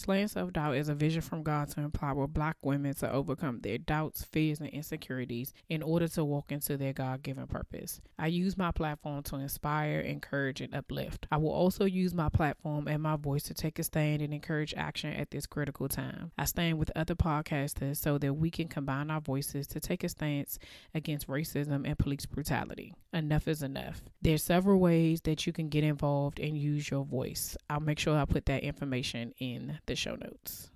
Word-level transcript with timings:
Slaying 0.00 0.28
self 0.28 0.54
doubt 0.54 0.76
is 0.76 0.88
a 0.88 0.94
vision 0.94 1.20
from 1.20 1.42
God 1.42 1.68
to 1.72 1.80
empower 1.82 2.26
black 2.26 2.56
women 2.62 2.94
to 2.94 3.12
overcome 3.12 3.60
their 3.60 3.76
doubts, 3.76 4.24
fears, 4.24 4.58
and 4.58 4.70
insecurities 4.70 5.52
in 5.68 5.82
order 5.82 6.08
to 6.08 6.24
walk 6.24 6.50
into 6.50 6.78
their 6.78 6.94
God 6.94 7.22
given 7.22 7.46
purpose. 7.46 8.00
I 8.18 8.28
use 8.28 8.56
my 8.56 8.70
platform 8.70 9.22
to 9.24 9.36
inspire, 9.36 10.00
encourage, 10.00 10.62
and 10.62 10.74
uplift. 10.74 11.26
I 11.30 11.36
will 11.36 11.50
also 11.50 11.84
use 11.84 12.14
my 12.14 12.30
platform 12.30 12.88
and 12.88 13.02
my 13.02 13.16
voice 13.16 13.42
to 13.42 13.54
take 13.54 13.78
a 13.78 13.82
stand 13.82 14.22
and 14.22 14.32
encourage 14.32 14.72
action 14.74 15.12
at 15.12 15.32
this 15.32 15.44
critical 15.44 15.86
time. 15.86 16.32
I 16.38 16.46
stand 16.46 16.78
with 16.78 16.90
other 16.96 17.14
podcasters 17.14 17.98
so 17.98 18.16
that 18.16 18.32
we 18.32 18.50
can 18.50 18.68
combine 18.68 19.10
our 19.10 19.20
voices 19.20 19.66
to 19.66 19.80
take 19.80 20.02
a 20.02 20.08
stance 20.08 20.58
against 20.94 21.28
racism 21.28 21.86
and 21.86 21.98
police 21.98 22.24
brutality. 22.24 22.94
Enough 23.12 23.48
is 23.48 23.62
enough. 23.62 24.00
There's 24.22 24.42
several 24.42 24.80
ways 24.80 25.20
that 25.22 25.46
you 25.46 25.52
can 25.52 25.68
get 25.68 25.84
involved 25.84 26.40
and 26.40 26.56
use 26.56 26.90
your 26.90 27.04
voice. 27.04 27.54
I'll 27.68 27.80
make 27.80 27.98
sure 27.98 28.16
I 28.16 28.24
put 28.24 28.46
that 28.46 28.62
information 28.62 29.34
in 29.38 29.78
the 29.90 29.96
show 29.96 30.14
notes. 30.14 30.70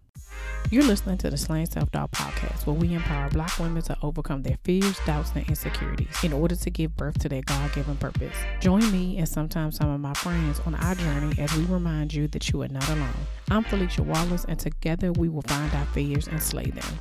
You're 0.70 0.82
listening 0.82 1.18
to 1.18 1.30
the 1.30 1.36
Slaying 1.36 1.66
Self 1.66 1.92
Doubt 1.92 2.10
podcast, 2.10 2.66
where 2.66 2.74
we 2.74 2.94
empower 2.94 3.30
black 3.30 3.56
women 3.60 3.80
to 3.82 3.96
overcome 4.02 4.42
their 4.42 4.58
fears, 4.64 4.98
doubts, 5.06 5.30
and 5.36 5.48
insecurities 5.48 6.24
in 6.24 6.32
order 6.32 6.56
to 6.56 6.70
give 6.70 6.96
birth 6.96 7.20
to 7.20 7.28
their 7.28 7.42
God 7.42 7.72
given 7.72 7.96
purpose. 7.96 8.34
Join 8.58 8.90
me 8.90 9.18
and 9.18 9.28
sometimes 9.28 9.76
some 9.76 9.88
of 9.88 10.00
my 10.00 10.14
friends 10.14 10.60
on 10.66 10.74
our 10.74 10.96
journey 10.96 11.38
as 11.38 11.54
we 11.54 11.64
remind 11.66 12.12
you 12.12 12.26
that 12.28 12.50
you 12.50 12.62
are 12.62 12.68
not 12.68 12.88
alone. 12.88 13.14
I'm 13.52 13.62
Philicia 13.62 14.02
Wallace, 14.02 14.46
and 14.48 14.58
together 14.58 15.12
we 15.12 15.28
will 15.28 15.42
find 15.42 15.72
our 15.74 15.86
fears 15.86 16.26
and 16.26 16.42
slay 16.42 16.70
them. 16.70 16.98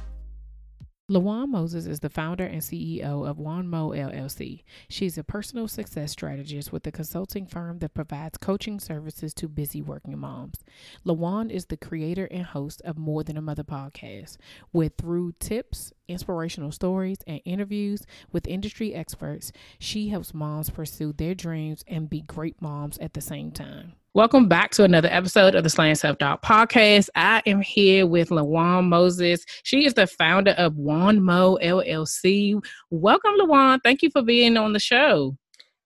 LaWann 1.11 1.49
Moses 1.49 1.85
is 1.85 1.99
the 1.99 2.09
founder 2.09 2.45
and 2.45 2.61
CEO 2.61 3.27
of 3.29 3.35
WannMo 3.35 3.93
LLC. 3.93 4.63
She's 4.87 5.17
a 5.17 5.23
personal 5.23 5.67
success 5.67 6.13
strategist 6.13 6.71
with 6.71 6.87
a 6.87 6.93
consulting 6.93 7.45
firm 7.45 7.79
that 7.79 7.93
provides 7.93 8.37
coaching 8.37 8.79
services 8.79 9.33
to 9.33 9.49
busy 9.49 9.81
working 9.81 10.17
moms. 10.17 10.63
LaWann 11.05 11.51
is 11.51 11.65
the 11.65 11.75
creator 11.75 12.29
and 12.31 12.45
host 12.45 12.81
of 12.85 12.97
More 12.97 13.21
Than 13.21 13.35
a 13.35 13.41
Mother 13.41 13.65
podcast, 13.65 14.37
where 14.71 14.87
through 14.87 15.33
tips, 15.41 15.91
inspirational 16.07 16.71
stories, 16.71 17.17
and 17.27 17.41
interviews 17.43 18.03
with 18.31 18.47
industry 18.47 18.93
experts, 18.93 19.51
she 19.79 20.07
helps 20.07 20.33
moms 20.33 20.69
pursue 20.69 21.11
their 21.11 21.35
dreams 21.35 21.83
and 21.85 22.09
be 22.09 22.21
great 22.21 22.61
moms 22.61 22.97
at 22.99 23.13
the 23.13 23.19
same 23.19 23.51
time. 23.51 23.95
Welcome 24.15 24.47
back 24.47 24.69
to 24.73 24.83
another 24.83 25.09
episode 25.11 25.55
of 25.55 25.63
the 25.63 25.71
Slaying 25.71 25.95
Self 25.95 26.19
Doubt 26.19 26.43
podcast. 26.43 27.09
I 27.15 27.41
am 27.47 27.61
here 27.61 28.05
with 28.05 28.29
LaWann 28.29 28.87
Moses. 28.87 29.43
She 29.63 29.87
is 29.87 29.95
the 29.95 30.05
founder 30.05 30.51
of 30.51 30.73
WannMo 30.73 31.59
LLC. 31.63 32.63
Welcome, 32.91 33.31
LaWann. 33.39 33.79
Thank 33.83 34.03
you 34.03 34.11
for 34.11 34.21
being 34.21 34.55
on 34.55 34.73
the 34.73 34.79
show. 34.79 35.35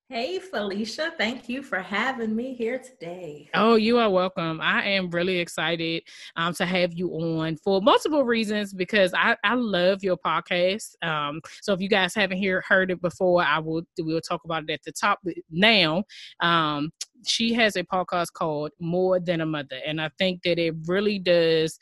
Hey, 0.09 0.39
Philicia. 0.39 1.13
Thank 1.17 1.49
you 1.49 1.61
for 1.61 1.79
having 1.79 2.33
me 2.33 2.53
here 2.53 2.79
today. 2.79 3.49
Oh, 3.53 3.75
you 3.75 3.97
are 3.97 4.09
welcome. 4.09 4.59
I 4.61 4.83
am 4.83 5.09
really 5.09 5.39
excited 5.39 6.03
um, 6.37 6.53
to 6.53 6.65
have 6.65 6.93
you 6.93 7.09
on 7.11 7.57
for 7.57 7.81
multiple 7.81 8.23
reasons 8.23 8.73
because 8.73 9.13
I, 9.13 9.35
I 9.43 9.55
love 9.55 10.03
your 10.03 10.17
podcast. 10.17 10.95
Um, 11.01 11.41
so 11.61 11.73
if 11.73 11.81
you 11.81 11.89
guys 11.89 12.15
haven't 12.15 12.37
hear, 12.37 12.63
heard 12.67 12.89
it 12.91 13.01
before, 13.01 13.43
I 13.43 13.59
will 13.59 13.83
we'll 13.99 14.21
talk 14.21 14.41
about 14.45 14.63
it 14.63 14.71
at 14.71 14.83
the 14.83 14.93
top 14.93 15.19
now. 15.49 16.05
Um, 16.41 16.91
she 17.25 17.53
has 17.53 17.75
a 17.75 17.83
podcast 17.83 18.33
called 18.33 18.71
More 18.79 19.19
Than 19.19 19.41
a 19.41 19.45
Mother, 19.45 19.79
and 19.85 20.01
I 20.01 20.09
think 20.17 20.41
that 20.43 20.59
it 20.59 20.75
really 20.85 21.19
does 21.19 21.77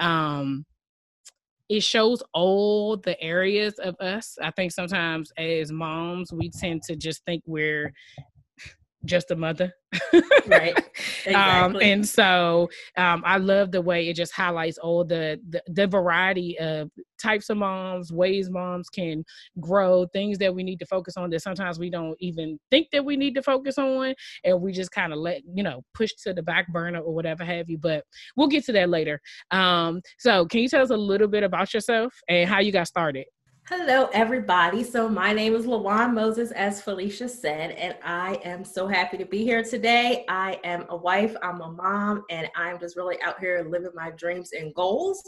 um 0.00 0.64
it 1.68 1.82
shows 1.82 2.22
all 2.32 2.96
the 2.96 3.20
areas 3.20 3.74
of 3.78 3.94
us. 4.00 4.36
I 4.42 4.50
think 4.52 4.72
sometimes 4.72 5.30
as 5.36 5.70
moms, 5.70 6.32
we 6.32 6.50
tend 6.50 6.82
to 6.84 6.96
just 6.96 7.22
think 7.26 7.42
we're 7.46 7.92
just 9.04 9.30
a 9.30 9.36
mother. 9.36 9.72
Right. 10.46 10.74
Um, 11.26 11.34
exactly. 11.34 11.34
Um, 11.34 11.76
and 11.82 12.08
so 12.08 12.70
um, 12.96 13.22
I 13.26 13.36
love 13.36 13.70
the 13.70 13.82
way 13.82 14.08
it 14.08 14.14
just 14.14 14.32
highlights 14.32 14.78
all 14.78 15.04
the, 15.04 15.40
the, 15.50 15.62
the 15.66 15.86
variety 15.86 16.58
of 16.58 16.90
types 17.20 17.50
of 17.50 17.58
moms, 17.58 18.12
ways 18.12 18.48
moms 18.48 18.88
can 18.88 19.24
grow, 19.60 20.06
things 20.06 20.38
that 20.38 20.54
we 20.54 20.62
need 20.62 20.78
to 20.78 20.86
focus 20.86 21.16
on 21.16 21.30
that 21.30 21.42
sometimes 21.42 21.78
we 21.78 21.90
don't 21.90 22.16
even 22.20 22.58
think 22.70 22.88
that 22.92 23.04
we 23.04 23.16
need 23.16 23.34
to 23.34 23.42
focus 23.42 23.78
on, 23.78 24.14
and 24.44 24.60
we 24.62 24.72
just 24.72 24.90
kind 24.90 25.12
of 25.12 25.18
let 25.18 25.42
you 25.52 25.62
know 25.62 25.82
push 25.92 26.12
to 26.22 26.32
the 26.32 26.42
back 26.42 26.66
burner 26.72 27.00
or 27.00 27.14
whatever 27.14 27.44
have 27.44 27.68
you. 27.68 27.78
But 27.78 28.04
we'll 28.36 28.48
get 28.48 28.64
to 28.66 28.72
that 28.72 28.88
later. 28.88 29.20
Um, 29.50 30.00
so 30.18 30.46
can 30.46 30.60
you 30.60 30.68
tell 30.68 30.82
us 30.82 30.90
a 30.90 30.96
little 30.96 31.28
bit 31.28 31.42
about 31.42 31.74
yourself 31.74 32.14
and 32.28 32.48
how 32.48 32.60
you 32.60 32.72
got 32.72 32.86
started? 32.86 33.26
Hello, 33.70 34.08
everybody. 34.14 34.82
So, 34.82 35.10
my 35.10 35.34
name 35.34 35.54
is 35.54 35.66
LaWann 35.66 36.14
Moses, 36.14 36.52
as 36.52 36.80
Philicia 36.80 37.28
said, 37.28 37.72
and 37.72 37.94
I 38.02 38.40
am 38.42 38.64
so 38.64 38.86
happy 38.86 39.18
to 39.18 39.26
be 39.26 39.44
here 39.44 39.62
today. 39.62 40.24
I 40.26 40.58
am 40.64 40.86
a 40.88 40.96
wife, 40.96 41.36
I'm 41.42 41.60
a 41.60 41.70
mom, 41.70 42.24
and 42.30 42.48
I'm 42.56 42.80
just 42.80 42.96
really 42.96 43.20
out 43.20 43.38
here 43.38 43.68
living 43.68 43.90
my 43.94 44.10
dreams 44.12 44.52
and 44.58 44.74
goals. 44.74 45.22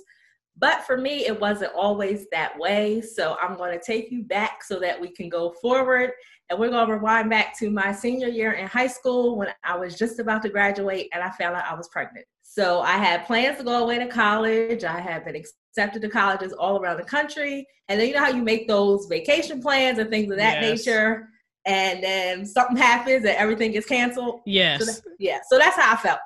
But 0.57 0.85
for 0.85 0.97
me, 0.97 1.27
it 1.27 1.39
wasn't 1.39 1.75
always 1.75 2.29
that 2.33 2.59
way. 2.59 3.03
So, 3.03 3.37
I'm 3.43 3.59
going 3.59 3.79
to 3.79 3.85
take 3.85 4.11
you 4.11 4.23
back 4.23 4.65
so 4.65 4.81
that 4.81 4.99
we 4.99 5.11
can 5.11 5.29
go 5.29 5.51
forward. 5.61 6.13
And 6.49 6.59
we're 6.59 6.71
going 6.71 6.87
to 6.87 6.95
rewind 6.95 7.29
back 7.29 7.59
to 7.59 7.69
my 7.69 7.93
senior 7.93 8.29
year 8.29 8.53
in 8.53 8.67
high 8.67 8.87
school 8.87 9.37
when 9.37 9.49
I 9.65 9.77
was 9.77 9.99
just 9.99 10.19
about 10.19 10.41
to 10.43 10.49
graduate 10.49 11.11
and 11.13 11.23
I 11.23 11.29
found 11.33 11.57
out 11.57 11.71
I 11.71 11.75
was 11.75 11.91
pregnant. 11.91 12.25
So, 12.41 12.81
I 12.81 12.93
had 12.93 13.27
plans 13.27 13.59
to 13.59 13.65
go 13.65 13.83
away 13.83 13.99
to 13.99 14.07
college. 14.07 14.83
I 14.83 14.99
had 14.99 15.27
been 15.27 15.37
accepted 15.71 16.03
to 16.03 16.09
colleges 16.09 16.53
all 16.53 16.81
around 16.81 16.97
the 16.97 17.05
country. 17.05 17.67
And 17.89 18.01
then 18.01 18.09
you 18.09 18.15
know 18.15 18.25
how 18.25 18.31
you 18.31 18.43
make 18.43 18.69
those 18.69 19.07
vacation 19.07 19.61
plans 19.61 19.99
and 19.99 20.11
things 20.11 20.31
of 20.31 20.39
that 20.39 20.63
yes. 20.63 20.87
nature. 20.87 21.29
And 21.67 22.03
then 22.03 22.47
something 22.47 22.77
happens 22.77 23.25
and 23.25 23.37
everything 23.37 23.73
gets 23.73 23.87
canceled. 23.87 24.41
Yes. 24.47 24.81
So 24.81 24.87
that, 24.87 25.01
yeah. 25.19 25.39
So 25.49 25.59
that's 25.59 25.77
how 25.77 25.93
I 25.93 25.97
felt. 25.97 26.21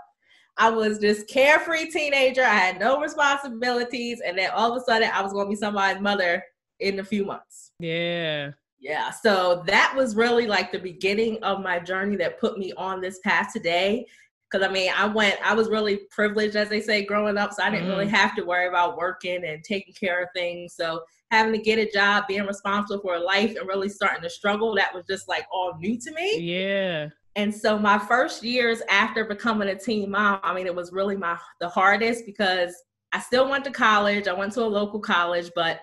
I 0.56 0.71
was 0.71 0.99
just 0.99 1.28
carefree 1.28 1.91
teenager. 1.91 2.43
I 2.43 2.55
had 2.55 2.78
no 2.78 3.00
responsibilities. 3.00 4.21
And 4.25 4.38
then 4.38 4.50
all 4.55 4.72
of 4.72 4.81
a 4.81 4.84
sudden 4.84 5.10
I 5.12 5.21
was 5.22 5.32
going 5.32 5.47
to 5.47 5.50
be 5.50 5.56
somebody's 5.56 6.00
mother 6.00 6.43
in 6.81 7.00
a 7.00 7.05
few 7.05 7.25
months. 7.25 7.72
Yeah. 7.81 8.53
Yeah. 8.78 9.11
So 9.11 9.65
that 9.66 9.94
was 9.97 10.15
really 10.15 10.47
like 10.47 10.71
the 10.71 10.78
beginning 10.78 11.43
of 11.43 11.62
my 11.62 11.81
journey 11.81 12.16
that 12.16 12.38
put 12.38 12.59
me 12.59 12.72
on 12.76 13.00
this 13.00 13.19
path 13.25 13.53
today. 13.53 14.06
Because 14.54 14.69
I 14.69 14.72
mean, 14.72 14.92
I 14.97 15.06
went, 15.06 15.37
I 15.44 15.53
was 15.53 15.69
really 15.69 16.03
privileged, 16.10 16.54
as 16.54 16.69
they 16.69 16.81
say, 16.81 17.04
growing 17.04 17.37
up. 17.37 17.53
So 17.53 17.65
I 17.65 17.70
didn't 17.70 17.88
mm 17.88 17.94
really 17.94 18.09
have 18.09 18.37
to 18.37 18.42
worry 18.42 18.69
about 18.69 18.97
working 18.97 19.44
and 19.44 19.65
taking 19.65 19.94
care 19.94 20.22
of 20.22 20.28
things. 20.34 20.75
So 20.76 21.03
having 21.32 21.53
to 21.53 21.59
get 21.59 21.81
a 21.81 21.91
job, 21.91 22.25
being 22.28 22.47
responsible 22.47 23.00
for 23.00 23.16
a 23.16 23.20
life, 23.20 23.56
and 23.56 23.66
really 23.66 23.88
starting 23.88 24.22
to 24.22 24.31
struggle, 24.31 24.76
that 24.76 24.94
was 24.94 25.04
just 25.06 25.28
like 25.28 25.44
all 25.53 25.76
new 25.78 25.98
to 25.98 26.12
me. 26.12 26.38
Yeah. 26.38 27.09
And 27.34 27.53
so 27.53 27.78
my 27.78 27.98
first 27.98 28.44
years 28.44 28.81
after 28.88 29.25
becoming 29.25 29.69
a 29.69 29.75
teen 29.75 30.09
mom, 30.09 30.38
I 30.44 30.54
mean, 30.54 30.66
it 30.66 30.75
was 30.75 30.93
really 30.93 31.16
my 31.16 31.37
the 31.60 31.69
hardest 31.69 32.25
because 32.25 32.75
I 33.12 33.19
still 33.19 33.48
went 33.50 33.64
to 33.64 33.72
college. 33.72 34.28
I 34.28 34.34
went 34.34 34.53
to 34.53 34.62
a 34.62 34.66
local 34.66 35.00
college, 35.00 35.50
but 35.56 35.81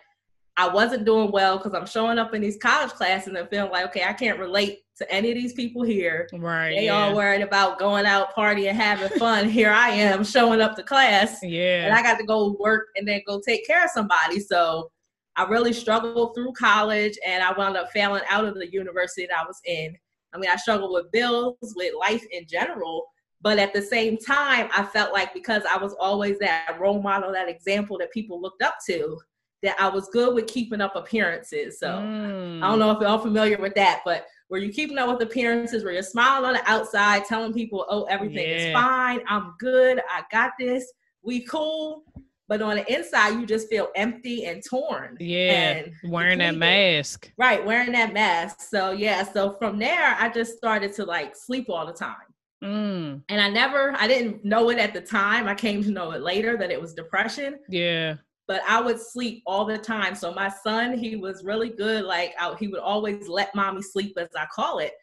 I 0.62 0.68
wasn't 0.68 1.06
doing 1.06 1.32
well 1.32 1.58
because 1.58 1.74
I'm 1.74 1.88
showing 1.88 2.20
up 2.20 2.36
in 2.36 2.42
these 2.42 2.58
college 2.58 2.92
classes 2.92 3.34
and 3.34 3.50
feeling 3.50 3.72
like, 3.72 3.86
okay, 3.86 4.04
I 4.04 4.14
can't 4.14 4.38
relate 4.38 4.82
to 4.98 5.12
any 5.12 5.32
of 5.32 5.36
these 5.36 5.54
people 5.54 5.82
here. 5.82 6.30
Right. 6.32 6.76
They 6.76 6.86
yeah. 6.86 7.08
all 7.08 7.16
worried 7.16 7.42
about 7.42 7.80
going 7.80 8.06
out, 8.06 8.36
partying, 8.36 8.72
having 8.72 9.18
fun. 9.18 9.50
here 9.50 9.72
I 9.72 9.90
am 9.90 10.24
showing 10.24 10.62
up 10.62 10.76
to 10.76 10.84
class. 10.84 11.40
Yeah. 11.42 11.86
And 11.86 11.96
I 11.96 12.04
got 12.04 12.20
to 12.20 12.24
go 12.24 12.56
work 12.60 12.90
and 12.96 13.08
then 13.08 13.22
go 13.26 13.42
take 13.44 13.66
care 13.66 13.84
of 13.84 13.90
somebody. 13.90 14.40
So 14.40 14.92
I 15.36 15.46
really 15.46 15.74
struggled 15.74 16.36
through 16.36 16.54
college 16.54 17.18
and 17.26 17.42
I 17.42 17.54
wound 17.54 17.76
up 17.76 17.90
failing 17.90 18.22
out 18.30 18.46
of 18.46 18.54
the 18.54 18.72
university 18.72 19.26
that 19.26 19.40
I 19.40 19.44
was 19.44 19.60
in. 19.66 19.98
I 20.32 20.38
mean, 20.38 20.52
I 20.52 20.58
struggled 20.58 20.94
with 20.94 21.12
bills, 21.12 21.58
with 21.76 21.96
life 22.00 22.24
in 22.32 22.46
general. 22.48 23.08
But 23.42 23.58
at 23.58 23.74
the 23.74 23.82
same 23.82 24.20
time, 24.20 24.70
I 24.72 24.84
felt 24.84 25.12
like 25.12 25.34
because 25.34 25.64
I 25.68 25.78
was 25.78 25.96
always 26.00 26.38
that 26.38 26.78
role 26.80 27.02
model, 27.02 27.32
that 27.32 27.50
example 27.50 27.98
that 27.98 28.12
people 28.12 28.40
looked 28.40 28.62
up 28.62 28.76
to, 28.86 29.18
that 29.64 29.80
I 29.80 29.90
was 29.90 30.10
good 30.10 30.34
with 30.34 30.48
keeping 30.48 30.82
up 30.82 30.96
appearances. 30.96 31.80
So 31.80 31.88
mm. 31.88 32.64
I 32.64 32.68
don't 32.68 32.80
know 32.80 32.92
if 32.92 33.00
you're 33.00 33.10
all 33.10 33.20
familiar 33.20 33.58
with 33.58 33.76
that, 33.76 34.02
but 34.04 34.26
were 34.50 34.58
you 34.58 34.72
keeping 34.72 34.98
up 34.98 35.08
with 35.08 35.28
appearances, 35.28 35.84
where 35.84 35.94
you're 35.94 36.04
smiling 36.04 36.50
on 36.50 36.54
the 36.54 36.70
outside, 36.70 37.26
telling 37.26 37.54
people, 37.54 37.86
oh, 37.90 38.04
everything 38.06 38.50
yeah. 38.50 38.56
is 38.56 38.74
fine, 38.74 39.22
I'm 39.28 39.54
good, 39.60 40.02
I 40.10 40.24
got 40.32 40.52
this, 40.60 40.92
we 41.22 41.46
cool. 41.46 42.04
But 42.48 42.62
on 42.62 42.76
the 42.76 42.94
inside, 42.94 43.40
you 43.40 43.46
just 43.46 43.70
feel 43.70 43.88
empty 43.96 44.44
and 44.44 44.62
torn. 44.62 45.16
Yeah, 45.22 45.84
and 45.86 45.94
wearing 46.12 46.40
that 46.40 46.56
mask. 46.56 47.32
Right, 47.38 47.66
wearing 47.66 47.94
that 47.94 48.12
mask. 48.12 48.60
So 48.60 48.92
yeah, 48.92 49.24
so 49.24 49.56
from 49.58 49.80
there, 49.80 50.18
I 50.20 50.28
just 50.28 50.58
started 50.58 50.94
to 50.96 51.06
like 51.06 51.34
sleep 51.34 51.70
all 51.70 51.86
the 51.86 51.94
time. 51.94 52.18
Mm. 52.62 53.22
And 53.30 53.42
I 53.42 53.48
never, 53.48 53.96
I 53.98 54.06
didn't 54.06 54.44
know 54.44 54.70
it 54.70 54.80
at 54.80 54.94
the 54.94 55.00
time. 55.00 55.48
I 55.48 55.56
came 55.56 55.82
to 55.84 55.92
know 55.92 56.12
it 56.12 56.24
later 56.24 56.58
that 56.58 56.72
it 56.72 56.82
was 56.82 56.94
depression. 56.94 57.58
Yeah 57.70 58.16
but 58.48 58.62
I 58.68 58.82
would 58.82 59.00
sleep 59.00 59.44
all 59.46 59.66
the 59.66 59.78
time. 59.78 60.16
So 60.16 60.34
my 60.34 60.50
son, 60.50 60.98
he 60.98 61.16
was 61.16 61.44
really 61.44 61.70
good. 61.70 62.04
Like 62.04 62.34
I, 62.40 62.54
he 62.60 62.68
would 62.68 62.82
always 62.82 63.28
let 63.28 63.56
mommy 63.56 63.82
sleep, 63.82 64.18
as 64.18 64.30
I 64.38 64.46
call 64.54 64.80
it. 64.80 64.94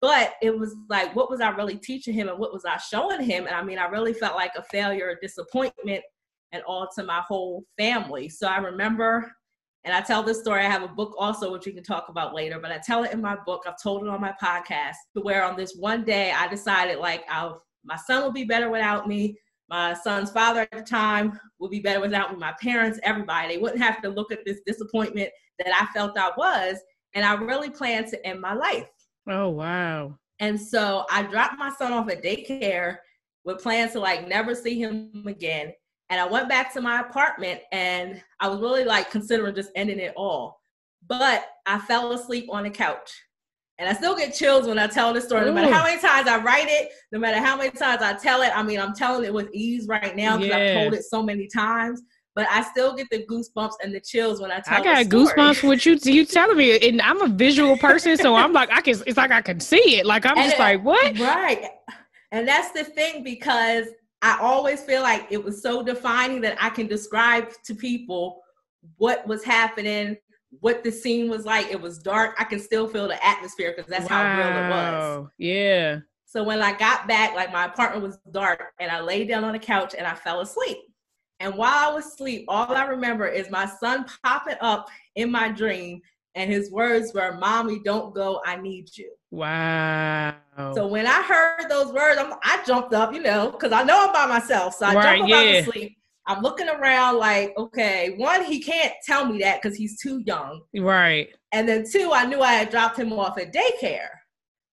But 0.00 0.34
it 0.42 0.56
was 0.56 0.74
like, 0.90 1.14
what 1.16 1.30
was 1.30 1.40
I 1.40 1.50
really 1.50 1.76
teaching 1.76 2.14
him, 2.14 2.28
and 2.28 2.38
what 2.38 2.52
was 2.52 2.64
I 2.64 2.76
showing 2.76 3.22
him? 3.22 3.46
And 3.46 3.54
I 3.54 3.62
mean, 3.62 3.78
I 3.78 3.86
really 3.86 4.12
felt 4.12 4.36
like 4.36 4.52
a 4.56 4.62
failure, 4.64 5.10
a 5.10 5.20
disappointment, 5.20 6.02
and 6.52 6.62
all 6.64 6.88
to 6.96 7.02
my 7.04 7.22
whole 7.26 7.64
family. 7.78 8.28
So 8.28 8.46
I 8.48 8.58
remember, 8.58 9.32
and 9.84 9.94
I 9.94 10.00
tell 10.00 10.22
this 10.22 10.40
story. 10.40 10.60
I 10.60 10.70
have 10.70 10.82
a 10.82 10.88
book 10.88 11.14
also, 11.18 11.52
which 11.52 11.66
we 11.66 11.72
can 11.72 11.84
talk 11.84 12.08
about 12.08 12.34
later. 12.34 12.58
But 12.58 12.72
I 12.72 12.80
tell 12.84 13.04
it 13.04 13.12
in 13.12 13.20
my 13.20 13.36
book. 13.46 13.62
I've 13.66 13.80
told 13.82 14.02
it 14.02 14.08
on 14.08 14.20
my 14.20 14.34
podcast. 14.42 14.96
To 15.16 15.22
where 15.22 15.44
on 15.44 15.56
this 15.56 15.76
one 15.76 16.04
day, 16.04 16.32
I 16.32 16.48
decided 16.48 16.98
like, 16.98 17.24
I'll, 17.30 17.62
my 17.84 17.96
son 17.96 18.22
will 18.22 18.32
be 18.32 18.44
better 18.44 18.70
without 18.70 19.08
me 19.08 19.36
my 19.68 19.94
son's 19.94 20.30
father 20.30 20.62
at 20.62 20.70
the 20.72 20.82
time 20.82 21.38
would 21.58 21.70
be 21.70 21.80
better 21.80 22.00
without 22.00 22.32
me, 22.32 22.38
my 22.38 22.54
parents, 22.60 22.98
everybody. 23.02 23.48
They 23.48 23.58
wouldn't 23.60 23.82
have 23.82 24.00
to 24.02 24.08
look 24.08 24.32
at 24.32 24.44
this 24.46 24.60
disappointment 24.66 25.30
that 25.58 25.72
I 25.78 25.86
felt 25.92 26.18
I 26.18 26.30
was. 26.36 26.78
And 27.14 27.24
I 27.24 27.34
really 27.34 27.70
planned 27.70 28.08
to 28.08 28.26
end 28.26 28.40
my 28.40 28.54
life. 28.54 28.88
Oh, 29.28 29.48
wow. 29.50 30.18
And 30.40 30.60
so 30.60 31.04
I 31.10 31.22
dropped 31.22 31.58
my 31.58 31.70
son 31.70 31.92
off 31.92 32.10
at 32.10 32.22
daycare 32.22 32.98
with 33.44 33.62
plans 33.62 33.92
to 33.92 34.00
like 34.00 34.28
never 34.28 34.54
see 34.54 34.78
him 34.80 35.24
again. 35.26 35.72
And 36.10 36.20
I 36.20 36.26
went 36.26 36.48
back 36.48 36.72
to 36.74 36.80
my 36.80 37.00
apartment 37.00 37.60
and 37.72 38.22
I 38.40 38.48
was 38.48 38.60
really 38.60 38.84
like 38.84 39.10
considering 39.10 39.54
just 39.54 39.70
ending 39.74 39.98
it 39.98 40.14
all. 40.16 40.60
But 41.06 41.46
I 41.66 41.78
fell 41.80 42.12
asleep 42.12 42.48
on 42.50 42.64
the 42.64 42.70
couch. 42.70 43.10
And 43.78 43.88
I 43.88 43.92
still 43.92 44.16
get 44.16 44.34
chills 44.34 44.66
when 44.66 44.78
I 44.78 44.88
tell 44.88 45.12
this 45.12 45.24
story. 45.24 45.44
No 45.44 45.52
matter 45.52 45.72
how 45.72 45.84
many 45.84 46.00
times 46.00 46.26
I 46.26 46.38
write 46.38 46.66
it, 46.68 46.90
no 47.12 47.18
matter 47.20 47.38
how 47.38 47.56
many 47.56 47.70
times 47.70 48.02
I 48.02 48.12
tell 48.14 48.42
it. 48.42 48.50
I 48.54 48.62
mean, 48.62 48.80
I'm 48.80 48.92
telling 48.92 49.24
it 49.24 49.32
with 49.32 49.48
ease 49.52 49.86
right 49.86 50.16
now 50.16 50.36
because 50.36 50.52
I've 50.52 50.74
told 50.74 50.94
it 50.94 51.04
so 51.04 51.22
many 51.22 51.46
times. 51.46 52.02
But 52.34 52.48
I 52.50 52.62
still 52.62 52.94
get 52.94 53.08
the 53.10 53.24
goosebumps 53.26 53.74
and 53.82 53.94
the 53.94 54.00
chills 54.00 54.40
when 54.40 54.50
I 54.50 54.60
tell. 54.60 54.80
I 54.80 54.84
got 54.84 55.06
goosebumps 55.06 55.68
with 55.68 55.86
you. 55.86 55.96
You 56.12 56.24
telling 56.24 56.56
me, 56.56 56.88
and 56.88 57.00
I'm 57.02 57.20
a 57.22 57.28
visual 57.28 57.76
person, 57.76 58.16
so 58.16 58.34
I'm 58.34 58.52
like, 58.52 58.70
I 58.72 58.80
can. 58.80 59.00
It's 59.06 59.16
like 59.16 59.30
I 59.30 59.42
can 59.42 59.60
see 59.60 59.98
it. 59.98 60.06
Like 60.06 60.26
I'm 60.26 60.36
and 60.36 60.46
just 60.46 60.56
it, 60.56 60.60
like, 60.60 60.84
what? 60.84 61.18
Right. 61.18 61.70
And 62.32 62.46
that's 62.46 62.72
the 62.72 62.84
thing 62.84 63.22
because 63.22 63.86
I 64.22 64.38
always 64.40 64.82
feel 64.82 65.02
like 65.02 65.26
it 65.30 65.42
was 65.42 65.62
so 65.62 65.82
defining 65.82 66.40
that 66.42 66.56
I 66.60 66.70
can 66.70 66.86
describe 66.88 67.52
to 67.64 67.74
people 67.74 68.42
what 68.96 69.26
was 69.26 69.44
happening 69.44 70.16
what 70.60 70.82
the 70.82 70.90
scene 70.90 71.28
was 71.28 71.44
like. 71.44 71.70
It 71.70 71.80
was 71.80 71.98
dark. 71.98 72.34
I 72.38 72.44
can 72.44 72.58
still 72.58 72.88
feel 72.88 73.08
the 73.08 73.24
atmosphere 73.24 73.74
because 73.76 73.90
that's 73.90 74.08
wow. 74.10 74.16
how 74.16 74.38
real 74.38 74.64
it 74.64 74.70
was. 74.70 75.28
Yeah. 75.38 76.00
So 76.26 76.42
when 76.42 76.60
I 76.60 76.76
got 76.76 77.08
back, 77.08 77.34
like 77.34 77.52
my 77.52 77.66
apartment 77.66 78.02
was 78.02 78.18
dark 78.32 78.72
and 78.80 78.90
I 78.90 79.00
laid 79.00 79.28
down 79.28 79.44
on 79.44 79.52
the 79.52 79.58
couch 79.58 79.94
and 79.96 80.06
I 80.06 80.14
fell 80.14 80.40
asleep. 80.40 80.78
And 81.40 81.54
while 81.54 81.90
I 81.90 81.94
was 81.94 82.06
asleep, 82.06 82.44
all 82.48 82.74
I 82.74 82.84
remember 82.84 83.26
is 83.26 83.50
my 83.50 83.66
son 83.66 84.04
popping 84.24 84.56
up 84.60 84.88
in 85.14 85.30
my 85.30 85.50
dream 85.50 86.00
and 86.34 86.50
his 86.50 86.70
words 86.70 87.12
were, 87.14 87.36
Mommy, 87.38 87.80
don't 87.84 88.14
go. 88.14 88.40
I 88.44 88.56
need 88.56 88.96
you. 88.96 89.10
Wow. 89.30 90.34
So 90.74 90.86
when 90.86 91.06
I 91.06 91.22
heard 91.22 91.68
those 91.68 91.92
words, 91.92 92.20
I'm, 92.20 92.34
i 92.42 92.62
jumped 92.66 92.92
up, 92.92 93.12
you 93.12 93.22
know, 93.22 93.50
because 93.50 93.72
I 93.72 93.82
know 93.82 94.06
I'm 94.06 94.12
by 94.12 94.26
myself. 94.26 94.74
So 94.74 94.86
I 94.86 94.94
right, 94.94 95.18
jumped 95.18 95.32
up 95.32 95.44
yeah. 95.44 95.50
out 95.50 95.56
of 95.56 95.64
sleep 95.72 95.97
I'm 96.28 96.42
looking 96.42 96.68
around 96.68 97.16
like, 97.16 97.54
okay, 97.56 98.14
one, 98.18 98.44
he 98.44 98.60
can't 98.60 98.92
tell 99.04 99.24
me 99.24 99.38
that 99.38 99.60
because 99.60 99.76
he's 99.76 99.98
too 99.98 100.22
young. 100.26 100.60
Right. 100.76 101.30
And 101.52 101.66
then 101.66 101.84
two, 101.90 102.10
I 102.12 102.26
knew 102.26 102.42
I 102.42 102.52
had 102.52 102.70
dropped 102.70 102.98
him 102.98 103.12
off 103.14 103.38
at 103.38 103.52
daycare. 103.52 104.10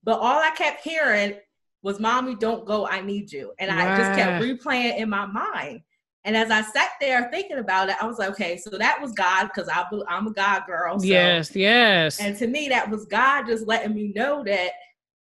But 0.04 0.20
all 0.20 0.40
I 0.40 0.52
kept 0.52 0.84
hearing 0.84 1.36
was, 1.82 2.00
Mommy, 2.00 2.36
don't 2.36 2.66
go, 2.66 2.86
I 2.86 3.00
need 3.02 3.32
you. 3.32 3.54
And 3.58 3.76
wow. 3.76 3.94
I 3.94 3.98
just 3.98 4.20
kept 4.20 4.44
replaying 4.44 4.98
in 4.98 5.10
my 5.10 5.26
mind. 5.26 5.82
And 6.26 6.36
as 6.36 6.52
I 6.52 6.62
sat 6.62 6.90
there 7.00 7.30
thinking 7.32 7.60
about 7.60 7.88
it, 7.88 7.96
I 8.02 8.06
was 8.06 8.18
like, 8.18 8.32
okay, 8.32 8.58
so 8.58 8.72
that 8.72 9.00
was 9.02 9.14
God 9.14 9.44
because 9.48 9.70
I'm 10.08 10.28
a 10.28 10.34
God 10.34 10.64
girl. 10.68 11.00
So. 11.00 11.06
Yes, 11.06 11.56
yes. 11.56 12.20
And 12.20 12.36
to 12.38 12.48
me, 12.48 12.68
that 12.68 12.90
was 12.90 13.06
God 13.06 13.46
just 13.46 13.66
letting 13.66 13.96
me 13.96 14.12
know 14.14 14.44
that 14.44 14.72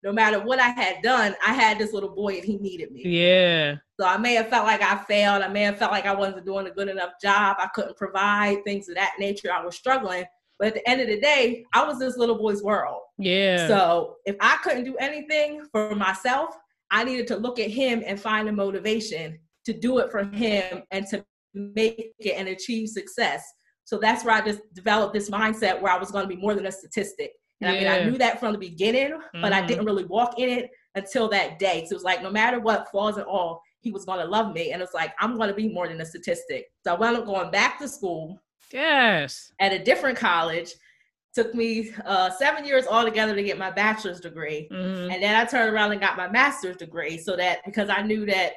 no 0.04 0.12
matter 0.12 0.40
what 0.40 0.60
I 0.60 0.70
had 0.70 1.02
done, 1.04 1.36
I 1.46 1.54
had 1.54 1.78
this 1.78 1.94
little 1.94 2.14
boy 2.16 2.36
and 2.36 2.44
he 2.44 2.58
needed 2.58 2.92
me. 2.92 3.04
Yeah. 3.06 3.76
So 4.00 4.08
I 4.08 4.18
may 4.18 4.34
have 4.34 4.50
felt 4.50 4.66
like 4.66 4.82
I 4.82 4.98
failed. 5.04 5.44
I 5.44 5.48
may 5.48 5.62
have 5.62 5.78
felt 5.78 5.92
like 5.92 6.06
I 6.06 6.16
wasn't 6.16 6.46
doing 6.46 6.68
a 6.68 6.72
good 6.72 6.90
enough 6.90 7.12
job. 7.22 7.58
I 7.60 7.68
couldn't 7.68 7.98
provide 7.98 8.64
things 8.64 8.90
of 8.90 8.96
that 8.96 9.14
nature. 9.20 9.52
I 9.52 9.64
was 9.64 9.76
struggling. 9.76 10.26
But 10.58 10.70
at 10.70 10.74
the 10.76 10.90
end 10.90 11.02
of 11.02 11.08
the 11.08 11.20
day, 11.20 11.66
I 11.74 11.84
was 11.84 12.00
this 12.00 12.18
little 12.18 12.38
boy's 12.38 12.64
world. 12.64 13.02
Yeah. 13.18 13.68
So 13.68 14.16
if 14.26 14.36
I 14.42 14.58
couldn't 14.64 14.86
do 14.86 14.96
anything 14.98 15.66
for 15.72 15.96
myself, 15.96 16.56
I 16.92 17.04
needed 17.04 17.28
to 17.28 17.38
look 17.38 17.60
at 17.60 17.70
him 17.70 18.04
and 18.06 18.20
find 18.20 18.50
a 18.50 18.52
motivation 18.52 19.40
to 19.66 19.74
do 19.74 20.00
it 20.00 20.12
for 20.12 20.24
him 20.24 20.84
and 20.92 21.08
to 21.08 21.24
make 21.54 22.14
it 22.20 22.32
and 22.32 22.48
achieve 22.48 22.90
success. 22.90 23.44
So 23.84 23.98
that's 23.98 24.24
where 24.24 24.36
I 24.36 24.42
just 24.42 24.62
developed 24.74 25.14
this 25.14 25.30
mindset 25.30 25.82
where 25.82 25.92
I 25.92 25.98
was 25.98 26.12
going 26.12 26.24
to 26.24 26.36
be 26.36 26.42
more 26.42 26.54
than 26.54 26.66
a 26.66 26.72
statistic. 26.72 27.32
And 27.62 27.76
yeah. 27.76 27.94
I 27.94 28.00
mean, 28.00 28.08
I 28.08 28.10
knew 28.10 28.18
that 28.18 28.40
from 28.40 28.54
the 28.54 28.60
beginning, 28.60 29.12
mm-hmm. 29.12 29.42
but 29.42 29.54
I 29.54 29.62
didn't 29.62 29.80
mm-hmm. 29.80 29.88
really 29.88 30.06
walk 30.06 30.40
in 30.40 30.50
it 30.50 30.72
until 30.96 31.30
that 31.30 31.60
day. 31.60 31.86
So 31.88 31.94
it 31.94 31.96
was 31.96 32.04
like, 32.04 32.22
no 32.22 32.32
matter 32.32 32.60
what 32.60 32.92
falls 32.92 33.18
and 33.18 33.26
all, 33.26 33.62
he 33.80 33.92
was 33.92 34.06
going 34.06 34.20
to 34.20 34.26
love 34.26 34.54
me. 34.54 34.72
And 34.72 34.82
it's 34.82 34.94
like, 34.94 35.14
I'm 35.20 35.38
going 35.38 35.50
to 35.50 35.56
be 35.56 35.70
more 35.70 35.88
than 35.88 36.02
a 36.02 36.06
statistic. 36.06 36.66
So 36.84 36.94
I 36.94 36.98
wound 36.98 37.18
up 37.18 37.26
going 37.26 37.52
back 37.52 37.80
to 37.80 37.88
school. 37.88 38.42
Yes. 38.72 39.52
At 39.60 39.74
a 39.74 39.84
different 39.84 40.18
college. 40.18 40.74
Took 41.34 41.56
me 41.56 41.92
uh, 42.06 42.30
seven 42.32 42.66
years 42.66 42.86
altogether 42.88 43.34
to 43.34 43.42
get 43.42 43.58
my 43.58 43.72
bachelor's 43.72 44.20
degree. 44.20 44.68
Mm-hmm. 44.70 45.12
And 45.12 45.24
then 45.24 45.34
I 45.34 45.46
turned 45.46 45.74
around 45.74 45.94
and 45.94 46.02
got 46.02 46.18
my 46.18 46.28
master's 46.28 46.76
degree. 46.76 47.18
So 47.18 47.38
that 47.38 47.60
because 47.66 47.90
I 47.90 48.02
knew 48.02 48.26
that 48.26 48.52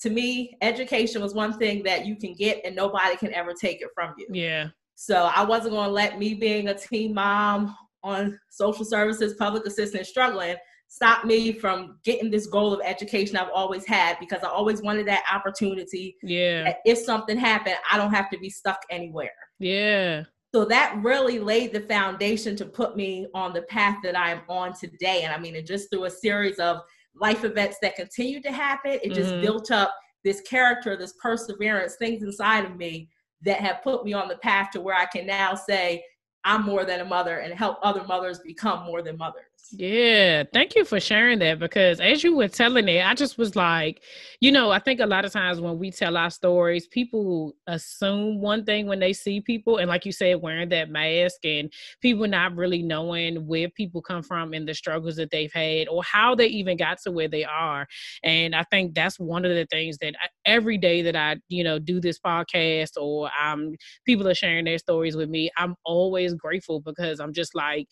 to 0.00 0.10
me, 0.10 0.54
education 0.60 1.22
was 1.22 1.32
one 1.32 1.58
thing 1.58 1.82
that 1.84 2.04
you 2.04 2.16
can 2.16 2.34
get 2.34 2.60
and 2.66 2.76
nobody 2.76 3.16
can 3.16 3.32
ever 3.32 3.54
take 3.54 3.80
it 3.80 3.88
from 3.94 4.12
you. 4.18 4.26
Yeah. 4.30 4.68
So 4.94 5.30
I 5.34 5.42
wasn't 5.42 5.72
going 5.72 5.86
to 5.86 5.92
let 5.92 6.18
me 6.18 6.34
being 6.34 6.68
a 6.68 6.74
teen 6.74 7.14
mom 7.14 7.74
on 8.02 8.38
social 8.50 8.84
services, 8.84 9.34
public 9.34 9.66
assistance, 9.66 10.08
struggling, 10.08 10.56
stop 10.88 11.24
me 11.24 11.52
from 11.52 11.98
getting 12.04 12.30
this 12.30 12.46
goal 12.46 12.72
of 12.72 12.80
education 12.82 13.36
I've 13.36 13.50
always 13.54 13.86
had 13.86 14.18
because 14.18 14.42
I 14.42 14.48
always 14.48 14.82
wanted 14.82 15.06
that 15.08 15.24
opportunity. 15.32 16.16
Yeah. 16.22 16.74
If 16.84 16.98
something 16.98 17.36
happened, 17.36 17.76
I 17.90 17.98
don't 17.98 18.12
have 18.12 18.30
to 18.30 18.38
be 18.38 18.50
stuck 18.50 18.80
anywhere. 18.90 19.30
Yeah. 19.58 20.24
So 20.54 20.64
that 20.64 20.98
really 21.02 21.38
laid 21.38 21.74
the 21.74 21.80
foundation 21.82 22.56
to 22.56 22.64
put 22.64 22.96
me 22.96 23.26
on 23.34 23.52
the 23.52 23.62
path 23.62 23.98
that 24.02 24.16
I 24.16 24.30
am 24.30 24.40
on 24.48 24.72
today. 24.72 25.22
And 25.24 25.32
I 25.32 25.38
mean, 25.38 25.54
it 25.54 25.66
just 25.66 25.90
through 25.90 26.04
a 26.04 26.10
series 26.10 26.58
of 26.58 26.78
life 27.14 27.44
events 27.44 27.76
that 27.82 27.96
continued 27.96 28.44
to 28.44 28.52
happen, 28.52 28.98
it 29.02 29.12
just 29.12 29.32
mm-hmm. 29.32 29.42
built 29.42 29.70
up 29.70 29.94
this 30.24 30.40
character, 30.42 30.96
this 30.96 31.14
perseverance, 31.20 31.96
things 31.96 32.22
inside 32.22 32.64
of 32.64 32.76
me 32.76 33.10
that 33.42 33.60
have 33.60 33.82
put 33.82 34.04
me 34.04 34.14
on 34.14 34.26
the 34.28 34.36
path 34.38 34.70
to 34.70 34.80
where 34.80 34.96
I 34.96 35.06
can 35.06 35.26
now 35.26 35.54
say, 35.54 36.02
I'm 36.44 36.62
more 36.64 36.84
than 36.84 37.00
a 37.00 37.04
mother 37.04 37.38
and 37.38 37.52
help 37.52 37.78
other 37.82 38.04
mothers 38.04 38.38
become 38.38 38.84
more 38.84 39.02
than 39.02 39.16
mothers. 39.16 39.47
Yeah, 39.72 40.44
thank 40.50 40.74
you 40.76 40.84
for 40.86 40.98
sharing 40.98 41.40
that 41.40 41.58
because 41.58 42.00
as 42.00 42.24
you 42.24 42.34
were 42.34 42.48
telling 42.48 42.88
it, 42.88 43.04
I 43.04 43.12
just 43.14 43.36
was 43.36 43.54
like, 43.54 44.02
you 44.40 44.50
know, 44.50 44.70
I 44.70 44.78
think 44.78 44.98
a 45.00 45.04
lot 45.06 45.26
of 45.26 45.32
times 45.32 45.60
when 45.60 45.78
we 45.78 45.90
tell 45.90 46.16
our 46.16 46.30
stories, 46.30 46.86
people 46.86 47.54
assume 47.66 48.40
one 48.40 48.64
thing 48.64 48.86
when 48.86 48.98
they 48.98 49.12
see 49.12 49.42
people, 49.42 49.76
and 49.76 49.88
like 49.88 50.06
you 50.06 50.12
said, 50.12 50.40
wearing 50.40 50.70
that 50.70 50.88
mask, 50.88 51.44
and 51.44 51.70
people 52.00 52.26
not 52.26 52.56
really 52.56 52.82
knowing 52.82 53.46
where 53.46 53.68
people 53.68 54.00
come 54.00 54.22
from 54.22 54.54
and 54.54 54.66
the 54.66 54.72
struggles 54.72 55.16
that 55.16 55.30
they've 55.30 55.52
had 55.52 55.86
or 55.88 56.02
how 56.02 56.34
they 56.34 56.46
even 56.46 56.78
got 56.78 56.98
to 57.02 57.10
where 57.10 57.28
they 57.28 57.44
are. 57.44 57.86
And 58.22 58.54
I 58.54 58.62
think 58.70 58.94
that's 58.94 59.20
one 59.20 59.44
of 59.44 59.50
the 59.54 59.66
things 59.66 59.98
that 59.98 60.14
I, 60.22 60.28
every 60.46 60.78
day 60.78 61.02
that 61.02 61.16
I, 61.16 61.36
you 61.48 61.62
know, 61.62 61.78
do 61.78 62.00
this 62.00 62.18
podcast 62.18 62.92
or 62.98 63.28
um, 63.38 63.74
people 64.06 64.26
are 64.28 64.34
sharing 64.34 64.64
their 64.64 64.78
stories 64.78 65.14
with 65.14 65.28
me, 65.28 65.50
I'm 65.58 65.74
always 65.84 66.32
grateful 66.32 66.80
because 66.80 67.20
I'm 67.20 67.34
just 67.34 67.54
like, 67.54 67.86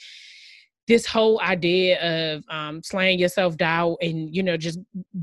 this 0.89 1.07
whole 1.07 1.41
idea 1.41 2.35
of 2.35 2.45
um, 2.49 2.83
slaying 2.83 3.19
yourself 3.19 3.57
down 3.57 3.97
and 4.01 4.35
you 4.35 4.43
know 4.43 4.57
just 4.57 4.79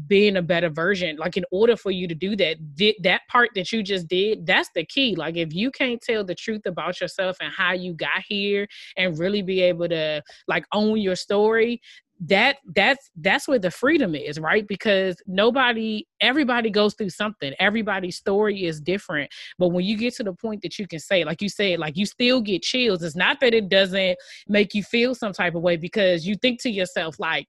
being 0.07 0.37
a 0.37 0.41
better 0.41 0.69
version 0.69 1.15
like 1.17 1.37
in 1.37 1.45
order 1.51 1.75
for 1.75 1.91
you 1.91 2.07
to 2.07 2.15
do 2.15 2.35
that 2.35 2.57
th- 2.77 2.97
that 3.01 3.21
part 3.29 3.49
that 3.55 3.71
you 3.71 3.81
just 3.83 4.07
did 4.07 4.45
that's 4.45 4.69
the 4.75 4.85
key. 4.85 5.15
Like 5.15 5.35
if 5.35 5.53
you 5.53 5.71
can't 5.71 6.01
tell 6.01 6.23
the 6.23 6.35
truth 6.35 6.65
about 6.65 7.01
yourself 7.01 7.37
and 7.41 7.51
how 7.51 7.73
you 7.73 7.93
got 7.93 8.23
here 8.27 8.67
and 8.97 9.17
really 9.17 9.41
be 9.41 9.61
able 9.61 9.89
to 9.89 10.21
like 10.47 10.65
own 10.71 10.99
your 10.99 11.15
story 11.15 11.81
that 12.21 12.57
that's 12.75 13.09
that's 13.17 13.47
where 13.47 13.59
the 13.59 13.71
freedom 13.71 14.15
is 14.15 14.39
right? 14.39 14.67
Because 14.67 15.17
nobody 15.27 16.05
everybody 16.21 16.69
goes 16.69 16.93
through 16.93 17.09
something. 17.09 17.53
Everybody's 17.59 18.17
story 18.17 18.65
is 18.65 18.79
different. 18.79 19.31
But 19.57 19.69
when 19.69 19.85
you 19.85 19.97
get 19.97 20.15
to 20.15 20.23
the 20.23 20.33
point 20.33 20.61
that 20.61 20.79
you 20.79 20.87
can 20.87 20.99
say 20.99 21.23
like 21.23 21.41
you 21.41 21.49
said 21.49 21.79
like 21.79 21.97
you 21.97 22.05
still 22.05 22.41
get 22.41 22.61
chills 22.61 23.03
it's 23.03 23.15
not 23.15 23.39
that 23.41 23.53
it 23.53 23.69
doesn't 23.69 24.17
make 24.47 24.73
you 24.73 24.83
feel 24.83 25.15
some 25.15 25.33
type 25.33 25.55
of 25.55 25.61
way 25.61 25.77
because 25.77 26.25
you 26.25 26.35
think 26.35 26.61
to 26.61 26.69
yourself 26.69 27.19
like 27.19 27.47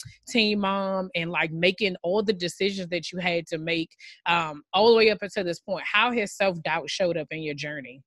mom 0.57 1.11
and 1.13 1.29
like 1.29 1.51
making 1.51 1.95
all 2.01 2.23
the 2.23 2.33
decisions 2.33 2.89
that 2.89 3.11
you 3.11 3.19
had 3.19 3.45
to 3.47 3.59
make, 3.59 3.91
um, 4.25 4.63
all 4.73 4.89
the 4.89 4.97
way 4.97 5.11
up 5.11 5.19
until 5.21 5.43
this 5.43 5.59
point, 5.59 5.83
how 5.85 6.11
has 6.11 6.35
self 6.35 6.59
doubt 6.63 6.89
showed 6.89 7.15
up 7.15 7.27
in 7.29 7.43
your 7.43 7.53
journey? 7.53 8.01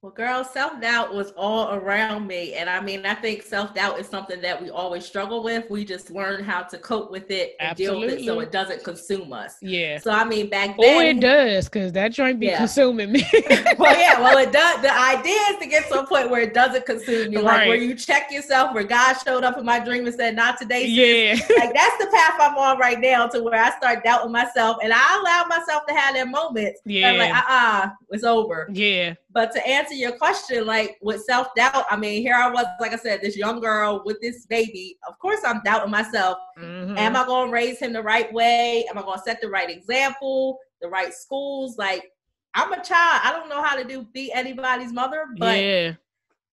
Well, 0.00 0.12
girl, 0.12 0.44
self 0.44 0.80
doubt 0.80 1.12
was 1.12 1.32
all 1.32 1.74
around 1.74 2.28
me. 2.28 2.54
And 2.54 2.70
I 2.70 2.80
mean, 2.80 3.04
I 3.04 3.14
think 3.14 3.42
self 3.42 3.74
doubt 3.74 3.98
is 3.98 4.06
something 4.06 4.40
that 4.42 4.62
we 4.62 4.70
always 4.70 5.04
struggle 5.04 5.42
with. 5.42 5.68
We 5.68 5.84
just 5.84 6.12
learn 6.12 6.44
how 6.44 6.62
to 6.62 6.78
cope 6.78 7.10
with 7.10 7.32
it 7.32 7.56
and 7.58 7.70
Absolutely. 7.70 8.06
deal 8.06 8.08
with 8.08 8.20
it 8.20 8.24
so 8.24 8.38
it 8.38 8.52
doesn't 8.52 8.84
consume 8.84 9.32
us. 9.32 9.56
Yeah. 9.60 9.98
So, 9.98 10.12
I 10.12 10.24
mean, 10.24 10.50
back 10.50 10.76
then. 10.78 10.96
Oh, 10.96 11.00
it 11.00 11.18
does, 11.18 11.64
because 11.64 11.90
that 11.94 12.12
joint 12.12 12.38
be 12.38 12.46
yeah. 12.46 12.58
consuming 12.58 13.10
me. 13.10 13.26
well, 13.76 13.98
yeah, 13.98 14.20
well, 14.20 14.38
it 14.38 14.52
does. 14.52 14.82
The 14.82 14.96
idea 14.96 15.40
is 15.50 15.58
to 15.58 15.66
get 15.66 15.88
to 15.88 16.02
a 16.02 16.06
point 16.06 16.30
where 16.30 16.42
it 16.42 16.54
doesn't 16.54 16.86
consume 16.86 17.32
you. 17.32 17.38
Right. 17.38 17.58
Like 17.58 17.66
where 17.66 17.76
you 17.76 17.96
check 17.96 18.30
yourself, 18.30 18.74
where 18.74 18.84
God 18.84 19.14
showed 19.14 19.42
up 19.42 19.58
in 19.58 19.64
my 19.64 19.80
dream 19.80 20.06
and 20.06 20.14
said, 20.14 20.36
Not 20.36 20.58
today. 20.58 20.86
Yeah. 20.86 21.32
like 21.58 21.74
that's 21.74 21.98
the 21.98 22.06
path 22.06 22.36
I'm 22.38 22.56
on 22.56 22.78
right 22.78 23.00
now 23.00 23.26
to 23.26 23.42
where 23.42 23.60
I 23.60 23.76
start 23.76 24.04
doubting 24.04 24.30
myself. 24.30 24.76
And 24.80 24.92
I 24.94 25.18
allow 25.18 25.56
myself 25.58 25.86
to 25.88 25.94
have 25.94 26.14
that 26.14 26.28
moment. 26.28 26.76
Yeah. 26.84 27.10
I'm 27.10 27.18
like, 27.18 27.34
uh 27.34 27.38
uh-uh, 27.48 27.86
uh, 27.86 27.90
it's 28.10 28.22
over. 28.22 28.68
Yeah. 28.72 29.14
But 29.30 29.52
to 29.52 29.66
answer 29.66 29.94
your 29.94 30.12
question, 30.12 30.66
like 30.66 30.96
with 31.02 31.22
self 31.24 31.48
doubt, 31.54 31.84
I 31.90 31.96
mean, 31.96 32.22
here 32.22 32.34
I 32.34 32.50
was, 32.50 32.64
like 32.80 32.92
I 32.92 32.96
said, 32.96 33.20
this 33.20 33.36
young 33.36 33.60
girl 33.60 34.02
with 34.04 34.20
this 34.20 34.46
baby. 34.46 34.98
Of 35.06 35.18
course, 35.18 35.40
I'm 35.46 35.60
doubting 35.64 35.90
myself. 35.90 36.38
Mm-hmm. 36.58 36.96
Am 36.96 37.14
I 37.14 37.26
going 37.26 37.48
to 37.48 37.52
raise 37.52 37.78
him 37.78 37.92
the 37.92 38.02
right 38.02 38.32
way? 38.32 38.86
Am 38.88 38.96
I 38.96 39.02
going 39.02 39.18
to 39.18 39.22
set 39.22 39.40
the 39.40 39.48
right 39.48 39.68
example, 39.68 40.58
the 40.80 40.88
right 40.88 41.12
schools? 41.12 41.76
Like, 41.76 42.10
I'm 42.54 42.72
a 42.72 42.82
child. 42.82 43.20
I 43.22 43.30
don't 43.32 43.50
know 43.50 43.62
how 43.62 43.76
to 43.76 43.84
do 43.84 44.06
be 44.12 44.32
anybody's 44.32 44.92
mother, 44.92 45.26
but 45.36 45.58
yeah. 45.62 45.92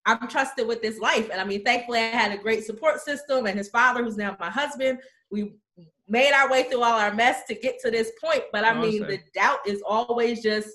I'm 0.05 0.27
trusted 0.27 0.67
with 0.67 0.82
this 0.82 1.00
life. 1.00 1.29
And 1.32 1.39
I 1.39 1.46
mean, 1.46 1.63
thankfully, 1.63 2.00
I 2.00 2.08
had 2.08 2.34
a 2.34 2.38
great 2.38 2.65
support 2.65 3.00
system, 3.00 3.46
and 3.46 3.58
his 3.58 3.70
father, 3.70 4.03
who's 4.03 4.17
now 4.17 4.36
my 4.38 4.50
husband, 4.50 5.00
we 5.32 5.55
made 6.08 6.34
our 6.34 6.51
way 6.51 6.63
through 6.63 6.84
all 6.84 7.00
our 7.00 7.13
mess 7.13 7.46
to 7.48 7.55
get 7.55 7.79
to 7.82 7.89
this 7.89 8.12
point. 8.22 8.44
But 8.51 8.65
I 8.65 8.72
awesome. 8.72 8.82
mean, 8.82 9.08
the 9.08 9.20
doubt 9.34 9.60
is 9.65 9.82
always 9.88 10.44
just 10.44 10.70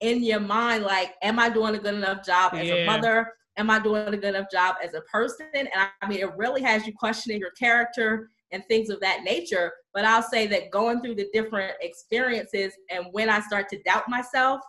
in 0.00 0.22
your 0.22 0.40
mind 0.40 0.84
like 0.84 1.14
am 1.22 1.38
i 1.38 1.48
doing 1.48 1.74
a 1.74 1.78
good 1.78 1.94
enough 1.94 2.24
job 2.24 2.54
as 2.54 2.66
yeah. 2.68 2.74
a 2.74 2.86
mother? 2.86 3.32
Am 3.56 3.70
i 3.70 3.78
doing 3.80 4.06
a 4.06 4.16
good 4.16 4.34
enough 4.36 4.50
job 4.52 4.76
as 4.82 4.94
a 4.94 5.00
person? 5.02 5.48
And 5.52 5.68
i 5.74 6.08
mean 6.08 6.20
it 6.20 6.36
really 6.36 6.62
has 6.62 6.86
you 6.86 6.92
questioning 6.92 7.40
your 7.40 7.50
character 7.52 8.30
and 8.50 8.64
things 8.66 8.88
of 8.88 9.00
that 9.00 9.24
nature. 9.24 9.72
But 9.92 10.04
i'll 10.04 10.22
say 10.22 10.46
that 10.48 10.70
going 10.70 11.00
through 11.00 11.16
the 11.16 11.28
different 11.32 11.74
experiences 11.80 12.72
and 12.90 13.06
when 13.12 13.28
i 13.28 13.40
start 13.40 13.68
to 13.70 13.82
doubt 13.82 14.08
myself 14.08 14.60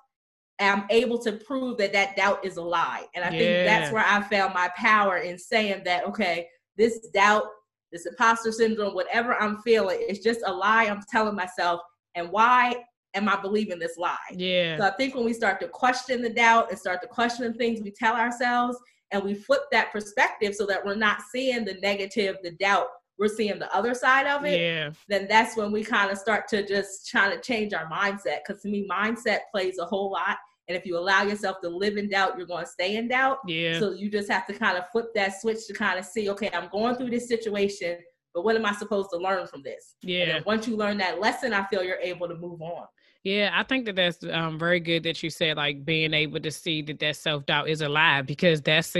i'm 0.60 0.86
able 0.90 1.20
to 1.20 1.34
prove 1.34 1.78
that 1.78 1.94
that 1.94 2.16
doubt 2.16 2.44
is 2.44 2.58
a 2.58 2.62
lie. 2.62 3.06
And 3.16 3.24
i 3.24 3.30
yeah. 3.30 3.38
think 3.38 3.68
that's 3.68 3.92
where 3.92 4.06
i 4.06 4.22
found 4.24 4.54
my 4.54 4.70
power 4.76 5.18
in 5.18 5.38
saying 5.38 5.84
that 5.86 6.06
okay 6.06 6.48
this 6.78 7.08
doubt 7.14 7.44
this 7.92 8.06
imposter 8.06 8.52
syndrome 8.52 8.94
whatever 8.94 9.36
i'm 9.36 9.58
feeling 9.62 9.98
it's 10.02 10.24
just 10.24 10.42
a 10.46 10.52
lie 10.52 10.86
i'm 10.86 11.02
telling 11.12 11.36
myself. 11.36 11.82
And 12.16 12.32
why 12.32 12.76
am 13.14 13.30
I 13.30 13.40
believing 13.42 13.80
this 13.80 13.98
lie? 13.98 14.18
Yeah. 14.32 14.78
So 14.78 14.86
I 14.86 14.92
think 14.92 15.16
when 15.16 15.26
we 15.26 15.34
start 15.34 15.60
to 15.62 15.68
question 15.68 16.22
the 16.22 16.30
doubt 16.30 16.70
and 16.70 16.80
start 16.80 17.02
to 17.02 17.08
question 17.08 17.52
the 17.52 17.58
things 17.58 17.82
we 17.82 17.92
tell 17.92 18.16
ourselves 18.16 18.78
and 19.12 19.24
we 19.24 19.34
flip 19.34 19.62
that 19.72 19.92
perspective 19.92 20.56
so 20.56 20.66
that 20.68 20.86
we're 20.86 20.96
not 20.96 21.22
seeing 21.32 21.66
the 21.66 21.76
negative, 21.76 22.38
the 22.44 22.52
doubt, 22.52 22.88
we're 23.18 23.28
seeing 23.28 23.60
the 23.60 23.76
other 23.76 23.94
side 23.94 24.28
of 24.28 24.46
it, 24.46 24.60
yeah. 24.60 24.92
then 25.10 25.28
that's 25.28 25.58
when 25.58 25.72
we 25.72 25.84
kind 25.84 26.10
of 26.10 26.18
start 26.18 26.48
to 26.48 26.66
just 26.66 27.08
try 27.08 27.34
to 27.34 27.42
change 27.42 27.74
our 27.74 27.90
mindset. 27.90 28.40
Because 28.48 28.62
to 28.62 28.70
me, 28.70 28.88
mindset 28.90 29.40
plays 29.52 29.78
a 29.78 29.86
whole 29.86 30.12
lot. 30.12 30.38
And 30.70 30.78
if 30.78 30.86
you 30.86 30.98
allow 30.98 31.24
yourself 31.24 31.58
to 31.64 31.70
live 31.70 31.98
in 31.98 32.10
doubt, 32.10 32.38
you're 32.38 32.48
going 32.48 32.64
to 32.64 32.72
stay 32.72 32.96
in 32.96 33.08
doubt. 33.08 33.40
Yeah. 33.46 33.80
So 33.80 33.92
you 33.92 34.10
just 34.10 34.32
have 34.32 34.46
to 34.48 34.54
kind 34.54 34.78
of 34.78 34.88
flip 34.92 35.08
that 35.16 35.42
switch 35.42 35.68
to 35.68 35.74
kind 35.74 36.00
of 36.00 36.06
see, 36.06 36.30
okay, 36.30 36.50
I'm 36.54 36.70
going 36.70 36.96
through 36.96 37.10
this 37.10 37.28
situation, 37.28 37.98
but 38.34 38.46
what 38.46 38.56
am 38.56 38.66
I 38.66 38.74
supposed 38.74 39.10
to 39.12 39.18
learn 39.18 39.48
from 39.48 39.64
this? 39.64 39.96
Yeah. 40.02 40.40
once 40.46 40.68
you 40.68 40.78
learn 40.78 40.98
that 41.00 41.20
lesson, 41.20 41.54
I 41.54 41.66
feel 41.66 41.84
you're 41.84 41.98
able 41.98 42.28
to 42.28 42.36
move 42.36 42.62
on. 42.62 42.86
Yeah, 43.24 43.52
I 43.54 43.64
think 43.64 43.86
that 43.86 43.98
that's 43.98 44.24
um, 44.32 44.58
very 44.58 44.80
good 44.80 45.04
that 45.04 45.22
you 45.22 45.30
said 45.30 45.58
like 45.58 45.84
being 45.84 46.14
able 46.14 46.40
to 46.40 46.50
see 46.52 46.82
that 46.84 47.00
that 47.00 47.18
self 47.18 47.46
doubt 47.46 47.68
is 47.68 47.82
alive 47.82 48.26
because 48.26 48.62
that's 48.62 48.96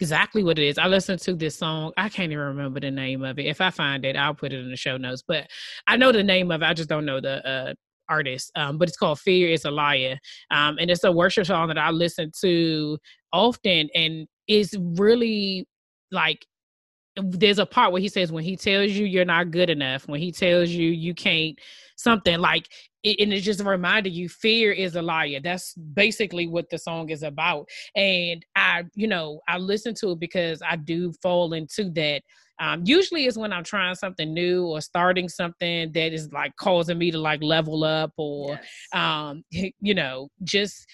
exactly 0.00 0.42
what 0.42 0.58
it 0.58 0.66
is. 0.66 0.78
I 0.78 0.86
listened 0.86 1.20
to 1.22 1.34
this 1.34 1.56
song. 1.58 1.92
I 1.98 2.08
can't 2.08 2.32
even 2.32 2.44
remember 2.44 2.80
the 2.80 2.90
name 2.90 3.22
of 3.22 3.38
it. 3.38 3.44
If 3.44 3.60
I 3.60 3.70
find 3.70 4.06
it, 4.06 4.16
I'll 4.16 4.34
put 4.34 4.54
it 4.54 4.60
in 4.60 4.70
the 4.70 4.76
show 4.76 4.96
notes. 4.96 5.22
But 5.26 5.48
I 5.86 5.96
know 5.98 6.12
the 6.12 6.22
name 6.22 6.50
of 6.50 6.62
it. 6.62 6.64
I 6.64 6.72
just 6.72 6.88
don't 6.88 7.04
know 7.04 7.20
the 7.20 7.46
uh, 7.46 7.74
artist. 8.08 8.50
Um, 8.56 8.78
but 8.78 8.88
it's 8.88 8.96
called 8.96 9.20
"Fear 9.20 9.50
Is 9.50 9.66
a 9.66 9.70
Liar," 9.70 10.18
um, 10.50 10.78
and 10.80 10.90
it's 10.90 11.04
a 11.04 11.12
worship 11.12 11.44
song 11.46 11.68
that 11.68 11.78
I 11.78 11.90
listen 11.90 12.32
to 12.40 12.96
often, 13.34 13.90
and 13.94 14.26
it's 14.46 14.74
really 14.96 15.66
like 16.10 16.46
there's 17.22 17.58
a 17.58 17.66
part 17.66 17.92
where 17.92 18.00
he 18.00 18.08
says 18.08 18.32
when 18.32 18.44
he 18.44 18.56
tells 18.56 18.92
you 18.92 19.06
you're 19.06 19.24
not 19.24 19.50
good 19.50 19.70
enough 19.70 20.06
when 20.08 20.20
he 20.20 20.32
tells 20.32 20.68
you 20.70 20.90
you 20.90 21.14
can't 21.14 21.58
something 21.96 22.38
like 22.38 22.68
and 23.04 23.32
it's 23.32 23.44
just 23.44 23.60
a 23.60 23.64
reminder 23.64 24.08
you 24.08 24.28
fear 24.28 24.72
is 24.72 24.96
a 24.96 25.02
liar. 25.02 25.38
That's 25.42 25.74
basically 25.74 26.48
what 26.48 26.68
the 26.68 26.78
song 26.78 27.10
is 27.10 27.22
about. 27.22 27.68
And 27.94 28.44
i 28.56 28.84
you 28.94 29.06
know 29.06 29.40
i 29.48 29.58
listen 29.58 29.94
to 29.96 30.12
it 30.12 30.20
because 30.20 30.62
i 30.62 30.76
do 30.76 31.12
fall 31.22 31.52
into 31.52 31.90
that. 31.90 32.22
Um, 32.60 32.82
usually 32.84 33.26
is 33.26 33.38
when 33.38 33.52
i'm 33.52 33.62
trying 33.62 33.94
something 33.94 34.34
new 34.34 34.66
or 34.66 34.80
starting 34.80 35.28
something 35.28 35.92
that 35.92 36.12
is 36.12 36.32
like 36.32 36.56
causing 36.56 36.98
me 36.98 37.12
to 37.12 37.18
like 37.18 37.40
level 37.40 37.84
up 37.84 38.12
or 38.16 38.58
yes. 38.58 38.64
um 38.92 39.44
you 39.80 39.94
know 39.94 40.28
just 40.42 40.84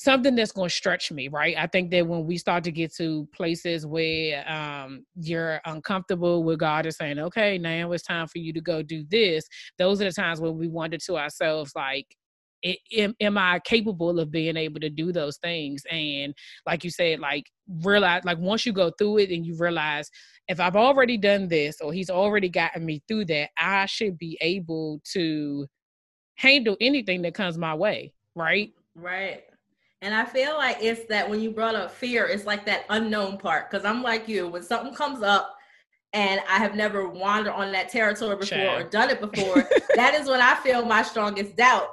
something 0.00 0.34
that's 0.34 0.52
going 0.52 0.68
to 0.68 0.74
stretch 0.74 1.12
me 1.12 1.28
right? 1.28 1.56
I 1.58 1.66
think 1.66 1.90
that 1.90 2.06
when 2.06 2.26
we 2.26 2.38
start 2.38 2.64
to 2.64 2.72
get 2.72 2.94
to 2.94 3.28
places 3.34 3.84
where 3.84 4.50
um, 4.50 5.04
you're 5.14 5.60
uncomfortable 5.66 6.42
with 6.42 6.58
god 6.58 6.86
is 6.86 6.96
saying 6.96 7.18
okay 7.18 7.58
now 7.58 7.92
it's 7.92 8.04
time 8.04 8.26
for 8.26 8.38
you 8.38 8.52
to 8.52 8.60
go 8.60 8.82
do 8.82 9.04
this 9.10 9.44
those 9.78 10.00
are 10.00 10.04
the 10.04 10.12
times 10.12 10.40
when 10.40 10.56
we 10.56 10.68
wonder 10.68 10.96
to 10.96 11.18
ourselves 11.18 11.72
like 11.76 12.06
am, 12.96 13.14
am 13.20 13.36
i 13.36 13.58
capable 13.64 14.18
of 14.18 14.30
being 14.30 14.56
able 14.56 14.80
to 14.80 14.90
do 14.90 15.12
those 15.12 15.36
things? 15.38 15.82
And 15.90 16.34
like 16.66 16.84
you 16.84 16.90
said 16.90 17.20
like 17.20 17.44
realize 17.82 18.22
like 18.24 18.38
once 18.38 18.64
you 18.64 18.72
go 18.72 18.90
through 18.98 19.18
it 19.18 19.30
and 19.30 19.44
you 19.44 19.56
realize 19.58 20.10
if 20.48 20.60
i've 20.60 20.76
already 20.76 21.16
done 21.16 21.48
this 21.48 21.80
or 21.80 21.92
he's 21.92 22.10
already 22.10 22.48
gotten 22.48 22.84
me 22.84 23.02
through 23.06 23.26
that 23.26 23.50
i 23.58 23.86
should 23.86 24.18
be 24.18 24.38
able 24.40 25.00
to 25.12 25.66
handle 26.36 26.76
anything 26.80 27.22
that 27.22 27.34
comes 27.34 27.58
my 27.58 27.74
way 27.74 28.12
right? 28.34 28.72
Right 28.94 29.44
and 30.02 30.14
I 30.14 30.24
feel 30.24 30.56
like 30.56 30.78
it's 30.80 31.06
that 31.08 31.28
when 31.28 31.40
you 31.40 31.50
brought 31.50 31.74
up 31.74 31.90
fear, 31.90 32.26
it's 32.26 32.46
like 32.46 32.64
that 32.66 32.84
unknown 32.88 33.36
part. 33.36 33.70
Because 33.70 33.84
I'm 33.84 34.02
like 34.02 34.28
you, 34.28 34.48
when 34.48 34.62
something 34.62 34.94
comes 34.94 35.22
up 35.22 35.54
and 36.14 36.40
I 36.48 36.56
have 36.58 36.74
never 36.74 37.08
wandered 37.08 37.52
on 37.52 37.70
that 37.72 37.90
territory 37.90 38.36
before 38.36 38.80
or 38.80 38.82
done 38.84 39.10
it 39.10 39.20
before, 39.20 39.68
that 39.96 40.14
is 40.14 40.26
when 40.26 40.40
I 40.40 40.54
feel 40.56 40.86
my 40.86 41.02
strongest 41.02 41.56
doubt. 41.56 41.88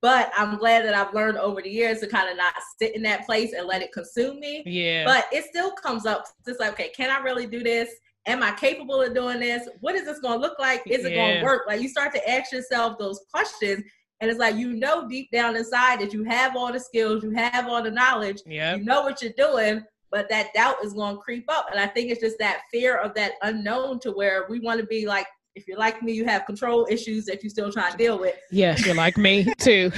But 0.00 0.32
I'm 0.36 0.56
glad 0.56 0.84
that 0.86 0.94
I've 0.94 1.12
learned 1.12 1.38
over 1.38 1.60
the 1.60 1.68
years 1.68 2.00
to 2.00 2.06
kind 2.06 2.30
of 2.30 2.36
not 2.36 2.54
sit 2.78 2.96
in 2.96 3.02
that 3.02 3.26
place 3.26 3.52
and 3.52 3.66
let 3.66 3.82
it 3.82 3.92
consume 3.92 4.40
me. 4.40 4.62
Yeah. 4.64 5.04
But 5.04 5.26
it 5.30 5.44
still 5.44 5.72
comes 5.72 6.06
up. 6.06 6.24
It's 6.46 6.58
like, 6.58 6.72
okay, 6.72 6.90
can 6.96 7.10
I 7.10 7.22
really 7.22 7.46
do 7.46 7.62
this? 7.62 7.90
Am 8.26 8.42
I 8.42 8.52
capable 8.52 9.02
of 9.02 9.14
doing 9.14 9.40
this? 9.40 9.68
What 9.80 9.94
is 9.94 10.04
this 10.04 10.20
going 10.20 10.40
to 10.40 10.40
look 10.40 10.58
like? 10.58 10.82
Is 10.86 11.04
it 11.04 11.12
yeah. 11.12 11.16
going 11.16 11.38
to 11.40 11.44
work? 11.44 11.64
Like 11.66 11.82
you 11.82 11.88
start 11.88 12.14
to 12.14 12.30
ask 12.30 12.50
yourself 12.50 12.98
those 12.98 13.20
questions 13.30 13.84
and 14.22 14.30
it's 14.30 14.38
like 14.38 14.54
you 14.54 14.72
know 14.72 15.08
deep 15.08 15.30
down 15.32 15.56
inside 15.56 16.00
that 16.00 16.12
you 16.12 16.22
have 16.22 16.56
all 16.56 16.72
the 16.72 16.78
skills, 16.78 17.24
you 17.24 17.32
have 17.32 17.66
all 17.66 17.82
the 17.82 17.90
knowledge, 17.90 18.40
yep. 18.46 18.78
you 18.78 18.84
know 18.84 19.02
what 19.02 19.20
you're 19.20 19.32
doing, 19.36 19.82
but 20.12 20.28
that 20.28 20.54
doubt 20.54 20.76
is 20.84 20.92
going 20.92 21.16
to 21.16 21.20
creep 21.20 21.44
up. 21.48 21.66
And 21.72 21.80
I 21.80 21.88
think 21.88 22.08
it's 22.08 22.20
just 22.20 22.38
that 22.38 22.62
fear 22.70 22.98
of 22.98 23.14
that 23.14 23.32
unknown 23.42 23.98
to 24.00 24.12
where 24.12 24.46
we 24.48 24.60
want 24.60 24.80
to 24.80 24.86
be 24.86 25.06
like, 25.06 25.26
if 25.56 25.66
you're 25.66 25.76
like 25.76 26.02
me, 26.04 26.12
you 26.12 26.24
have 26.24 26.46
control 26.46 26.86
issues 26.88 27.24
that 27.24 27.42
you 27.42 27.50
still 27.50 27.72
trying 27.72 27.90
to 27.90 27.98
deal 27.98 28.16
with. 28.16 28.36
Yes, 28.52 28.86
you're 28.86 28.94
like 28.94 29.18
me 29.18 29.52
too. 29.58 29.90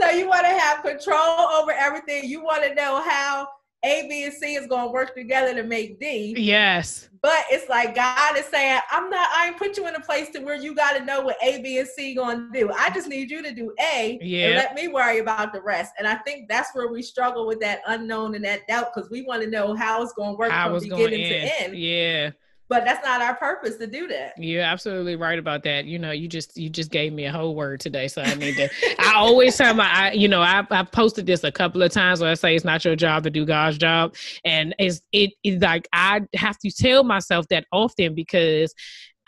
so 0.00 0.10
you 0.10 0.28
want 0.28 0.44
to 0.44 0.58
have 0.58 0.82
control 0.82 1.38
over 1.52 1.70
everything. 1.70 2.28
You 2.28 2.42
want 2.42 2.64
to 2.64 2.74
know 2.74 3.00
how 3.00 3.46
A, 3.84 4.06
B, 4.08 4.24
and 4.24 4.34
C 4.34 4.54
is 4.54 4.66
going 4.66 4.86
to 4.86 4.92
work 4.92 5.14
together 5.14 5.54
to 5.54 5.62
make 5.62 6.00
D. 6.00 6.34
Yes. 6.36 7.08
But 7.22 7.44
it's 7.50 7.68
like 7.68 7.94
God 7.94 8.36
is 8.36 8.44
saying, 8.46 8.80
I'm 8.90 9.08
not, 9.08 9.28
I 9.32 9.48
ain't 9.48 9.56
put 9.56 9.76
you 9.76 9.86
in 9.86 9.94
a 9.94 10.00
place 10.00 10.30
to 10.30 10.40
where 10.40 10.56
you 10.56 10.74
got 10.74 10.96
to 10.96 11.04
know 11.04 11.20
what 11.20 11.36
A, 11.42 11.62
B, 11.62 11.78
and 11.78 11.88
C 11.88 12.14
going 12.14 12.52
to 12.52 12.58
do. 12.58 12.72
I 12.72 12.90
just 12.90 13.08
need 13.08 13.30
you 13.30 13.42
to 13.42 13.54
do 13.54 13.72
A 13.80 14.18
yeah. 14.20 14.46
and 14.46 14.56
let 14.56 14.74
me 14.74 14.88
worry 14.88 15.18
about 15.18 15.52
the 15.52 15.62
rest. 15.62 15.92
And 15.98 16.08
I 16.08 16.16
think 16.16 16.48
that's 16.48 16.74
where 16.74 16.88
we 16.88 17.02
struggle 17.02 17.46
with 17.46 17.60
that 17.60 17.80
unknown 17.86 18.34
and 18.34 18.44
that 18.44 18.66
doubt 18.66 18.92
because 18.94 19.10
we 19.10 19.22
want 19.22 19.42
to 19.42 19.50
know 19.50 19.74
how 19.74 20.02
it's 20.02 20.12
going 20.12 20.32
to 20.32 20.38
work 20.38 20.50
how 20.50 20.70
from 20.70 20.88
beginning 20.88 21.28
to 21.28 21.62
end. 21.62 21.76
Yeah 21.76 22.30
but 22.68 22.84
that's 22.84 23.04
not 23.04 23.22
our 23.22 23.34
purpose 23.34 23.76
to 23.76 23.86
do 23.86 24.06
that. 24.08 24.34
You're 24.36 24.62
absolutely 24.62 25.16
right 25.16 25.38
about 25.38 25.62
that. 25.64 25.86
You 25.86 25.98
know 25.98 26.10
you 26.10 26.28
just 26.28 26.56
you 26.56 26.68
just 26.68 26.90
gave 26.90 27.12
me 27.12 27.24
a 27.24 27.32
whole 27.32 27.54
word 27.54 27.80
today 27.80 28.08
so 28.08 28.22
i 28.22 28.34
need 28.34 28.56
to 28.56 28.68
i 28.98 29.14
always 29.14 29.56
tell 29.56 29.74
my 29.74 29.86
I, 29.86 30.12
you 30.12 30.28
know 30.28 30.40
I, 30.40 30.66
I 30.70 30.82
posted 30.82 31.26
this 31.26 31.44
a 31.44 31.52
couple 31.52 31.82
of 31.82 31.92
times 31.92 32.20
where 32.20 32.30
i 32.30 32.34
say 32.34 32.54
it's 32.54 32.64
not 32.64 32.84
your 32.84 32.96
job 32.96 33.24
to 33.24 33.30
do 33.30 33.44
god's 33.46 33.78
job. 33.78 34.14
And 34.44 34.74
it's 34.78 35.00
it 35.12 35.32
is 35.44 35.62
like 35.62 35.88
i 35.92 36.20
have 36.34 36.58
to 36.58 36.70
tell 36.70 37.04
myself 37.04 37.46
that 37.48 37.66
often 37.72 38.14
because 38.14 38.74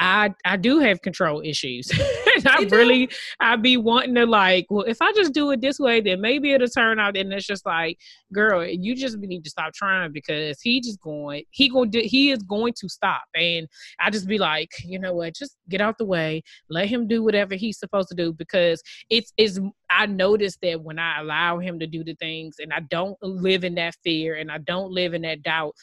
I 0.00 0.34
I 0.46 0.56
do 0.56 0.78
have 0.78 1.02
control 1.02 1.42
issues. 1.44 1.90
I 2.46 2.66
really 2.70 3.10
I 3.38 3.56
be 3.56 3.76
wanting 3.76 4.14
to 4.14 4.24
like, 4.24 4.66
well, 4.70 4.84
if 4.86 5.02
I 5.02 5.12
just 5.12 5.34
do 5.34 5.50
it 5.50 5.60
this 5.60 5.78
way, 5.78 6.00
then 6.00 6.22
maybe 6.22 6.52
it'll 6.52 6.68
turn 6.68 6.98
out. 6.98 7.16
And 7.16 7.32
it's 7.32 7.46
just 7.46 7.66
like, 7.66 7.98
girl, 8.32 8.66
you 8.66 8.96
just 8.96 9.18
need 9.18 9.44
to 9.44 9.50
stop 9.50 9.74
trying 9.74 10.12
because 10.12 10.60
he 10.62 10.80
just 10.80 11.00
going, 11.00 11.44
he 11.50 11.68
going 11.68 11.90
to, 11.92 12.00
he 12.02 12.30
is 12.30 12.42
going 12.42 12.72
to 12.80 12.88
stop. 12.88 13.24
And 13.34 13.68
I 14.00 14.10
just 14.10 14.26
be 14.26 14.38
like, 14.38 14.70
you 14.84 14.98
know 14.98 15.12
what, 15.12 15.34
just 15.34 15.56
get 15.68 15.82
out 15.82 15.98
the 15.98 16.06
way, 16.06 16.42
let 16.70 16.88
him 16.88 17.06
do 17.06 17.22
whatever 17.22 17.54
he's 17.54 17.78
supposed 17.78 18.08
to 18.08 18.14
do 18.14 18.32
because 18.32 18.82
it's 19.10 19.32
is. 19.36 19.60
I 19.92 20.06
notice 20.06 20.56
that 20.62 20.82
when 20.82 21.00
I 21.00 21.18
allow 21.20 21.58
him 21.58 21.80
to 21.80 21.86
do 21.86 22.04
the 22.04 22.14
things 22.14 22.56
and 22.60 22.72
I 22.72 22.78
don't 22.78 23.20
live 23.22 23.64
in 23.64 23.74
that 23.74 23.96
fear 24.04 24.36
and 24.36 24.48
I 24.48 24.58
don't 24.58 24.92
live 24.92 25.14
in 25.14 25.22
that 25.22 25.42
doubt 25.42 25.74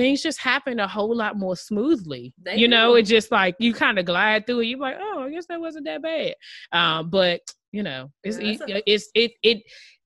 things 0.00 0.22
just 0.22 0.40
happen 0.40 0.80
a 0.80 0.88
whole 0.88 1.14
lot 1.14 1.36
more 1.36 1.54
smoothly. 1.54 2.32
They 2.42 2.56
you 2.56 2.68
know, 2.68 2.94
it's 2.94 3.10
just 3.10 3.30
like 3.30 3.54
you 3.58 3.74
kind 3.74 3.98
of 3.98 4.06
glide 4.06 4.46
through 4.46 4.60
it. 4.60 4.66
You're 4.66 4.78
like, 4.78 4.96
oh, 4.98 5.24
I 5.26 5.30
guess 5.30 5.44
that 5.46 5.60
wasn't 5.60 5.84
that 5.84 6.02
bad. 6.02 6.34
Um, 6.72 7.10
but 7.10 7.42
you 7.70 7.82
know, 7.82 8.10
it's 8.24 8.40
yeah, 8.40 8.76
it, 8.76 8.84
it's 8.86 9.10
it 9.14 9.32
it. 9.42 9.62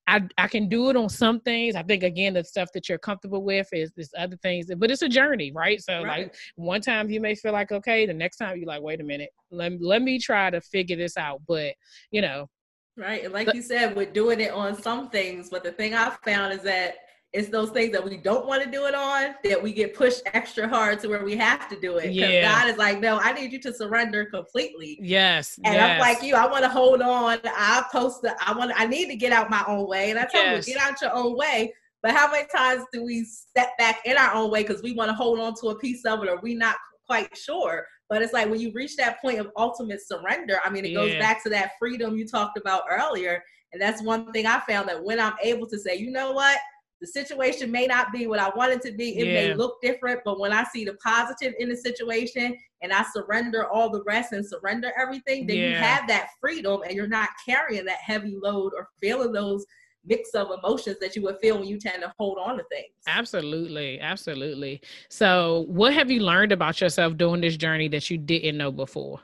I, 0.06 0.20
I 0.36 0.48
can 0.48 0.68
do 0.68 0.90
it 0.90 0.96
on 0.96 1.08
some 1.08 1.40
things. 1.40 1.76
I 1.76 1.82
think 1.82 2.02
again 2.02 2.34
the 2.34 2.44
stuff 2.44 2.70
that 2.74 2.88
you're 2.88 2.98
comfortable 2.98 3.42
with 3.44 3.68
is 3.72 3.92
this 3.96 4.10
other 4.18 4.36
things, 4.42 4.66
but 4.76 4.90
it's 4.90 5.00
a 5.00 5.08
journey, 5.08 5.52
right? 5.54 5.80
So 5.80 6.02
right. 6.02 6.24
like 6.24 6.34
one 6.56 6.80
time 6.80 7.08
you 7.08 7.20
may 7.20 7.36
feel 7.36 7.52
like 7.52 7.70
okay, 7.70 8.04
the 8.04 8.12
next 8.12 8.38
time 8.38 8.58
you're 8.58 8.66
like, 8.66 8.82
wait 8.82 9.00
a 9.00 9.04
minute, 9.04 9.30
let 9.52 9.80
let 9.80 10.02
me 10.02 10.18
try 10.18 10.50
to 10.50 10.60
figure 10.60 10.96
this 10.96 11.16
out. 11.16 11.40
But 11.46 11.74
you 12.10 12.20
know, 12.20 12.48
right? 12.96 13.24
And 13.24 13.32
like 13.32 13.54
you 13.54 13.62
said, 13.62 13.94
we're 13.94 14.10
doing 14.10 14.40
it 14.40 14.50
on 14.50 14.80
some 14.82 15.08
things, 15.08 15.50
but 15.50 15.62
the 15.62 15.72
thing 15.72 15.94
I 15.94 16.10
found 16.24 16.52
is 16.52 16.62
that 16.62 16.96
it's 17.34 17.48
those 17.48 17.70
things 17.70 17.90
that 17.90 18.02
we 18.02 18.16
don't 18.16 18.46
want 18.46 18.62
to 18.62 18.70
do 18.70 18.86
it 18.86 18.94
on 18.94 19.34
that 19.42 19.60
we 19.60 19.72
get 19.72 19.92
pushed 19.92 20.22
extra 20.34 20.68
hard 20.68 21.00
to 21.00 21.08
where 21.08 21.24
we 21.24 21.36
have 21.36 21.68
to 21.68 21.78
do 21.80 21.96
it. 21.96 22.14
Because 22.14 22.30
yeah. 22.30 22.42
God 22.42 22.70
is 22.70 22.78
like, 22.78 23.00
no, 23.00 23.18
I 23.18 23.32
need 23.32 23.52
you 23.52 23.60
to 23.62 23.74
surrender 23.74 24.24
completely. 24.26 25.00
Yes. 25.02 25.58
And 25.64 25.74
yes. 25.74 25.94
I'm 25.94 25.98
like 25.98 26.22
you, 26.22 26.36
I 26.36 26.46
want 26.46 26.62
to 26.62 26.70
hold 26.70 27.02
on. 27.02 27.40
I 27.44 27.84
post 27.90 28.22
the, 28.22 28.36
I 28.46 28.56
want 28.56 28.70
I 28.76 28.86
need 28.86 29.08
to 29.08 29.16
get 29.16 29.32
out 29.32 29.50
my 29.50 29.64
own 29.66 29.88
way. 29.88 30.10
And 30.10 30.18
I 30.18 30.26
tell 30.26 30.44
yes. 30.44 30.68
you, 30.68 30.74
get 30.74 30.82
out 30.84 31.02
your 31.02 31.12
own 31.12 31.36
way. 31.36 31.74
But 32.04 32.12
how 32.12 32.30
many 32.30 32.46
times 32.54 32.84
do 32.92 33.04
we 33.04 33.24
step 33.24 33.76
back 33.78 34.02
in 34.04 34.16
our 34.16 34.32
own 34.32 34.52
way 34.52 34.62
because 34.62 34.82
we 34.82 34.92
want 34.92 35.08
to 35.08 35.14
hold 35.14 35.40
on 35.40 35.54
to 35.60 35.68
a 35.70 35.78
piece 35.80 36.04
of 36.04 36.22
it 36.22 36.28
or 36.28 36.38
we 36.40 36.54
not 36.54 36.76
quite 37.04 37.36
sure? 37.36 37.84
But 38.08 38.22
it's 38.22 38.32
like 38.32 38.48
when 38.48 38.60
you 38.60 38.70
reach 38.72 38.94
that 38.96 39.20
point 39.20 39.40
of 39.40 39.50
ultimate 39.56 40.06
surrender, 40.06 40.58
I 40.64 40.70
mean, 40.70 40.84
it 40.84 40.92
yeah. 40.92 41.00
goes 41.00 41.16
back 41.16 41.42
to 41.42 41.50
that 41.50 41.72
freedom 41.80 42.16
you 42.16 42.28
talked 42.28 42.58
about 42.58 42.82
earlier. 42.88 43.42
And 43.72 43.82
that's 43.82 44.04
one 44.04 44.30
thing 44.30 44.46
I 44.46 44.60
found 44.60 44.88
that 44.88 45.02
when 45.02 45.18
I'm 45.18 45.34
able 45.42 45.66
to 45.66 45.78
say, 45.80 45.96
you 45.96 46.12
know 46.12 46.30
what? 46.30 46.58
The 47.00 47.06
situation 47.06 47.70
may 47.70 47.86
not 47.86 48.12
be 48.12 48.26
what 48.26 48.38
I 48.38 48.50
want 48.56 48.72
it 48.72 48.82
to 48.82 48.92
be. 48.92 49.18
It 49.18 49.26
yeah. 49.26 49.32
may 49.32 49.54
look 49.54 49.80
different, 49.82 50.20
but 50.24 50.40
when 50.40 50.52
I 50.52 50.64
see 50.64 50.84
the 50.84 50.94
positive 50.94 51.54
in 51.58 51.68
the 51.68 51.76
situation 51.76 52.56
and 52.82 52.92
I 52.92 53.04
surrender 53.12 53.68
all 53.68 53.90
the 53.90 54.02
rest 54.04 54.32
and 54.32 54.46
surrender 54.46 54.92
everything, 54.98 55.46
then 55.46 55.56
yeah. 55.56 55.68
you 55.68 55.74
have 55.76 56.08
that 56.08 56.28
freedom 56.40 56.82
and 56.86 56.94
you're 56.94 57.06
not 57.06 57.28
carrying 57.46 57.84
that 57.86 57.98
heavy 57.98 58.36
load 58.40 58.72
or 58.76 58.88
feeling 59.00 59.32
those 59.32 59.64
mix 60.06 60.30
of 60.34 60.50
emotions 60.50 60.98
that 61.00 61.16
you 61.16 61.22
would 61.22 61.38
feel 61.40 61.58
when 61.58 61.66
you 61.66 61.78
tend 61.78 62.02
to 62.02 62.12
hold 62.18 62.38
on 62.38 62.56
to 62.56 62.64
things. 62.70 62.92
Absolutely. 63.06 64.00
Absolutely. 64.00 64.80
So, 65.08 65.64
what 65.68 65.92
have 65.94 66.10
you 66.10 66.20
learned 66.20 66.52
about 66.52 66.80
yourself 66.80 67.16
during 67.16 67.40
this 67.40 67.56
journey 67.56 67.88
that 67.88 68.10
you 68.10 68.18
didn't 68.18 68.56
know 68.56 68.70
before? 68.70 69.20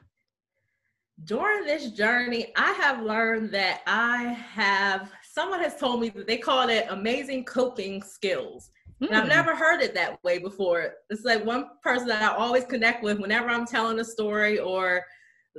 During 1.24 1.66
this 1.66 1.90
journey, 1.90 2.46
I 2.56 2.72
have 2.72 3.02
learned 3.02 3.52
that 3.52 3.82
I 3.86 4.24
have 4.54 5.12
someone 5.32 5.60
has 5.60 5.76
told 5.76 6.00
me 6.00 6.08
that 6.10 6.26
they 6.26 6.36
call 6.36 6.68
it 6.68 6.86
amazing 6.90 7.44
coping 7.44 8.02
skills. 8.02 8.70
Mm. 9.00 9.08
And 9.08 9.16
I've 9.16 9.22
hmm. 9.24 9.30
never 9.30 9.56
heard 9.56 9.80
it 9.80 9.94
that 9.94 10.22
way 10.24 10.38
before. 10.38 10.94
It's 11.08 11.24
like 11.24 11.44
one 11.44 11.66
person 11.82 12.08
that 12.08 12.22
I 12.22 12.34
always 12.34 12.64
connect 12.64 13.02
with 13.02 13.18
whenever 13.18 13.48
I'm 13.48 13.66
telling 13.66 13.98
a 14.00 14.04
story 14.04 14.58
or 14.58 15.04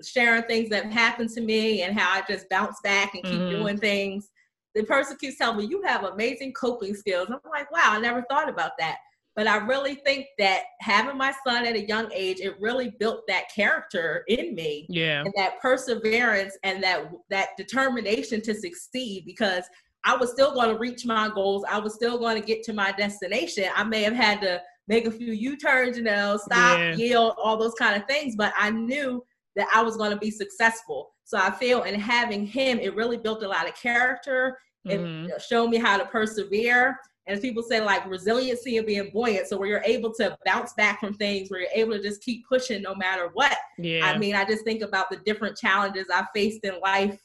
sharing 0.03 0.43
things 0.43 0.69
that 0.69 0.85
happened 0.85 1.29
to 1.31 1.41
me 1.41 1.83
and 1.83 1.97
how 1.97 2.11
I 2.11 2.23
just 2.27 2.49
bounce 2.49 2.79
back 2.83 3.13
and 3.15 3.23
keep 3.23 3.39
mm. 3.39 3.49
doing 3.49 3.77
things. 3.77 4.29
The 4.75 4.83
person 4.83 5.17
keeps 5.17 5.37
telling 5.37 5.57
me, 5.57 5.65
You 5.65 5.81
have 5.83 6.03
amazing 6.03 6.53
coping 6.53 6.93
skills. 6.93 7.29
I'm 7.29 7.39
like, 7.49 7.71
Wow, 7.71 7.93
I 7.93 7.99
never 7.99 8.23
thought 8.29 8.49
about 8.49 8.71
that. 8.79 8.97
But 9.35 9.47
I 9.47 9.57
really 9.57 9.95
think 9.95 10.25
that 10.39 10.63
having 10.81 11.17
my 11.17 11.33
son 11.47 11.65
at 11.65 11.75
a 11.75 11.87
young 11.87 12.11
age, 12.13 12.39
it 12.41 12.59
really 12.59 12.93
built 12.99 13.21
that 13.27 13.45
character 13.53 14.23
in 14.27 14.53
me. 14.55 14.85
Yeah. 14.89 15.21
And 15.21 15.33
that 15.37 15.59
perseverance 15.61 16.57
and 16.63 16.83
that 16.83 17.09
that 17.29 17.49
determination 17.57 18.41
to 18.41 18.53
succeed 18.53 19.23
because 19.25 19.63
I 20.03 20.17
was 20.17 20.31
still 20.31 20.53
going 20.53 20.69
to 20.69 20.77
reach 20.77 21.05
my 21.05 21.29
goals. 21.33 21.63
I 21.69 21.79
was 21.79 21.93
still 21.93 22.17
going 22.17 22.41
to 22.41 22.45
get 22.45 22.63
to 22.63 22.73
my 22.73 22.91
destination. 22.91 23.65
I 23.75 23.83
may 23.83 24.03
have 24.03 24.15
had 24.15 24.41
to 24.41 24.61
make 24.87 25.05
a 25.05 25.11
few 25.11 25.31
U-turns, 25.31 25.95
you 25.95 26.03
know, 26.03 26.37
stop, 26.37 26.77
yeah. 26.77 26.95
yield, 26.95 27.35
all 27.41 27.55
those 27.55 27.75
kind 27.75 27.95
of 27.95 28.07
things, 28.07 28.35
but 28.35 28.51
I 28.57 28.71
knew 28.71 29.23
that 29.55 29.67
I 29.73 29.81
was 29.81 29.95
going 29.95 30.11
to 30.11 30.17
be 30.17 30.31
successful. 30.31 31.11
So 31.23 31.37
I 31.37 31.51
feel 31.51 31.83
in 31.83 31.99
having 31.99 32.45
him, 32.45 32.79
it 32.79 32.95
really 32.95 33.17
built 33.17 33.43
a 33.43 33.47
lot 33.47 33.67
of 33.67 33.75
character. 33.75 34.57
It 34.85 34.99
mm-hmm. 34.99 35.29
showed 35.47 35.69
me 35.69 35.77
how 35.77 35.97
to 35.97 36.05
persevere 36.05 36.97
and 37.31 37.41
people 37.41 37.63
say 37.63 37.81
like 37.81 38.05
resiliency 38.05 38.77
and 38.77 38.85
being 38.85 39.09
buoyant. 39.11 39.47
So 39.47 39.57
where 39.57 39.69
you're 39.69 39.83
able 39.85 40.13
to 40.15 40.37
bounce 40.45 40.73
back 40.73 40.99
from 40.99 41.13
things 41.13 41.49
where 41.49 41.61
you're 41.61 41.69
able 41.73 41.93
to 41.93 42.01
just 42.01 42.21
keep 42.21 42.47
pushing 42.47 42.81
no 42.81 42.93
matter 42.95 43.29
what. 43.33 43.57
Yeah. 43.77 44.05
i 44.05 44.17
mean 44.17 44.35
i 44.35 44.45
just 44.45 44.63
think 44.63 44.81
about 44.81 45.09
the 45.09 45.17
different 45.17 45.57
challenges 45.57 46.07
i 46.13 46.25
faced 46.35 46.63
in 46.63 46.79
life 46.81 47.19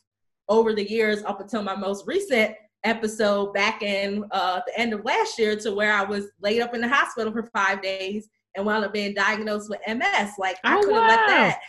over 0.49 0.73
the 0.73 0.88
years 0.88 1.23
up 1.25 1.40
until 1.40 1.62
my 1.62 1.75
most 1.75 2.07
recent 2.07 2.55
episode 2.85 3.53
back 3.53 3.83
in 3.83 4.25
uh, 4.31 4.61
the 4.66 4.79
end 4.79 4.92
of 4.92 5.05
last 5.05 5.38
year 5.38 5.57
to 5.57 5.73
where 5.73 5.92
i 5.92 6.03
was 6.03 6.27
laid 6.40 6.61
up 6.62 6.75
in 6.75 6.81
the 6.81 6.88
hospital 6.88 7.33
for 7.33 7.42
five 7.53 7.83
days 7.83 8.29
and 8.55 8.64
wound 8.64 8.85
up 8.85 8.92
being 8.92 9.12
diagnosed 9.12 9.69
with 9.69 9.81
ms 9.87 10.31
like 10.38 10.57
i 10.64 10.77
oh, 10.77 10.81
could 10.81 10.95
have 10.95 11.03
wow. 11.03 11.09
let 11.09 11.27
that. 11.27 11.61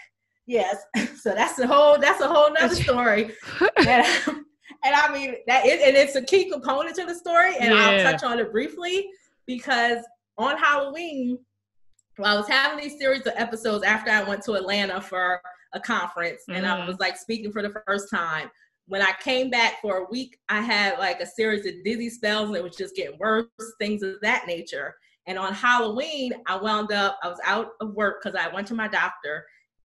Yes. 0.45 0.77
So 1.17 1.33
that's 1.33 1.59
a 1.59 1.67
whole 1.67 1.97
that's 1.99 2.21
a 2.21 2.27
whole 2.27 2.53
nother 2.53 2.73
story. 2.73 3.31
And, 3.85 4.45
and 4.83 4.95
I 4.95 5.11
mean 5.11 5.35
that 5.47 5.65
is, 5.65 5.81
and 5.83 5.95
it's 5.95 6.15
a 6.15 6.21
key 6.21 6.49
component 6.49 6.95
to 6.95 7.05
the 7.05 7.15
story, 7.15 7.55
and 7.59 7.73
yeah. 7.73 7.79
I'll 7.79 8.11
touch 8.11 8.23
on 8.23 8.39
it 8.39 8.51
briefly 8.51 9.09
because 9.45 10.03
on 10.37 10.57
Halloween, 10.57 11.39
well, 12.17 12.35
I 12.35 12.39
was 12.39 12.47
having 12.47 12.83
these 12.83 12.99
series 12.99 13.21
of 13.21 13.33
episodes 13.35 13.83
after 13.83 14.11
I 14.11 14.23
went 14.23 14.43
to 14.43 14.53
Atlanta 14.53 15.01
for 15.01 15.41
a 15.73 15.79
conference, 15.79 16.41
mm-hmm. 16.43 16.57
and 16.57 16.65
I 16.65 16.77
mm-hmm. 16.77 16.87
was 16.87 16.99
like 16.99 17.17
speaking 17.17 17.51
for 17.51 17.61
the 17.61 17.73
first 17.85 18.09
time. 18.09 18.49
When 18.87 19.01
I 19.01 19.11
came 19.19 19.49
back 19.49 19.81
for 19.81 19.97
a 19.97 20.05
week, 20.09 20.37
I 20.47 20.61
had 20.61 20.97
like 20.97 21.19
a 21.19 21.25
series 21.25 21.65
of 21.65 21.83
dizzy 21.83 22.09
spells, 22.09 22.47
and 22.47 22.57
it 22.57 22.63
was 22.63 22.75
just 22.75 22.95
getting 22.95 23.17
worse, 23.19 23.47
things 23.79 24.01
of 24.01 24.15
that 24.21 24.47
nature. 24.47 24.95
And 25.27 25.37
on 25.37 25.53
Halloween, 25.53 26.31
I 26.47 26.55
wound 26.55 26.93
up, 26.93 27.19
I 27.21 27.27
was 27.27 27.39
out 27.45 27.71
of 27.81 27.93
work 27.93 28.23
because 28.23 28.39
I 28.39 28.53
went 28.53 28.67
to 28.67 28.75
my 28.75 28.87
doctor 28.87 29.45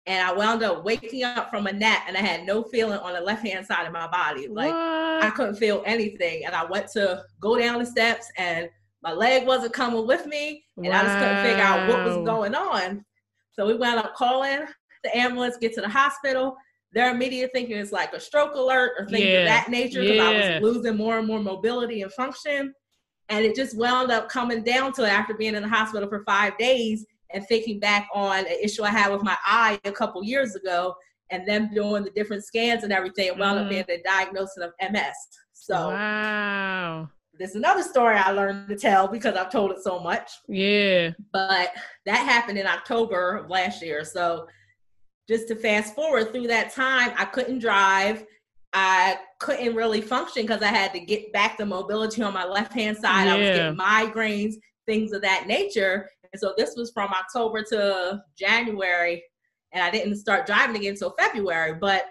and 0.09 0.27
I 0.27 0.33
wound 0.33 0.63
up 0.63 0.83
waking 0.83 1.23
up 1.23 1.51
from 1.51 1.67
a 1.67 1.71
nap 1.71 2.05
and 2.07 2.17
I 2.17 2.21
had 2.21 2.43
no 2.43 2.63
feeling 2.63 2.97
on 2.97 3.13
the 3.13 3.21
left 3.21 3.45
hand 3.45 3.63
side 3.63 3.85
of 3.85 3.93
my 3.93 4.07
body. 4.07 4.47
Like 4.47 4.73
what? 4.73 5.23
I 5.23 5.29
couldn't 5.29 5.57
feel 5.57 5.83
anything. 5.85 6.45
And 6.45 6.55
I 6.55 6.65
went 6.65 6.87
to 6.93 7.23
go 7.39 7.59
down 7.59 7.77
the 7.77 7.85
steps 7.85 8.25
and 8.35 8.67
my 9.03 9.13
leg 9.13 9.45
wasn't 9.45 9.73
coming 9.73 10.07
with 10.07 10.25
me 10.25 10.63
and 10.77 10.87
wow. 10.87 10.99
I 10.99 11.03
just 11.03 11.19
couldn't 11.19 11.43
figure 11.43 11.63
out 11.63 11.87
what 11.87 12.03
was 12.03 12.25
going 12.25 12.55
on. 12.55 13.05
So 13.51 13.67
we 13.67 13.75
wound 13.75 13.99
up 13.99 14.15
calling 14.15 14.61
the 15.03 15.15
ambulance, 15.15 15.57
get 15.57 15.75
to 15.75 15.81
the 15.81 15.89
hospital. 15.89 16.57
Their 16.91 17.13
immediate 17.13 17.51
thinking 17.53 17.77
is 17.77 17.91
like 17.91 18.11
a 18.13 18.19
stroke 18.19 18.55
alert 18.55 18.93
or 18.97 19.07
things 19.07 19.25
yeah. 19.25 19.41
of 19.41 19.45
that 19.45 19.69
nature 19.69 20.01
because 20.01 20.15
yeah. 20.15 20.23
I 20.23 20.59
was 20.59 20.75
losing 20.75 20.97
more 20.97 21.19
and 21.19 21.27
more 21.27 21.39
mobility 21.39 22.01
and 22.01 22.11
function. 22.11 22.73
And 23.29 23.45
it 23.45 23.55
just 23.55 23.77
wound 23.77 24.09
up 24.09 24.27
coming 24.27 24.63
down 24.63 24.91
to 24.93 25.03
it 25.03 25.09
after 25.09 25.35
being 25.35 25.53
in 25.53 25.61
the 25.61 25.69
hospital 25.69 26.09
for 26.09 26.23
five 26.23 26.57
days 26.57 27.05
and 27.33 27.45
thinking 27.47 27.79
back 27.79 28.07
on 28.13 28.39
an 28.39 28.57
issue 28.61 28.83
I 28.83 28.89
had 28.89 29.11
with 29.11 29.23
my 29.23 29.37
eye 29.45 29.79
a 29.85 29.91
couple 29.91 30.23
years 30.23 30.55
ago 30.55 30.95
and 31.31 31.47
them 31.47 31.69
doing 31.73 32.03
the 32.03 32.09
different 32.11 32.43
scans 32.43 32.83
and 32.83 32.91
everything 32.91 33.29
and 33.29 33.39
wound 33.39 33.59
up 33.59 33.63
mm-hmm. 33.63 33.69
being 33.69 33.85
the 33.87 34.01
diagnosis 34.03 34.63
of 34.63 34.71
MS. 34.91 35.15
So 35.53 35.89
wow. 35.89 37.09
There's 37.37 37.55
another 37.55 37.83
story 37.83 38.17
I 38.17 38.31
learned 38.31 38.67
to 38.67 38.75
tell 38.75 39.07
because 39.07 39.35
I've 39.35 39.51
told 39.51 39.71
it 39.71 39.81
so 39.81 39.99
much. 39.99 40.29
Yeah. 40.47 41.11
But 41.31 41.71
that 42.05 42.17
happened 42.17 42.57
in 42.57 42.67
October 42.67 43.37
of 43.37 43.49
last 43.49 43.81
year. 43.81 44.03
So 44.03 44.47
just 45.27 45.47
to 45.47 45.55
fast 45.55 45.95
forward 45.95 46.33
through 46.33 46.47
that 46.47 46.73
time, 46.73 47.11
I 47.17 47.25
couldn't 47.25 47.59
drive. 47.59 48.25
I 48.73 49.19
couldn't 49.39 49.75
really 49.75 50.01
function 50.01 50.43
because 50.43 50.61
I 50.61 50.67
had 50.67 50.91
to 50.93 50.99
get 50.99 51.31
back 51.31 51.57
the 51.57 51.65
mobility 51.65 52.21
on 52.23 52.33
my 52.33 52.45
left 52.45 52.73
hand 52.73 52.97
side. 52.97 53.25
Yeah. 53.25 53.33
I 53.33 53.37
was 53.37 53.47
getting 53.47 53.77
migraines, 53.77 54.55
things 54.85 55.13
of 55.13 55.21
that 55.21 55.47
nature. 55.47 56.09
And 56.33 56.39
so 56.39 56.53
this 56.57 56.75
was 56.75 56.91
from 56.91 57.11
October 57.11 57.63
to 57.71 58.21
January, 58.37 59.23
and 59.73 59.83
I 59.83 59.89
didn't 59.89 60.17
start 60.17 60.45
driving 60.45 60.75
again 60.75 60.91
until 60.91 61.15
February. 61.17 61.75
But 61.75 62.05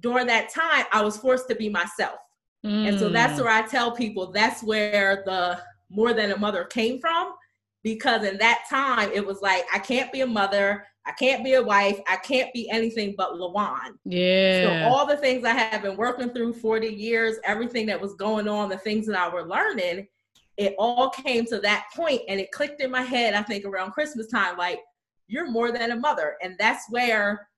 during 0.00 0.26
that 0.26 0.50
time, 0.50 0.86
I 0.92 1.02
was 1.02 1.16
forced 1.16 1.48
to 1.48 1.54
be 1.54 1.68
myself. 1.68 2.18
Mm. 2.64 2.88
And 2.88 2.98
so 2.98 3.08
that's 3.08 3.38
mm. 3.38 3.44
where 3.44 3.52
I 3.52 3.62
tell 3.62 3.92
people 3.92 4.32
that's 4.32 4.62
where 4.62 5.22
the 5.26 5.60
more 5.90 6.12
than 6.12 6.32
a 6.32 6.38
mother 6.38 6.64
came 6.64 7.00
from. 7.00 7.34
Because 7.82 8.24
in 8.24 8.36
that 8.38 8.64
time, 8.68 9.10
it 9.14 9.24
was 9.24 9.42
like, 9.42 9.64
I 9.72 9.78
can't 9.78 10.12
be 10.12 10.22
a 10.22 10.26
mother. 10.26 10.84
I 11.06 11.12
can't 11.12 11.44
be 11.44 11.54
a 11.54 11.62
wife. 11.62 12.00
I 12.08 12.16
can't 12.16 12.52
be 12.52 12.68
anything 12.68 13.14
but 13.16 13.34
LaWann. 13.34 13.92
Yeah. 14.04 14.62
So 14.64 14.88
all 14.88 15.06
the 15.06 15.16
things 15.16 15.44
I 15.44 15.52
have 15.52 15.82
been 15.82 15.96
working 15.96 16.30
through 16.30 16.54
40 16.54 16.88
years, 16.88 17.36
everything 17.44 17.86
that 17.86 18.00
was 18.00 18.14
going 18.14 18.48
on, 18.48 18.68
the 18.68 18.78
things 18.78 19.06
that 19.06 19.16
I 19.16 19.32
were 19.32 19.46
learning, 19.46 20.08
it 20.56 20.74
all 20.78 21.10
came 21.10 21.44
to 21.46 21.60
that 21.60 21.86
point 21.94 22.22
and 22.28 22.40
it 22.40 22.50
clicked 22.50 22.80
in 22.80 22.90
my 22.90 23.02
head, 23.02 23.34
I 23.34 23.42
think 23.42 23.64
around 23.64 23.92
Christmas 23.92 24.28
time, 24.28 24.56
like, 24.56 24.80
you're 25.28 25.50
more 25.50 25.72
than 25.72 25.90
a 25.90 25.96
mother. 25.96 26.36
And 26.42 26.56
that's 26.58 26.84
where 26.90 27.48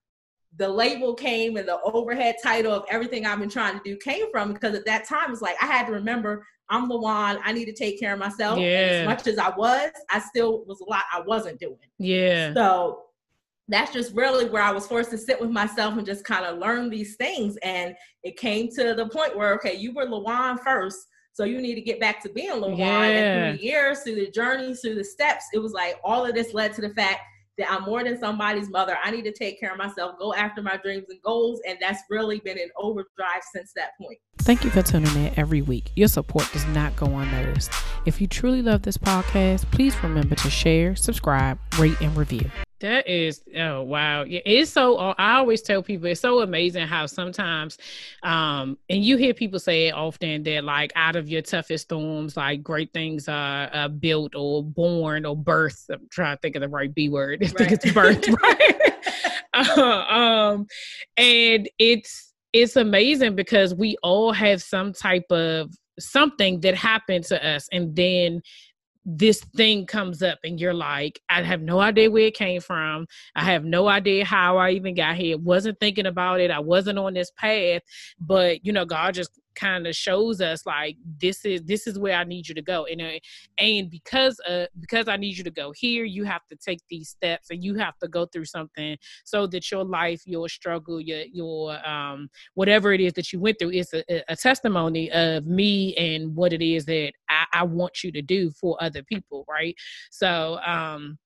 the 0.56 0.68
label 0.68 1.14
came 1.14 1.56
and 1.56 1.68
the 1.68 1.80
overhead 1.82 2.36
title 2.42 2.72
of 2.72 2.84
everything 2.88 3.26
I've 3.26 3.38
been 3.38 3.50
trying 3.50 3.78
to 3.78 3.84
do 3.84 3.96
came 3.98 4.30
from 4.30 4.52
because 4.52 4.74
at 4.74 4.86
that 4.86 5.06
time 5.06 5.30
it's 5.30 5.42
like 5.42 5.56
I 5.62 5.66
had 5.66 5.86
to 5.86 5.92
remember 5.92 6.44
I'm 6.70 6.90
LaWann, 6.90 7.40
I 7.44 7.52
need 7.52 7.64
to 7.66 7.72
take 7.72 7.98
care 7.98 8.12
of 8.12 8.18
myself. 8.18 8.58
Yeah. 8.58 9.00
as 9.00 9.06
much 9.06 9.26
as 9.26 9.38
I 9.38 9.50
was, 9.56 9.90
I 10.10 10.18
still 10.20 10.64
was 10.66 10.80
a 10.80 10.84
lot 10.84 11.04
I 11.12 11.20
wasn't 11.20 11.58
doing. 11.58 11.78
Yeah. 11.98 12.52
So 12.54 13.04
that's 13.68 13.92
just 13.92 14.14
really 14.14 14.48
where 14.48 14.62
I 14.62 14.70
was 14.70 14.86
forced 14.86 15.10
to 15.10 15.18
sit 15.18 15.40
with 15.40 15.50
myself 15.50 15.96
and 15.96 16.06
just 16.06 16.24
kind 16.24 16.44
of 16.44 16.58
learn 16.58 16.90
these 16.90 17.16
things. 17.16 17.56
And 17.62 17.94
it 18.22 18.36
came 18.36 18.68
to 18.72 18.94
the 18.94 19.08
point 19.08 19.36
where, 19.36 19.54
okay, 19.54 19.76
you 19.76 19.94
were 19.94 20.06
LaWann 20.06 20.58
first. 20.62 20.98
So 21.38 21.44
you 21.44 21.60
need 21.60 21.76
to 21.76 21.80
get 21.80 22.00
back 22.00 22.20
to 22.24 22.28
being 22.28 22.50
LaWann. 22.50 22.78
Yeah. 22.78 23.04
And 23.04 23.52
through 23.52 23.58
the 23.58 23.64
years, 23.64 24.00
through 24.00 24.16
the 24.16 24.28
journeys, 24.28 24.80
through 24.80 24.96
the 24.96 25.04
steps, 25.04 25.44
it 25.54 25.60
was 25.60 25.70
like 25.70 26.00
all 26.02 26.26
of 26.26 26.34
this 26.34 26.52
led 26.52 26.72
to 26.72 26.80
the 26.80 26.90
fact 26.90 27.20
that 27.58 27.70
I'm 27.70 27.84
more 27.84 28.02
than 28.02 28.18
somebody's 28.18 28.68
mother. 28.70 28.98
I 29.04 29.12
need 29.12 29.22
to 29.22 29.30
take 29.30 29.60
care 29.60 29.70
of 29.70 29.78
myself, 29.78 30.18
go 30.18 30.34
after 30.34 30.62
my 30.62 30.78
dreams 30.78 31.04
and 31.08 31.22
goals. 31.22 31.60
And 31.64 31.78
that's 31.80 32.02
really 32.10 32.40
been 32.40 32.58
in 32.58 32.70
overdrive 32.76 33.42
since 33.52 33.72
that 33.76 33.90
point. 34.00 34.18
Thank 34.38 34.64
you 34.64 34.70
for 34.70 34.82
tuning 34.82 35.14
in 35.14 35.32
every 35.38 35.62
week. 35.62 35.92
Your 35.94 36.08
support 36.08 36.50
does 36.52 36.66
not 36.66 36.96
go 36.96 37.06
unnoticed. 37.06 37.70
If 38.04 38.20
you 38.20 38.26
truly 38.26 38.60
love 38.60 38.82
this 38.82 38.98
podcast, 38.98 39.70
please 39.70 39.94
remember 40.02 40.34
to 40.34 40.50
share, 40.50 40.96
subscribe, 40.96 41.60
rate, 41.78 42.00
and 42.00 42.16
review. 42.16 42.50
That 42.80 43.08
is 43.08 43.42
oh 43.56 43.82
wow. 43.82 44.22
Yeah, 44.22 44.40
it's 44.44 44.70
so 44.70 44.96
I 44.96 45.36
always 45.36 45.62
tell 45.62 45.82
people 45.82 46.06
it's 46.06 46.20
so 46.20 46.40
amazing 46.42 46.86
how 46.86 47.06
sometimes 47.06 47.76
um 48.22 48.78
and 48.88 49.04
you 49.04 49.16
hear 49.16 49.34
people 49.34 49.58
say 49.58 49.88
it 49.88 49.94
often 49.94 50.44
that 50.44 50.62
like 50.62 50.92
out 50.94 51.16
of 51.16 51.28
your 51.28 51.42
toughest 51.42 51.84
storms 51.84 52.36
like 52.36 52.62
great 52.62 52.92
things 52.92 53.28
are 53.28 53.68
uh, 53.72 53.88
built 53.88 54.34
or 54.36 54.62
born 54.62 55.26
or 55.26 55.36
birthed. 55.36 55.90
I'm 55.90 56.06
trying 56.10 56.36
to 56.36 56.40
think 56.40 56.54
of 56.54 56.62
the 56.62 56.68
right 56.68 56.94
B 56.94 57.08
word. 57.08 57.42
I 57.44 57.46
think 57.48 57.72
it's 57.72 57.92
birth, 57.92 58.28
right? 58.42 58.80
uh, 59.54 60.04
um 60.08 60.66
and 61.16 61.68
it's 61.78 62.32
it's 62.52 62.76
amazing 62.76 63.34
because 63.34 63.74
we 63.74 63.96
all 64.02 64.32
have 64.32 64.62
some 64.62 64.92
type 64.92 65.26
of 65.30 65.70
something 65.98 66.60
that 66.60 66.74
happened 66.76 67.24
to 67.24 67.46
us 67.46 67.68
and 67.72 67.94
then 67.96 68.40
this 69.10 69.40
thing 69.56 69.86
comes 69.86 70.22
up 70.22 70.38
and 70.44 70.60
you're 70.60 70.74
like, 70.74 71.18
I 71.30 71.42
have 71.42 71.62
no 71.62 71.80
idea 71.80 72.10
where 72.10 72.26
it 72.26 72.34
came 72.34 72.60
from. 72.60 73.06
I 73.34 73.42
have 73.44 73.64
no 73.64 73.88
idea 73.88 74.26
how 74.26 74.58
I 74.58 74.70
even 74.72 74.94
got 74.94 75.16
here. 75.16 75.38
Wasn't 75.38 75.80
thinking 75.80 76.04
about 76.04 76.40
it. 76.40 76.50
I 76.50 76.58
wasn't 76.58 76.98
on 76.98 77.14
this 77.14 77.30
path, 77.30 77.80
but 78.20 78.66
you 78.66 78.72
know, 78.72 78.84
God 78.84 79.14
just 79.14 79.30
kind 79.58 79.86
of 79.86 79.94
shows 79.94 80.40
us 80.40 80.64
like 80.66 80.96
this 81.20 81.44
is 81.44 81.62
this 81.64 81.86
is 81.86 81.98
where 81.98 82.16
I 82.16 82.24
need 82.24 82.48
you 82.48 82.54
to 82.54 82.62
go. 82.62 82.86
And 82.86 83.00
uh, 83.02 83.18
and 83.58 83.90
because 83.90 84.40
uh 84.48 84.66
because 84.80 85.08
I 85.08 85.16
need 85.16 85.36
you 85.36 85.44
to 85.44 85.50
go 85.50 85.72
here, 85.72 86.04
you 86.04 86.24
have 86.24 86.46
to 86.48 86.56
take 86.56 86.80
these 86.88 87.10
steps 87.10 87.50
and 87.50 87.62
you 87.62 87.74
have 87.74 87.98
to 87.98 88.08
go 88.08 88.26
through 88.26 88.44
something 88.44 88.96
so 89.24 89.46
that 89.48 89.70
your 89.70 89.84
life, 89.84 90.22
your 90.26 90.48
struggle, 90.48 91.00
your 91.00 91.22
your 91.32 91.86
um 91.86 92.28
whatever 92.54 92.92
it 92.92 93.00
is 93.00 93.12
that 93.14 93.32
you 93.32 93.40
went 93.40 93.58
through 93.58 93.70
is 93.70 93.92
a, 93.92 94.22
a 94.28 94.36
testimony 94.36 95.10
of 95.10 95.46
me 95.46 95.94
and 95.96 96.34
what 96.34 96.52
it 96.52 96.62
is 96.62 96.84
that 96.86 97.12
I, 97.28 97.44
I 97.52 97.62
want 97.64 98.04
you 98.04 98.12
to 98.12 98.22
do 98.22 98.50
for 98.50 98.76
other 98.80 99.02
people, 99.02 99.44
right? 99.48 99.74
So 100.10 100.58
um 100.64 101.18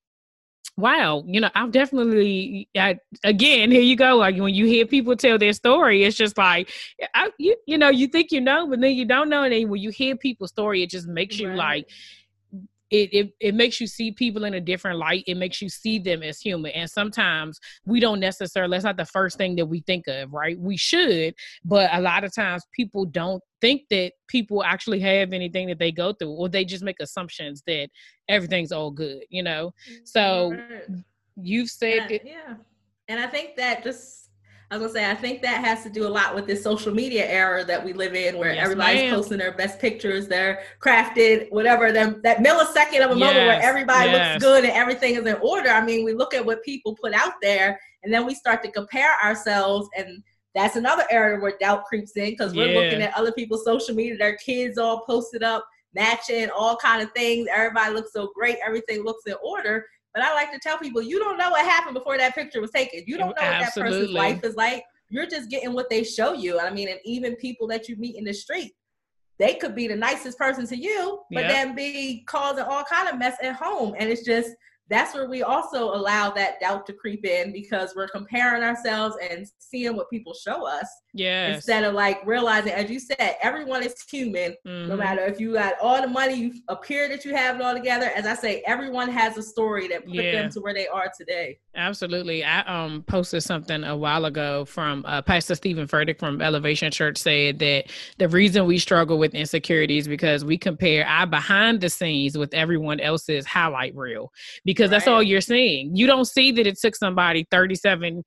wow 0.83 1.23
you 1.29 1.41
know 1.41 1.49
i've 1.55 1.71
definitely 1.71 2.69
I, 2.77 2.99
again 3.23 3.71
here 3.71 3.81
you 3.81 3.95
go 3.95 4.17
like 4.17 4.37
when 4.37 4.53
you 4.53 4.67
hear 4.67 4.85
people 4.85 5.15
tell 5.15 5.39
their 5.39 5.53
story 5.53 6.03
it's 6.03 6.17
just 6.17 6.37
like 6.37 6.73
I, 7.15 7.31
you, 7.39 7.57
you 7.69 7.79
know 7.79 7.89
you 7.89 8.09
think 8.09 8.33
you 8.33 8.41
know 8.41 8.67
but 8.67 8.81
then 8.81 8.93
you 8.93 9.05
don't 9.05 9.29
know 9.29 9.45
and 9.45 9.53
then 9.53 9.69
when 9.69 9.81
you 9.81 9.91
hear 9.91 10.17
people's 10.17 10.51
story 10.51 10.83
it 10.83 10.91
just 10.91 11.07
makes 11.07 11.39
you 11.39 11.55
like 11.55 11.89
it, 12.93 13.09
it 13.15 13.33
it 13.41 13.55
makes 13.55 13.81
you 13.81 13.87
see 13.87 14.13
people 14.13 14.45
in 14.45 14.55
a 14.55 14.61
different 14.61 14.99
light. 14.99 15.25
It 15.27 15.39
makes 15.39 15.63
you 15.63 15.71
see 15.71 15.99
them 15.99 16.23
as 16.23 16.41
human. 16.41 16.73
And 16.73 16.89
sometimes 16.89 17.59
we 17.87 18.01
don't 18.01 18.21
necessarily 18.21 18.77
that's 18.77 18.85
not 18.85 18.99
the 18.99 19.07
first 19.07 19.39
thing 19.39 19.57
that 19.57 19.67
we 19.67 19.81
think 19.81 20.07
of, 20.09 20.33
right? 20.33 20.59
We 20.59 20.77
should, 20.77 21.35
but 21.65 21.89
a 21.95 22.01
lot 22.01 22.23
of 22.23 22.35
times 22.35 22.65
people 22.77 23.07
don't 23.07 23.43
think 23.63 23.83
that 23.89 24.13
people 24.29 24.63
actually 24.63 25.01
have 25.01 25.33
anything 25.33 25.69
that 25.69 25.79
they 25.79 25.91
go 25.91 26.13
through, 26.13 26.33
or 26.33 26.51
they 26.51 26.67
just 26.67 26.85
make 26.85 27.01
assumptions 27.01 27.63
that 27.67 27.89
everything's 28.29 28.73
all 28.73 28.91
good, 28.91 29.23
you 29.31 29.43
know. 29.43 29.73
Mm, 29.91 30.01
so 30.05 30.57
you've 31.37 31.71
said 31.71 32.11
yeah, 32.11 32.19
yeah. 32.25 32.55
And 33.09 33.19
I 33.19 33.27
think 33.27 33.57
that 33.57 33.83
just 33.83 34.29
I 34.73 34.77
was 34.79 34.87
gonna 34.87 35.05
say, 35.05 35.11
I 35.11 35.15
think 35.15 35.43
that 35.43 35.63
has 35.63 35.83
to 35.83 35.91
do 35.91 36.07
a 36.07 36.09
lot 36.09 36.35
with 36.35 36.47
this 36.47 36.63
social 36.63 36.95
media 36.95 37.27
era 37.27 37.63
that 37.63 37.85
we 37.85 37.93
live 37.93 38.15
in, 38.15 38.39
where 38.39 38.55
yes, 38.55 38.65
everybody's 38.65 39.03
ma'am. 39.03 39.15
posting 39.15 39.37
their 39.37 39.53
best 39.53 39.79
pictures, 39.79 40.29
their 40.29 40.63
crafted, 40.81 41.53
whatever, 41.53 41.93
them, 41.93 42.23
that 42.23 42.39
millisecond 42.39 43.05
of 43.05 43.15
a 43.15 43.19
yes, 43.19 43.21
moment 43.21 43.37
where 43.37 43.61
everybody 43.61 44.11
yes. 44.11 44.33
looks 44.33 44.45
good 44.47 44.65
and 44.65 44.73
everything 44.73 45.17
is 45.17 45.27
in 45.27 45.37
order. 45.43 45.69
I 45.69 45.85
mean, 45.85 46.07
we 46.07 46.15
look 46.15 46.33
at 46.33 46.43
what 46.43 46.65
people 46.65 46.97
put 46.97 47.13
out 47.13 47.35
there, 47.43 47.79
and 48.03 48.11
then 48.11 48.25
we 48.25 48.35
start 48.35 48.63
to 48.63 48.73
compare 48.73 49.15
ourselves, 49.23 49.91
and 49.95 50.23
that's 50.55 50.77
another 50.77 51.05
area 51.11 51.39
where 51.39 51.53
doubt 51.61 51.85
creeps 51.85 52.17
in 52.17 52.31
because 52.31 52.55
we're 52.55 52.69
yeah. 52.69 52.81
looking 52.81 53.03
at 53.03 53.13
other 53.13 53.33
people's 53.33 53.67
social 53.67 53.95
media, 53.95 54.17
their 54.17 54.37
kids 54.39 54.79
all 54.79 55.05
posted 55.05 55.43
up, 55.43 55.67
matching, 55.95 56.49
all 56.49 56.77
kind 56.77 57.03
of 57.03 57.13
things. 57.13 57.47
Everybody 57.55 57.93
looks 57.93 58.15
so 58.15 58.33
great, 58.35 58.57
everything 58.65 59.05
looks 59.05 59.27
in 59.27 59.35
order, 59.45 59.85
but 60.15 60.23
I 60.23 60.35
like 60.35 60.53
to 60.53 60.59
tell 60.59 60.79
people, 60.79 61.03
you 61.03 61.19
don't 61.19 61.39
know 61.39 61.51
what 61.51 61.65
happened 61.65 61.95
before 61.95 62.19
that 62.19 62.35
picture 62.35 62.61
was 62.61 62.71
taken. 62.71 63.03
You 63.07 63.17
don't 63.17 63.31
know 63.31 63.43
Absolutely. 63.43 63.63
what 63.63 63.75
that 63.75 63.99
person's 63.99 64.15
life 64.15 64.45
is 64.45 64.57
like. 64.57 64.85
You're 65.09 65.27
just 65.27 65.51
getting 65.51 65.73
what 65.73 65.91
they 65.91 66.05
show 66.05 66.33
you. 66.33 66.59
I 66.59 66.71
mean, 66.71 66.89
and 66.89 66.99
even 67.05 67.37
people 67.37 67.67
that 67.69 67.89
you 67.89 67.97
meet 67.97 68.17
in 68.17 68.25
the 68.25 68.33
street, 68.33 68.73
they 69.39 69.55
could 69.55 69.75
be 69.75 69.89
the 69.89 69.97
nicest 69.97 70.39
person 70.39 70.67
to 70.67 70.77
you, 70.77 71.21
but 71.31 71.45
yep. 71.45 71.51
then 71.51 71.75
be 71.75 72.25
causing 72.27 72.65
all 72.65 72.85
kind 72.85 73.09
of 73.09 73.19
mess 73.19 73.37
at 73.43 73.55
home. 73.55 73.95
And 73.99 74.09
it's 74.11 74.25
just 74.25 74.51
that's 74.93 75.15
where 75.15 75.29
we 75.29 75.43
also 75.43 75.95
allow 75.95 76.31
that 76.31 76.61
doubt 76.61 76.87
to 76.87 76.93
creep 76.93 77.25
in 77.25 77.53
because 77.53 77.95
we're 77.97 78.09
comparing 78.09 78.63
ourselves 78.63 79.17
and 79.31 79.47
seeing 79.59 79.97
what 79.97 80.11
people 80.11 80.35
show 80.35 80.67
us. 80.67 80.89
Yeah. 81.15 81.55
Instead 81.55 81.85
of 81.85 81.95
like 81.95 82.25
realizing, 82.27 82.73
as 82.73 82.91
you 82.91 82.99
said, 82.99 83.37
everyone 83.43 83.83
is 83.83 83.95
human. 84.11 84.55
Mm-hmm. 84.67 84.89
No 84.89 84.97
matter 84.97 85.25
if 85.25 85.39
you 85.41 85.55
got 85.55 85.75
all 85.81 86.01
the 86.01 86.09
money, 86.09 86.35
you 86.35 86.55
appear 86.69 87.09
that 87.09 87.25
you 87.25 87.35
have 87.35 87.57
it 87.57 87.63
all 87.63 87.75
together. 87.75 88.11
As 88.15 88.27
I 88.27 88.35
say, 88.35 88.63
everyone 88.67 89.09
has 89.11 89.37
a 89.37 89.43
story 89.43 89.89
that 89.89 90.05
put 90.07 90.15
yeah. 90.15 90.33
them 90.33 90.51
to 90.51 90.61
where 90.61 90.75
they 90.75 90.89
are 90.89 91.11
today. 91.17 91.59
Absolutely. 91.75 92.45
I 92.45 92.61
um 92.63 93.03
posted 93.03 93.43
something 93.43 93.85
a 93.85 93.97
while 93.97 94.25
ago 94.25 94.65
from 94.65 95.05
uh, 95.07 95.23
Pastor 95.23 95.55
Steven 95.55 95.87
Furtick 95.87 96.19
from 96.19 96.41
Elevation 96.41 96.91
Church 96.91 97.19
said 97.19 97.59
that 97.61 97.91
the 98.19 98.29
reason 98.29 98.67
we 98.67 98.79
struggle 98.79 99.19
with 99.19 99.35
insecurities 99.35 100.09
because 100.09 100.45
we 100.45 100.59
compare 100.59 101.07
our 101.07 101.27
behind 101.27 101.81
the 101.81 101.89
scenes 101.89 102.37
with 102.37 102.53
everyone 102.55 103.01
else's 103.01 103.47
highlight 103.47 103.95
reel. 103.95 104.33
Because 104.65 104.82
because 104.83 104.91
right. 104.91 104.99
that's 104.99 105.09
all 105.09 105.23
you're 105.23 105.41
seeing. 105.41 105.95
You 105.95 106.07
don't 106.09 106.25
see 106.25 106.51
that 106.53 106.67
it 106.67 106.79
took 106.81 106.97
somebody 106.97 107.47
37 107.53 108.25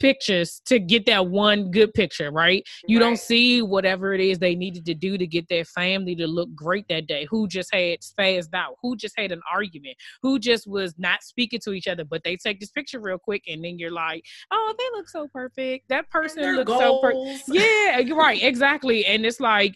pictures 0.00 0.60
to 0.66 0.78
get 0.78 1.06
that 1.06 1.28
one 1.28 1.70
good 1.70 1.94
picture, 1.94 2.30
right? 2.32 2.64
You 2.86 2.98
right. 2.98 3.06
don't 3.06 3.18
see 3.18 3.62
whatever 3.62 4.12
it 4.12 4.20
is 4.20 4.38
they 4.38 4.56
needed 4.56 4.84
to 4.86 4.94
do 4.94 5.16
to 5.16 5.26
get 5.26 5.48
their 5.48 5.64
family 5.64 6.16
to 6.16 6.26
look 6.26 6.52
great 6.54 6.86
that 6.88 7.06
day. 7.06 7.26
Who 7.30 7.46
just 7.46 7.72
had 7.72 8.00
spazzed 8.00 8.54
out? 8.54 8.74
Who 8.82 8.96
just 8.96 9.14
had 9.16 9.30
an 9.30 9.40
argument? 9.52 9.96
Who 10.22 10.40
just 10.40 10.66
was 10.66 10.94
not 10.98 11.22
speaking 11.22 11.60
to 11.64 11.72
each 11.72 11.86
other? 11.86 12.04
But 12.04 12.22
they 12.24 12.36
take 12.36 12.58
this 12.58 12.70
picture 12.70 13.00
real 13.00 13.18
quick, 13.18 13.42
and 13.48 13.64
then 13.64 13.78
you're 13.78 13.92
like, 13.92 14.24
"Oh, 14.50 14.74
they 14.76 14.84
look 14.96 15.08
so 15.08 15.28
perfect. 15.32 15.88
That 15.88 16.10
person 16.10 16.56
looks 16.56 16.72
so 16.72 17.00
perfect." 17.00 17.44
Yeah, 17.48 17.98
you're 17.98 18.16
right, 18.16 18.42
exactly. 18.42 19.06
And 19.06 19.24
it's 19.24 19.40
like 19.40 19.74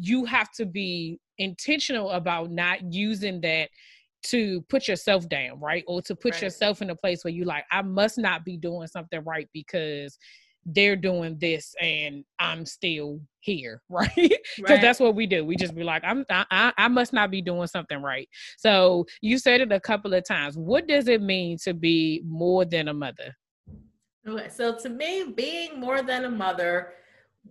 you 0.00 0.24
have 0.24 0.50
to 0.52 0.66
be 0.66 1.18
intentional 1.38 2.10
about 2.10 2.50
not 2.50 2.92
using 2.92 3.40
that 3.40 3.70
to 4.22 4.62
put 4.62 4.88
yourself 4.88 5.28
down, 5.28 5.58
right? 5.60 5.84
Or 5.86 6.02
to 6.02 6.14
put 6.14 6.32
right. 6.32 6.42
yourself 6.42 6.82
in 6.82 6.90
a 6.90 6.96
place 6.96 7.24
where 7.24 7.32
you 7.32 7.44
like, 7.44 7.64
I 7.70 7.82
must 7.82 8.18
not 8.18 8.44
be 8.44 8.56
doing 8.56 8.86
something 8.86 9.22
right 9.24 9.48
because 9.52 10.18
they're 10.66 10.96
doing 10.96 11.38
this 11.38 11.74
and 11.80 12.24
I'm 12.38 12.66
still 12.66 13.20
here, 13.40 13.82
right? 13.88 14.10
Because 14.14 14.36
right. 14.68 14.80
that's 14.80 15.00
what 15.00 15.14
we 15.14 15.26
do. 15.26 15.44
We 15.44 15.56
just 15.56 15.74
be 15.74 15.84
like, 15.84 16.02
I'm 16.04 16.24
I, 16.30 16.72
I 16.76 16.88
must 16.88 17.12
not 17.12 17.30
be 17.30 17.42
doing 17.42 17.66
something 17.66 18.02
right. 18.02 18.28
So 18.58 19.06
you 19.20 19.38
said 19.38 19.60
it 19.60 19.72
a 19.72 19.80
couple 19.80 20.12
of 20.14 20.24
times. 20.24 20.56
What 20.56 20.86
does 20.86 21.08
it 21.08 21.22
mean 21.22 21.56
to 21.64 21.74
be 21.74 22.22
more 22.26 22.64
than 22.64 22.88
a 22.88 22.94
mother? 22.94 23.34
Okay, 24.28 24.48
so 24.50 24.76
to 24.76 24.88
me, 24.90 25.32
being 25.34 25.80
more 25.80 26.02
than 26.02 26.26
a 26.26 26.30
mother 26.30 26.92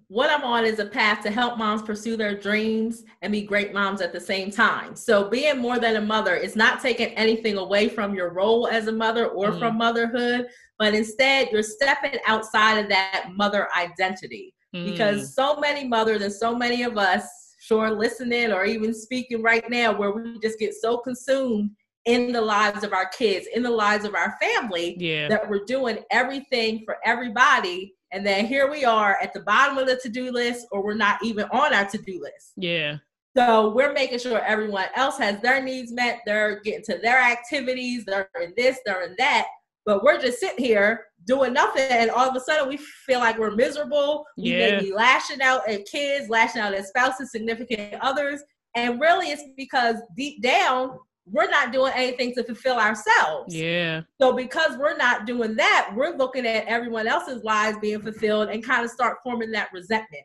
what 0.09 0.31
I'm 0.31 0.43
on 0.43 0.65
is 0.65 0.79
a 0.79 0.85
path 0.85 1.21
to 1.23 1.31
help 1.31 1.59
moms 1.59 1.83
pursue 1.83 2.17
their 2.17 2.35
dreams 2.35 3.03
and 3.21 3.31
be 3.31 3.43
great 3.43 3.73
moms 3.73 4.01
at 4.01 4.11
the 4.11 4.19
same 4.19 4.49
time. 4.49 4.95
So, 4.95 5.29
being 5.29 5.59
more 5.59 5.79
than 5.79 5.97
a 5.97 6.01
mother 6.01 6.35
is 6.35 6.55
not 6.55 6.81
taking 6.81 7.09
anything 7.09 7.57
away 7.57 7.89
from 7.89 8.15
your 8.15 8.33
role 8.33 8.67
as 8.67 8.87
a 8.87 8.91
mother 8.91 9.27
or 9.27 9.51
mm. 9.51 9.59
from 9.59 9.77
motherhood, 9.77 10.47
but 10.79 10.95
instead 10.95 11.49
you're 11.51 11.61
stepping 11.61 12.19
outside 12.25 12.79
of 12.79 12.89
that 12.89 13.29
mother 13.35 13.69
identity. 13.77 14.55
Mm. 14.75 14.91
Because 14.91 15.35
so 15.35 15.57
many 15.57 15.87
mothers 15.87 16.23
and 16.23 16.33
so 16.33 16.55
many 16.55 16.81
of 16.81 16.97
us, 16.97 17.55
sure, 17.59 17.91
listening 17.91 18.51
or 18.51 18.65
even 18.65 18.95
speaking 18.95 19.43
right 19.43 19.69
now, 19.69 19.95
where 19.95 20.11
we 20.11 20.39
just 20.39 20.57
get 20.57 20.73
so 20.73 20.97
consumed 20.97 21.69
in 22.05 22.31
the 22.31 22.41
lives 22.41 22.83
of 22.83 22.93
our 22.93 23.09
kids, 23.09 23.47
in 23.53 23.61
the 23.61 23.69
lives 23.69 24.05
of 24.05 24.15
our 24.15 24.35
family, 24.41 24.95
yeah. 24.99 25.27
that 25.27 25.47
we're 25.47 25.65
doing 25.65 25.99
everything 26.09 26.81
for 26.83 26.97
everybody 27.05 27.93
and 28.11 28.25
then 28.25 28.45
here 28.45 28.69
we 28.69 28.85
are 28.85 29.17
at 29.21 29.33
the 29.33 29.41
bottom 29.41 29.77
of 29.77 29.87
the 29.87 29.99
to-do 30.01 30.31
list 30.31 30.65
or 30.71 30.83
we're 30.83 30.93
not 30.93 31.23
even 31.23 31.45
on 31.51 31.73
our 31.73 31.85
to-do 31.85 32.19
list 32.21 32.53
yeah 32.57 32.97
So 33.37 33.69
we're 33.73 33.93
making 33.93 34.19
sure 34.19 34.39
everyone 34.39 34.87
else 34.95 35.17
has 35.19 35.39
their 35.41 35.61
needs 35.63 35.91
met. 35.91 36.19
They're 36.25 36.59
getting 36.61 36.83
to 36.85 36.97
their 36.97 37.19
activities. 37.21 38.03
They're 38.05 38.27
in 38.41 38.53
this, 38.57 38.79
they're 38.85 39.03
in 39.03 39.15
that. 39.19 39.45
But 39.85 40.03
we're 40.03 40.19
just 40.19 40.39
sitting 40.39 40.63
here 40.65 41.05
doing 41.25 41.53
nothing, 41.53 41.89
and 41.89 42.09
all 42.09 42.27
of 42.29 42.35
a 42.35 42.39
sudden 42.39 42.67
we 42.67 42.77
feel 42.77 43.19
like 43.19 43.37
we're 43.37 43.55
miserable. 43.55 44.25
We 44.37 44.51
Yeah. 44.51 44.57
may 44.57 44.79
be 44.79 44.91
lashing 44.91 45.41
out 45.41 45.67
at 45.69 45.85
kids, 45.85 46.27
lashing 46.29 46.61
out 46.61 46.73
at 46.73 46.85
spouses, 46.87 47.31
significant 47.31 47.95
others, 48.01 48.41
and 48.75 48.99
really 48.99 49.27
it's 49.27 49.43
because 49.55 49.97
deep 50.17 50.41
down 50.41 50.97
we're 51.31 51.49
not 51.49 51.71
doing 51.71 51.91
anything 51.95 52.33
to 52.35 52.43
fulfill 52.43 52.77
ourselves. 52.77 53.53
Yeah. 53.53 54.01
So 54.21 54.33
because 54.33 54.77
we're 54.77 54.97
not 54.97 55.25
doing 55.25 55.55
that, 55.55 55.91
we're 55.95 56.15
looking 56.15 56.45
at 56.45 56.65
everyone 56.65 57.07
else's 57.07 57.43
lives 57.43 57.77
being 57.79 58.01
fulfilled 58.01 58.49
and 58.49 58.63
kind 58.63 58.83
of 58.83 58.91
start 58.91 59.17
forming 59.23 59.51
that 59.51 59.69
resentment. 59.73 60.23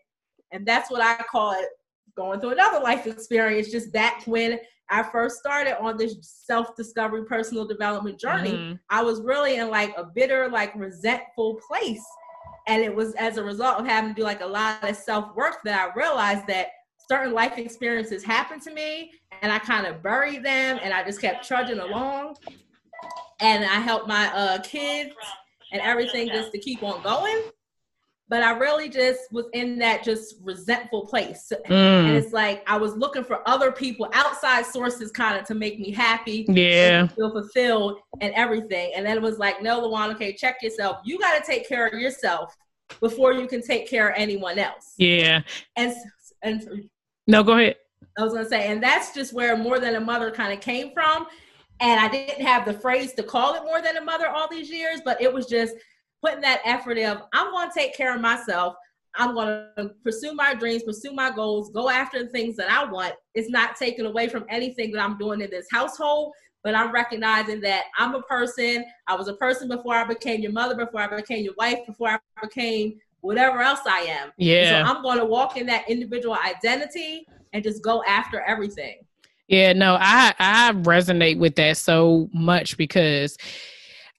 And 0.53 0.67
that's 0.67 0.91
what 0.91 1.03
I 1.03 1.23
call 1.31 1.53
it 1.53 1.69
going 2.17 2.41
through 2.41 2.53
another 2.53 2.81
life 2.81 3.07
experience 3.07 3.71
just 3.71 3.93
back 3.93 4.23
when 4.27 4.59
I 4.91 5.03
first 5.03 5.39
started 5.39 5.81
on 5.83 5.97
this 5.97 6.17
self-discovery 6.21 7.25
personal 7.25 7.67
development 7.67 8.21
journey. 8.21 8.53
Mhm. 8.53 8.79
I 8.91 9.03
was 9.03 9.21
really 9.23 9.57
in 9.57 9.71
like 9.71 9.95
a 9.97 10.05
bitter, 10.05 10.49
like 10.49 10.75
resentful 10.75 11.61
place. 11.67 12.05
And 12.67 12.83
it 12.83 12.95
was 12.95 13.15
as 13.15 13.37
a 13.37 13.43
result 13.43 13.79
of 13.81 13.87
having 13.87 14.11
to 14.11 14.15
do 14.15 14.23
like 14.23 14.41
a 14.41 14.47
lot 14.47 14.89
of 14.89 14.97
self-work 14.97 15.59
that 15.65 15.79
I 15.79 15.99
realized 15.99 16.47
that 16.47 16.69
certain 17.11 17.35
life 17.35 17.59
experiences 17.59 18.25
happened 18.25 18.63
to 18.63 18.73
me 18.73 19.13
and 19.45 19.53
I 19.53 19.59
kind 19.59 19.87
of 19.87 20.03
buried 20.03 20.43
them 20.43 20.81
and 20.83 20.95
I 20.95 21.05
just 21.05 21.21
kept 21.21 21.47
trudging 21.47 21.79
along. 21.79 22.35
And 23.41 23.63
I 23.63 23.75
helped 23.79 24.09
my 24.09 24.29
uh, 24.35 24.63
kids 24.63 25.11
and 25.71 25.83
everything 25.83 26.29
just 26.29 26.51
to 26.53 26.59
keep 26.59 26.83
on 26.83 27.03
going. 27.03 27.43
But 28.27 28.43
I 28.43 28.53
really 28.53 28.89
just 28.89 29.21
was 29.33 29.45
in 29.53 29.79
that 29.81 30.03
just 30.03 30.37
resentful 30.43 31.07
place. 31.07 31.53
And 31.53 31.75
Mm. 31.75 32.15
it's 32.17 32.33
like 32.33 32.63
I 32.67 32.79
was 32.79 32.97
looking 32.97 33.23
for 33.23 33.47
other 33.47 33.71
people, 33.71 34.09
outside 34.15 34.65
sources, 34.65 35.11
kind 35.11 35.39
of 35.39 35.47
to 35.49 35.55
make 35.55 35.79
me 35.79 35.91
happy, 35.91 36.47
Yeah. 36.49 37.09
feel 37.09 37.31
fulfilled, 37.31 37.99
and 38.23 38.33
everything. 38.35 38.93
And 38.97 39.05
then 39.05 39.19
it 39.19 39.23
was 39.23 39.39
like, 39.39 39.61
no, 39.63 39.83
LaWann, 39.83 40.15
okay, 40.15 40.33
check 40.33 40.63
yourself. 40.63 41.01
You 41.05 41.19
got 41.19 41.37
to 41.39 41.45
take 41.45 41.69
care 41.69 41.87
of 41.87 42.01
yourself 42.01 42.57
before 42.99 43.35
you 43.35 43.47
can 43.47 43.61
take 43.61 43.91
care 43.91 44.09
of 44.09 44.15
anyone 44.17 44.59
else. 44.59 44.95
Yeah. 44.97 45.43
And 45.77 45.93
and 46.41 46.89
No, 47.27 47.43
go 47.43 47.53
ahead. 47.59 47.77
I 48.19 48.23
was 48.23 48.33
gonna 48.33 48.49
say, 48.49 48.69
and 48.69 48.83
that's 48.83 49.13
just 49.15 49.33
where 49.33 49.57
more 49.57 49.79
than 49.79 49.97
a 49.97 50.01
mother 50.01 50.31
kind 50.31 50.53
of 50.53 50.61
came 50.61 50.93
from. 50.93 51.27
And 51.81 52.01
I 52.01 52.09
didn't 52.09 52.45
have 52.45 52.65
the 52.65 52.73
phrase 52.73 53.13
to 53.15 53.23
call 53.23 53.55
it 53.55 53.65
more 53.65 53.83
than 53.83 53.97
a 53.97 54.01
mother 54.01 54.29
all 54.29 54.49
these 54.49 54.71
years, 54.71 55.01
but 55.05 55.21
it 55.21 55.33
was 55.33 55.47
just 55.47 55.75
putting 56.23 56.41
that 56.43 56.61
effort 56.65 56.99
of 56.99 57.23
I'm 57.33 57.53
gonna 57.53 57.71
take 57.75 57.97
care 57.97 58.15
of 58.15 58.21
myself. 58.21 58.77
I'm 59.17 59.35
gonna 59.35 59.71
pursue 60.03 60.35
my 60.35 60.55
dreams, 60.55 60.83
pursue 60.83 61.13
my 61.13 61.31
goals, 61.31 61.71
go 61.71 61.89
after 61.89 62.23
the 62.23 62.31
things 62.31 62.57
that 62.57 62.71
I 62.71 62.91
want. 62.91 63.15
It's 63.35 63.51
not 63.51 63.77
taken 63.77 64.07
away 64.07 64.29
from 64.29 64.45
anything 64.49 64.93
that 64.93 65.03
I'm 65.03 65.19
doing 65.19 65.41
in 65.41 65.51
this 65.51 65.67
household, 65.71 66.33
but 66.65 66.75
I'm 66.75 66.93
recognizing 66.93 67.61
that 67.61 67.85
I'm 67.99 68.15
a 68.15 68.23
person. 68.23 68.85
I 69.07 69.15
was 69.15 69.29
a 69.29 69.35
person 69.35 69.69
before 69.69 69.95
I 69.95 70.05
became 70.05 70.41
your 70.41 70.53
mother, 70.53 70.75
before 70.75 71.01
I 71.03 71.15
became 71.15 71.45
your 71.45 71.55
wife, 71.59 71.79
before 71.87 72.09
I 72.09 72.19
became 72.43 72.99
whatever 73.21 73.61
else 73.61 73.81
I 73.87 74.01
am. 74.01 74.33
Yeah. 74.37 74.85
So 74.85 74.93
I'm 74.93 75.03
going 75.03 75.19
to 75.19 75.25
walk 75.25 75.57
in 75.57 75.67
that 75.67 75.89
individual 75.89 76.37
identity 76.37 77.27
and 77.55 77.63
just 77.65 77.83
go 77.83 78.03
after 78.05 78.43
everything. 78.43 78.99
Yeah, 79.49 79.73
no, 79.73 79.97
I 79.99 80.35
I 80.39 80.73
resonate 80.73 81.39
with 81.39 81.55
that 81.57 81.77
so 81.79 82.29
much 82.35 82.77
because 82.77 83.37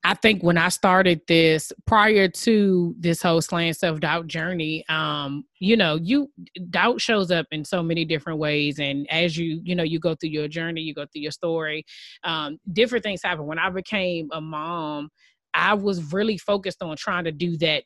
I 0.03 0.13
think 0.13 0.43
when 0.43 0.57
I 0.57 0.69
started 0.69 1.21
this 1.27 1.73
prior 1.87 2.27
to 2.27 2.95
this 2.99 3.23
whole 3.23 3.41
slaying 3.41 3.73
self 3.73 3.99
doubt 3.99 4.27
journey, 4.27 4.85
um, 4.87 5.45
you 5.59 5.75
know, 5.75 5.95
you 5.95 6.31
doubt 6.69 7.01
shows 7.01 7.31
up 7.31 7.47
in 7.51 7.65
so 7.65 7.81
many 7.81 8.05
different 8.05 8.37
ways, 8.39 8.79
and 8.79 9.09
as 9.11 9.35
you 9.35 9.61
you 9.63 9.75
know 9.75 9.83
you 9.83 9.99
go 9.99 10.15
through 10.15 10.29
your 10.29 10.47
journey, 10.47 10.81
you 10.81 10.93
go 10.93 11.05
through 11.05 11.23
your 11.23 11.31
story, 11.31 11.85
um, 12.23 12.59
different 12.71 13.03
things 13.03 13.21
happen. 13.23 13.47
When 13.47 13.59
I 13.59 13.71
became 13.71 14.29
a 14.31 14.39
mom, 14.39 15.09
I 15.55 15.73
was 15.73 16.13
really 16.13 16.37
focused 16.37 16.83
on 16.83 16.95
trying 16.97 17.23
to 17.23 17.31
do 17.31 17.57
that 17.57 17.83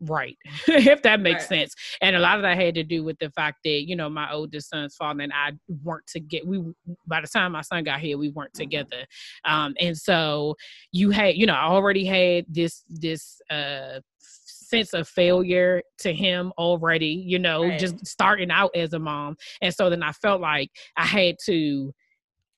right, 0.00 0.36
if 0.68 1.02
that 1.02 1.20
makes 1.20 1.42
Right. 1.42 1.48
sense. 1.48 1.74
And 2.00 2.16
a 2.16 2.18
lot 2.20 2.36
of 2.36 2.42
that 2.42 2.56
had 2.56 2.74
to 2.76 2.84
do 2.84 3.04
with 3.04 3.18
the 3.18 3.30
fact 3.30 3.58
that 3.64 3.88
you 3.88 3.96
know 3.96 4.08
my 4.08 4.32
oldest 4.32 4.70
son's 4.70 4.94
father 4.96 5.22
and 5.22 5.32
I 5.32 5.52
weren't 5.82 6.06
to 6.08 6.20
get 6.20 6.46
we 6.46 6.62
by 7.06 7.20
the 7.20 7.28
time 7.28 7.52
my 7.52 7.62
son 7.62 7.84
got 7.84 8.00
here 8.00 8.18
we 8.18 8.30
weren't 8.30 8.54
together, 8.54 9.06
um, 9.44 9.74
and 9.80 9.96
so 9.96 10.56
you 10.92 11.10
had 11.10 11.36
you 11.36 11.46
know 11.46 11.54
I 11.54 11.64
already 11.64 12.04
had 12.04 12.46
this 12.48 12.84
this 12.88 13.40
uh 13.50 14.00
sense 14.18 14.92
of 14.94 15.08
failure 15.08 15.82
to 15.98 16.12
him 16.12 16.52
already 16.56 17.24
you 17.26 17.38
know 17.40 17.68
Right. 17.68 17.80
just 17.80 18.06
starting 18.06 18.50
out 18.52 18.70
as 18.76 18.92
a 18.92 18.98
mom 19.00 19.36
and 19.62 19.74
so 19.74 19.90
then 19.90 20.02
I 20.02 20.12
felt 20.12 20.40
like 20.40 20.70
I 20.96 21.04
had 21.06 21.36
to 21.46 21.92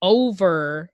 over 0.02 0.90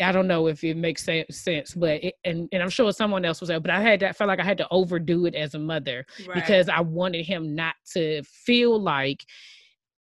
I 0.00 0.12
don't 0.12 0.26
know 0.26 0.46
if 0.46 0.64
it 0.64 0.76
makes 0.76 1.04
sense, 1.04 1.74
but 1.74 2.02
it, 2.02 2.14
and 2.24 2.48
and 2.52 2.62
I'm 2.62 2.70
sure 2.70 2.92
someone 2.92 3.24
else 3.24 3.40
was 3.40 3.48
there, 3.48 3.60
but 3.60 3.70
I 3.70 3.80
had 3.80 4.00
that 4.00 4.16
felt 4.16 4.28
like 4.28 4.40
I 4.40 4.44
had 4.44 4.58
to 4.58 4.68
overdo 4.70 5.26
it 5.26 5.34
as 5.34 5.54
a 5.54 5.58
mother 5.58 6.06
because 6.34 6.68
I 6.68 6.80
wanted 6.80 7.26
him 7.26 7.54
not 7.54 7.74
to 7.92 8.22
feel 8.22 8.80
like 8.80 9.24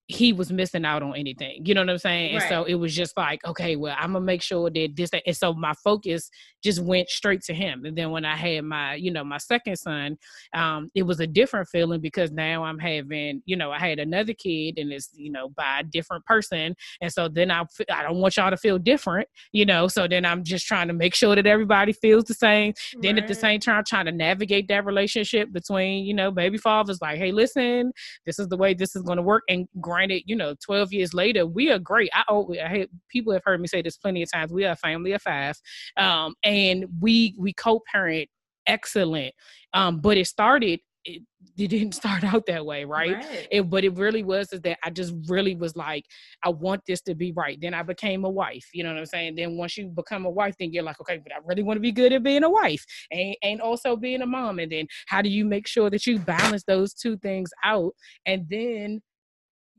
he 0.07 0.33
was 0.33 0.51
missing 0.51 0.85
out 0.85 1.03
on 1.03 1.15
anything. 1.15 1.65
You 1.65 1.73
know 1.73 1.81
what 1.81 1.89
I'm 1.89 1.97
saying? 1.97 2.35
And 2.35 2.43
so 2.49 2.63
it 2.63 2.75
was 2.75 2.95
just 2.95 3.17
like, 3.17 3.43
okay, 3.45 3.75
well, 3.75 3.95
I'm 3.99 4.13
gonna 4.13 4.23
make 4.23 4.41
sure 4.41 4.69
that 4.69 4.89
this 4.95 5.09
that, 5.11 5.23
and 5.25 5.35
so 5.35 5.53
my 5.53 5.73
focus 5.83 6.29
just 6.63 6.81
went 6.81 7.09
straight 7.09 7.41
to 7.43 7.53
him. 7.53 7.85
And 7.85 7.97
then 7.97 8.11
when 8.11 8.25
I 8.25 8.35
had 8.35 8.63
my, 8.63 8.95
you 8.95 9.11
know, 9.11 9.23
my 9.23 9.37
second 9.37 9.75
son, 9.77 10.17
um, 10.53 10.89
it 10.95 11.03
was 11.03 11.19
a 11.19 11.27
different 11.27 11.67
feeling 11.69 12.01
because 12.01 12.31
now 12.31 12.63
I'm 12.63 12.79
having, 12.79 13.41
you 13.45 13.55
know, 13.55 13.71
I 13.71 13.79
had 13.79 13.99
another 13.99 14.33
kid 14.33 14.77
and 14.77 14.91
it's, 14.91 15.09
you 15.13 15.31
know, 15.31 15.49
by 15.49 15.79
a 15.81 15.83
different 15.83 16.25
person. 16.25 16.75
And 17.01 17.11
so 17.11 17.27
then 17.27 17.51
I, 17.51 17.63
I 17.91 18.03
don't 18.03 18.17
want 18.17 18.37
y'all 18.37 18.49
to 18.49 18.57
feel 18.57 18.77
different, 18.77 19.27
you 19.51 19.65
know. 19.65 19.87
So 19.87 20.07
then 20.07 20.25
I'm 20.25 20.43
just 20.43 20.65
trying 20.65 20.87
to 20.87 20.93
make 20.93 21.15
sure 21.15 21.35
that 21.35 21.45
everybody 21.45 21.93
feels 21.93 22.25
the 22.25 22.33
same 22.33 22.73
then 23.01 23.17
at 23.17 23.27
the 23.27 23.35
same 23.35 23.59
time 23.59 23.83
trying 23.85 24.05
to 24.05 24.11
navigate 24.11 24.67
that 24.67 24.85
relationship 24.85 25.51
between 25.51 26.05
you 26.05 26.13
know 26.13 26.31
baby 26.31 26.57
fathers 26.57 26.99
like 27.01 27.17
hey 27.17 27.31
listen 27.31 27.91
this 28.25 28.39
is 28.39 28.47
the 28.47 28.57
way 28.57 28.73
this 28.73 28.95
is 28.95 29.01
going 29.01 29.17
to 29.17 29.21
work 29.21 29.43
and 29.49 29.67
granted 29.97 30.21
you 30.25 30.35
know 30.35 30.53
12 30.63 30.93
years 30.93 31.13
later 31.13 31.45
we 31.45 31.71
are 31.71 31.79
great 31.79 32.09
i 32.13 32.23
I 32.29 32.87
people 33.09 33.33
have 33.33 33.41
heard 33.45 33.59
me 33.61 33.67
say 33.67 33.81
this 33.81 33.97
plenty 33.97 34.21
of 34.23 34.31
times 34.31 34.51
we 34.51 34.65
are 34.65 34.73
a 34.73 34.75
family 34.75 35.13
of 35.13 35.21
five 35.21 35.55
um 35.97 36.35
and 36.43 36.85
we 37.01 37.35
we 37.37 37.53
co-parent 37.53 38.29
excellent 38.67 39.33
um 39.73 39.99
but 40.01 40.17
it 40.17 40.27
started 40.27 40.79
it, 41.05 41.21
it 41.57 41.69
didn't 41.69 41.93
start 41.93 42.23
out 42.31 42.45
that 42.47 42.65
way 42.65 42.83
right 42.83 43.15
Right. 43.17 43.47
it 43.49 43.69
but 43.69 43.83
it 43.85 43.93
really 43.97 44.23
was 44.23 44.51
is 44.51 44.61
that 44.61 44.77
I 44.83 44.89
just 44.89 45.13
really 45.27 45.55
was 45.55 45.73
like, 45.75 46.05
I 46.43 46.49
want 46.49 46.81
this 46.87 47.01
to 47.07 47.15
be 47.15 47.31
right. 47.31 47.57
Then 47.61 47.73
I 47.73 47.83
became 47.83 48.25
a 48.25 48.29
wife. 48.29 48.67
You 48.73 48.83
know 48.83 48.91
what 48.91 48.99
I'm 48.99 49.05
saying? 49.05 49.35
Then 49.35 49.57
once 49.57 49.77
you 49.77 49.87
become 49.87 50.25
a 50.25 50.29
wife, 50.29 50.55
then 50.59 50.73
you're 50.73 50.83
like, 50.83 50.99
okay, 51.01 51.17
but 51.23 51.31
I 51.33 51.39
really 51.45 51.63
want 51.63 51.77
to 51.77 51.81
be 51.81 51.91
good 51.93 52.11
at 52.13 52.23
being 52.23 52.43
a 52.43 52.49
wife 52.49 52.83
and, 53.11 53.35
and 53.41 53.61
also 53.61 53.95
being 53.95 54.21
a 54.21 54.25
mom. 54.25 54.59
And 54.59 54.71
then 54.71 54.85
how 55.07 55.21
do 55.21 55.29
you 55.29 55.45
make 55.45 55.67
sure 55.67 55.89
that 55.89 56.05
you 56.05 56.19
balance 56.19 56.63
those 56.65 56.93
two 56.93 57.15
things 57.17 57.49
out? 57.63 57.93
And 58.25 58.45
then 58.49 59.01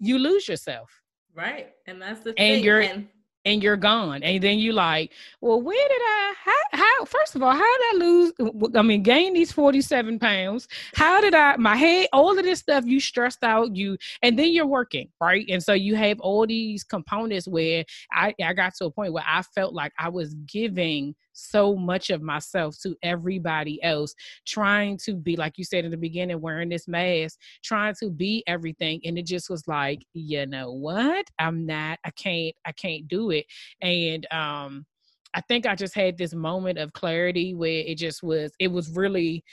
you 0.01 0.19
lose 0.19 0.49
yourself 0.49 0.91
Right. 1.35 1.69
And 1.87 2.03
that's 2.03 2.21
the 2.21 2.31
And 2.31 2.37
thing. 2.37 2.65
you're- 2.65 2.87
and 2.87 3.09
and 3.45 3.63
you're 3.63 3.77
gone. 3.77 4.23
And 4.25 4.43
then 4.43 4.59
you 4.59 4.73
like, 4.73 5.13
well, 5.41 5.63
where 5.63 5.89
did 5.89 6.01
I 6.03 6.35
how 6.45 6.53
how 6.73 7.05
first 7.05 7.35
of 7.37 7.43
all, 7.43 7.53
how 7.53 7.59
did 7.79 7.95
I 7.95 7.97
lose 7.97 8.33
I 8.75 8.83
mean 8.83 9.03
gain 9.03 9.33
these 9.35 9.53
47 9.53 10.19
pounds? 10.19 10.67
How 10.95 11.21
did 11.21 11.35
I 11.35 11.57
my 11.57 11.77
head, 11.77 12.09
all 12.13 12.37
of 12.37 12.45
this 12.45 12.59
stuff 12.59 12.85
you 12.85 12.99
stressed 13.01 13.45
out, 13.45 13.75
you 13.77 13.97
and 14.23 14.37
then 14.39 14.53
you're 14.53 14.67
working, 14.67 15.09
right? 15.21 15.47
And 15.49 15.63
so 15.63 15.73
you 15.73 15.95
have 15.95 16.19
all 16.21 16.47
these 16.47 16.83
components 16.85 17.47
where 17.47 17.85
I, 18.13 18.35
I 18.45 18.53
got 18.53 18.75
to 18.79 18.87
a 18.87 18.91
point 18.91 19.13
where 19.13 19.25
I 19.27 19.43
felt 19.43 19.73
like 19.73 19.93
I 19.99 20.09
was 20.09 20.35
giving 20.47 21.15
so 21.38 21.74
much 21.77 22.11
of 22.11 22.20
myself 22.22 22.77
to 22.83 22.96
everybody 23.03 23.83
else, 23.83 24.14
trying 24.46 24.98
to 25.05 25.14
be, 25.14 25.37
like 25.37 25.57
you 25.57 25.64
said 25.64 25.85
in 25.85 25.90
the 25.90 25.96
beginning, 25.96 26.40
wearing 26.40 26.68
this 26.68 26.88
mask, 26.88 27.38
trying 27.62 27.94
to 28.01 28.11
be 28.11 28.42
everything. 28.46 29.01
And 29.05 29.18
it 29.18 29.27
just 29.27 29.48
was 29.48 29.66
like, 29.68 30.05
you 30.12 30.46
know 30.46 30.72
what? 30.72 31.27
I'm 31.38 31.66
not, 31.66 31.98
I 32.05 32.11
can't, 32.11 32.55
I 32.66 32.72
can't 32.72 33.07
do 33.09 33.31
it. 33.31 33.46
And 33.81 34.27
um 34.33 34.87
I 35.35 35.42
think 35.42 35.66
I 35.66 35.74
just 35.74 35.94
had 35.94 36.16
this 36.16 36.33
moment 36.33 36.79
of 36.79 36.94
clarity 36.94 37.55
where 37.55 37.85
it 37.87 37.98
just 37.98 38.22
was, 38.22 38.51
it 38.59 38.68
was 38.68 38.88
really 38.96 39.44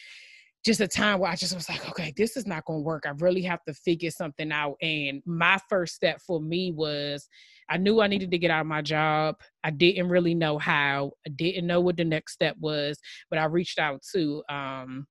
just 0.65 0.82
a 0.82 0.88
time 0.88 1.19
where 1.19 1.32
I 1.32 1.36
just 1.36 1.54
was 1.54 1.69
like, 1.69 1.88
okay, 1.89 2.12
this 2.17 2.36
is 2.36 2.47
not 2.47 2.65
going 2.65 2.80
to 2.80 2.84
work. 2.84 3.04
I 3.06 3.12
really 3.19 3.43
have 3.43 3.63
to 3.65 3.73
figure 3.73 4.10
something 4.10 4.51
out. 4.51 4.75
And 4.82 5.21
my 5.25 5.60
first 5.69 5.93
step 5.93 6.19
for 6.25 6.41
me 6.41 6.71
was 6.71 7.30
I 7.69 7.78
knew 7.78 8.01
I 8.01 8.08
needed 8.08 8.32
to 8.32 8.39
get 8.39 8.49
out 8.49 8.62
of 8.62 8.67
my 8.67 8.82
job. 8.82 9.36
I 9.63 9.69
didn't 9.69 10.10
really 10.10 10.34
know 10.34 10.58
how. 10.58 11.12
I 11.25 11.30
didn't 11.30 11.67
know 11.67 11.82
what 11.82 11.97
the 11.97 12.04
next 12.04 12.34
step 12.34 12.56
was, 12.60 12.99
but 13.30 13.38
I 13.38 13.45
reached 13.45 13.78
out 13.78 14.01
to 14.13 14.43
um 14.49 15.06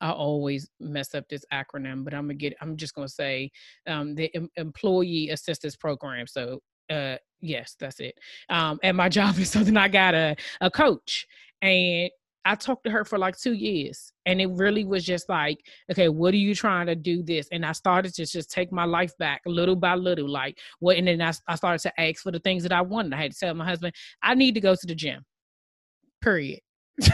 I 0.00 0.10
always 0.10 0.68
mess 0.80 1.14
up 1.14 1.28
this 1.28 1.44
acronym, 1.52 2.04
but 2.04 2.14
I'm 2.14 2.22
gonna 2.22 2.34
get. 2.34 2.54
I'm 2.62 2.76
just 2.76 2.94
gonna 2.94 3.06
say 3.06 3.50
um, 3.86 4.14
the 4.14 4.34
em- 4.34 4.48
employee 4.56 5.28
assistance 5.28 5.76
program. 5.76 6.26
So 6.26 6.60
uh, 6.88 7.16
yes, 7.40 7.76
that's 7.78 8.00
it. 8.00 8.14
Um, 8.48 8.78
at 8.82 8.94
my 8.94 9.08
job 9.10 9.38
is 9.38 9.50
something 9.50 9.76
I 9.76 9.88
got 9.88 10.14
a 10.14 10.36
a 10.62 10.70
coach, 10.70 11.26
and 11.60 12.10
I 12.44 12.54
talked 12.54 12.84
to 12.84 12.90
her 12.90 13.04
for 13.04 13.18
like 13.18 13.36
two 13.36 13.52
years. 13.52 14.12
And 14.26 14.40
it 14.40 14.48
really 14.50 14.84
was 14.84 15.04
just 15.04 15.28
like, 15.28 15.58
okay, 15.90 16.08
what 16.08 16.32
are 16.34 16.38
you 16.38 16.54
trying 16.54 16.86
to 16.86 16.94
do 16.94 17.22
this? 17.22 17.48
And 17.52 17.64
I 17.64 17.72
started 17.72 18.14
to 18.14 18.26
just 18.26 18.50
take 18.50 18.72
my 18.72 18.84
life 18.84 19.12
back 19.18 19.42
little 19.46 19.76
by 19.76 19.94
little. 19.94 20.28
Like 20.28 20.58
what 20.78 20.96
and 20.96 21.08
then 21.08 21.20
I, 21.20 21.32
I 21.48 21.56
started 21.56 21.80
to 21.82 22.00
ask 22.00 22.22
for 22.22 22.32
the 22.32 22.38
things 22.38 22.62
that 22.62 22.72
I 22.72 22.80
wanted. 22.80 23.14
I 23.14 23.22
had 23.22 23.32
to 23.32 23.38
tell 23.38 23.54
my 23.54 23.66
husband, 23.66 23.94
I 24.22 24.34
need 24.34 24.54
to 24.54 24.60
go 24.60 24.74
to 24.74 24.86
the 24.86 24.94
gym. 24.94 25.24
Period. 26.22 26.60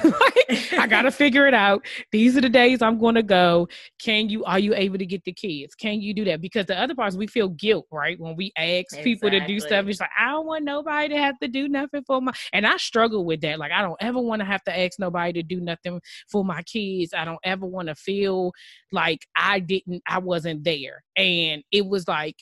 Like, 0.05 0.73
I 0.73 0.87
gotta 0.87 1.11
figure 1.11 1.47
it 1.47 1.55
out. 1.55 1.85
These 2.13 2.37
are 2.37 2.41
the 2.41 2.49
days 2.49 2.83
I'm 2.83 2.99
gonna 2.99 3.23
go. 3.23 3.69
Can 4.01 4.29
you 4.29 4.45
are 4.45 4.59
you 4.59 4.75
able 4.75 4.99
to 4.99 5.07
get 5.07 5.25
the 5.25 5.33
kids? 5.33 5.75
Can 5.75 6.01
you 6.01 6.15
do 6.15 6.25
that? 6.25 6.41
Because 6.41 6.67
the 6.67 6.79
other 6.79 6.95
parts 6.95 7.17
we 7.17 7.27
feel 7.27 7.49
guilt, 7.51 7.87
right? 7.91 8.19
When 8.19 8.37
we 8.37 8.53
ask 8.57 8.87
exactly. 8.93 9.15
people 9.15 9.31
to 9.31 9.47
do 9.47 9.61
stuff, 9.61 9.87
it's 9.87 10.01
like 10.01 10.11
I 10.19 10.31
don't 10.31 10.47
want 10.47 10.65
nobody 10.65 11.09
to 11.15 11.19
have 11.19 11.39
to 11.41 11.49
do 11.49 11.69
nothing 11.69 12.03
for 12.07 12.21
my 12.21 12.33
and 12.53 12.67
I 12.67 12.77
struggle 12.77 13.25
with 13.25 13.41
that. 13.43 13.59
Like 13.59 13.73
I 13.73 13.83
don't 13.83 13.97
ever 14.01 14.21
want 14.21 14.41
to 14.41 14.47
have 14.47 14.63
to 14.65 14.79
ask 14.79 14.99
nobody 14.99 15.33
to 15.35 15.43
do 15.43 15.61
nothing 15.61 16.01
for 16.31 16.45
my 16.45 16.63
kids. 16.63 17.15
I 17.15 17.25
don't 17.25 17.41
ever 17.45 17.67
want 17.67 17.89
to 17.89 17.95
feel 17.95 18.53
like 18.93 19.21
I 19.37 19.61
didn't 19.61 20.03
I 20.09 20.19
wasn't 20.19 20.65
there. 20.65 21.03
And 21.17 21.63
it 21.73 21.87
was 21.87 22.09
like 22.09 22.37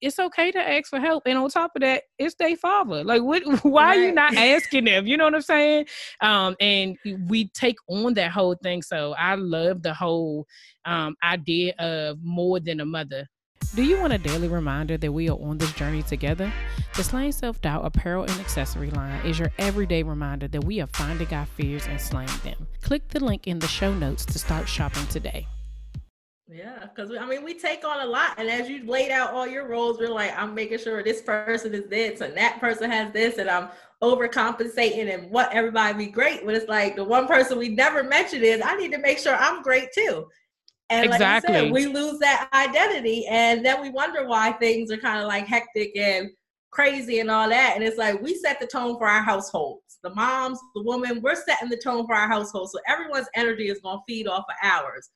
it's 0.00 0.18
okay 0.18 0.50
to 0.52 0.58
ask 0.58 0.88
for 0.88 1.00
help. 1.00 1.24
And 1.26 1.38
on 1.38 1.50
top 1.50 1.72
of 1.76 1.82
that, 1.82 2.04
it's 2.18 2.34
their 2.36 2.56
father. 2.56 3.04
Like, 3.04 3.22
what? 3.22 3.42
Why 3.64 3.82
right. 3.82 3.98
are 3.98 4.02
you 4.02 4.12
not 4.12 4.34
asking 4.36 4.84
them? 4.84 5.06
You 5.06 5.16
know 5.16 5.24
what 5.24 5.34
I'm 5.34 5.42
saying? 5.42 5.86
Um, 6.20 6.56
and 6.60 6.96
we 7.26 7.48
take 7.48 7.76
on 7.88 8.14
that 8.14 8.30
whole 8.30 8.54
thing. 8.62 8.82
So 8.82 9.14
I 9.18 9.34
love 9.34 9.82
the 9.82 9.94
whole 9.94 10.46
um 10.84 11.14
idea 11.22 11.74
of 11.78 12.18
more 12.22 12.60
than 12.60 12.80
a 12.80 12.84
mother. 12.84 13.28
Do 13.74 13.84
you 13.84 13.98
want 13.98 14.12
a 14.12 14.18
daily 14.18 14.48
reminder 14.48 14.98
that 14.98 15.12
we 15.12 15.30
are 15.30 15.38
on 15.40 15.56
this 15.56 15.72
journey 15.72 16.02
together? 16.02 16.52
The 16.94 17.04
Slaying 17.04 17.32
Self 17.32 17.60
Doubt 17.62 17.86
apparel 17.86 18.24
and 18.24 18.38
accessory 18.40 18.90
line 18.90 19.24
is 19.24 19.38
your 19.38 19.50
everyday 19.58 20.02
reminder 20.02 20.46
that 20.48 20.64
we 20.64 20.80
are 20.82 20.88
finding 20.88 21.32
our 21.32 21.46
fears 21.46 21.86
and 21.86 21.98
slaying 21.98 22.28
them. 22.44 22.66
Click 22.82 23.08
the 23.08 23.24
link 23.24 23.46
in 23.46 23.60
the 23.60 23.68
show 23.68 23.94
notes 23.94 24.26
to 24.26 24.38
start 24.38 24.68
shopping 24.68 25.06
today. 25.06 25.46
Yeah, 26.54 26.84
because 26.84 27.16
I 27.16 27.24
mean, 27.24 27.44
we 27.44 27.54
take 27.54 27.84
on 27.84 28.00
a 28.00 28.06
lot, 28.06 28.34
and 28.36 28.50
as 28.50 28.68
you 28.68 28.84
laid 28.84 29.10
out 29.10 29.32
all 29.32 29.46
your 29.46 29.66
roles, 29.66 29.98
we're 29.98 30.08
like, 30.08 30.36
I'm 30.38 30.54
making 30.54 30.78
sure 30.78 31.02
this 31.02 31.22
person 31.22 31.72
is 31.72 31.88
this, 31.88 32.20
and 32.20 32.36
that 32.36 32.60
person 32.60 32.90
has 32.90 33.10
this, 33.12 33.38
and 33.38 33.48
I'm 33.48 33.68
overcompensating, 34.02 35.14
and 35.14 35.30
what 35.30 35.50
everybody 35.52 36.06
be 36.06 36.10
great. 36.10 36.44
But 36.44 36.54
it's 36.54 36.68
like 36.68 36.96
the 36.96 37.04
one 37.04 37.26
person 37.26 37.58
we 37.58 37.70
never 37.70 38.02
mentioned 38.02 38.42
is 38.42 38.60
I 38.62 38.76
need 38.76 38.92
to 38.92 38.98
make 38.98 39.18
sure 39.18 39.34
I'm 39.34 39.62
great 39.62 39.88
too. 39.94 40.26
And 40.90 41.06
exactly. 41.06 41.54
like 41.54 41.62
said, 41.64 41.72
we 41.72 41.86
lose 41.86 42.18
that 42.18 42.50
identity, 42.52 43.26
and 43.28 43.64
then 43.64 43.80
we 43.80 43.88
wonder 43.88 44.26
why 44.26 44.52
things 44.52 44.90
are 44.90 44.98
kind 44.98 45.22
of 45.22 45.28
like 45.28 45.46
hectic 45.46 45.96
and 45.96 46.28
crazy 46.70 47.20
and 47.20 47.30
all 47.30 47.48
that. 47.48 47.72
And 47.76 47.84
it's 47.84 47.98
like 47.98 48.20
we 48.20 48.34
set 48.34 48.60
the 48.60 48.66
tone 48.66 48.98
for 48.98 49.06
our 49.06 49.22
households. 49.22 49.98
The 50.02 50.14
moms, 50.14 50.58
the 50.74 50.82
woman, 50.82 51.22
we're 51.22 51.36
setting 51.36 51.70
the 51.70 51.76
tone 51.76 52.06
for 52.06 52.14
our 52.14 52.28
household. 52.28 52.70
So 52.70 52.78
everyone's 52.88 53.28
energy 53.36 53.68
is 53.68 53.80
going 53.80 53.98
to 53.98 54.02
feed 54.06 54.26
off 54.26 54.44
of 54.48 54.56
ours. 54.62 55.10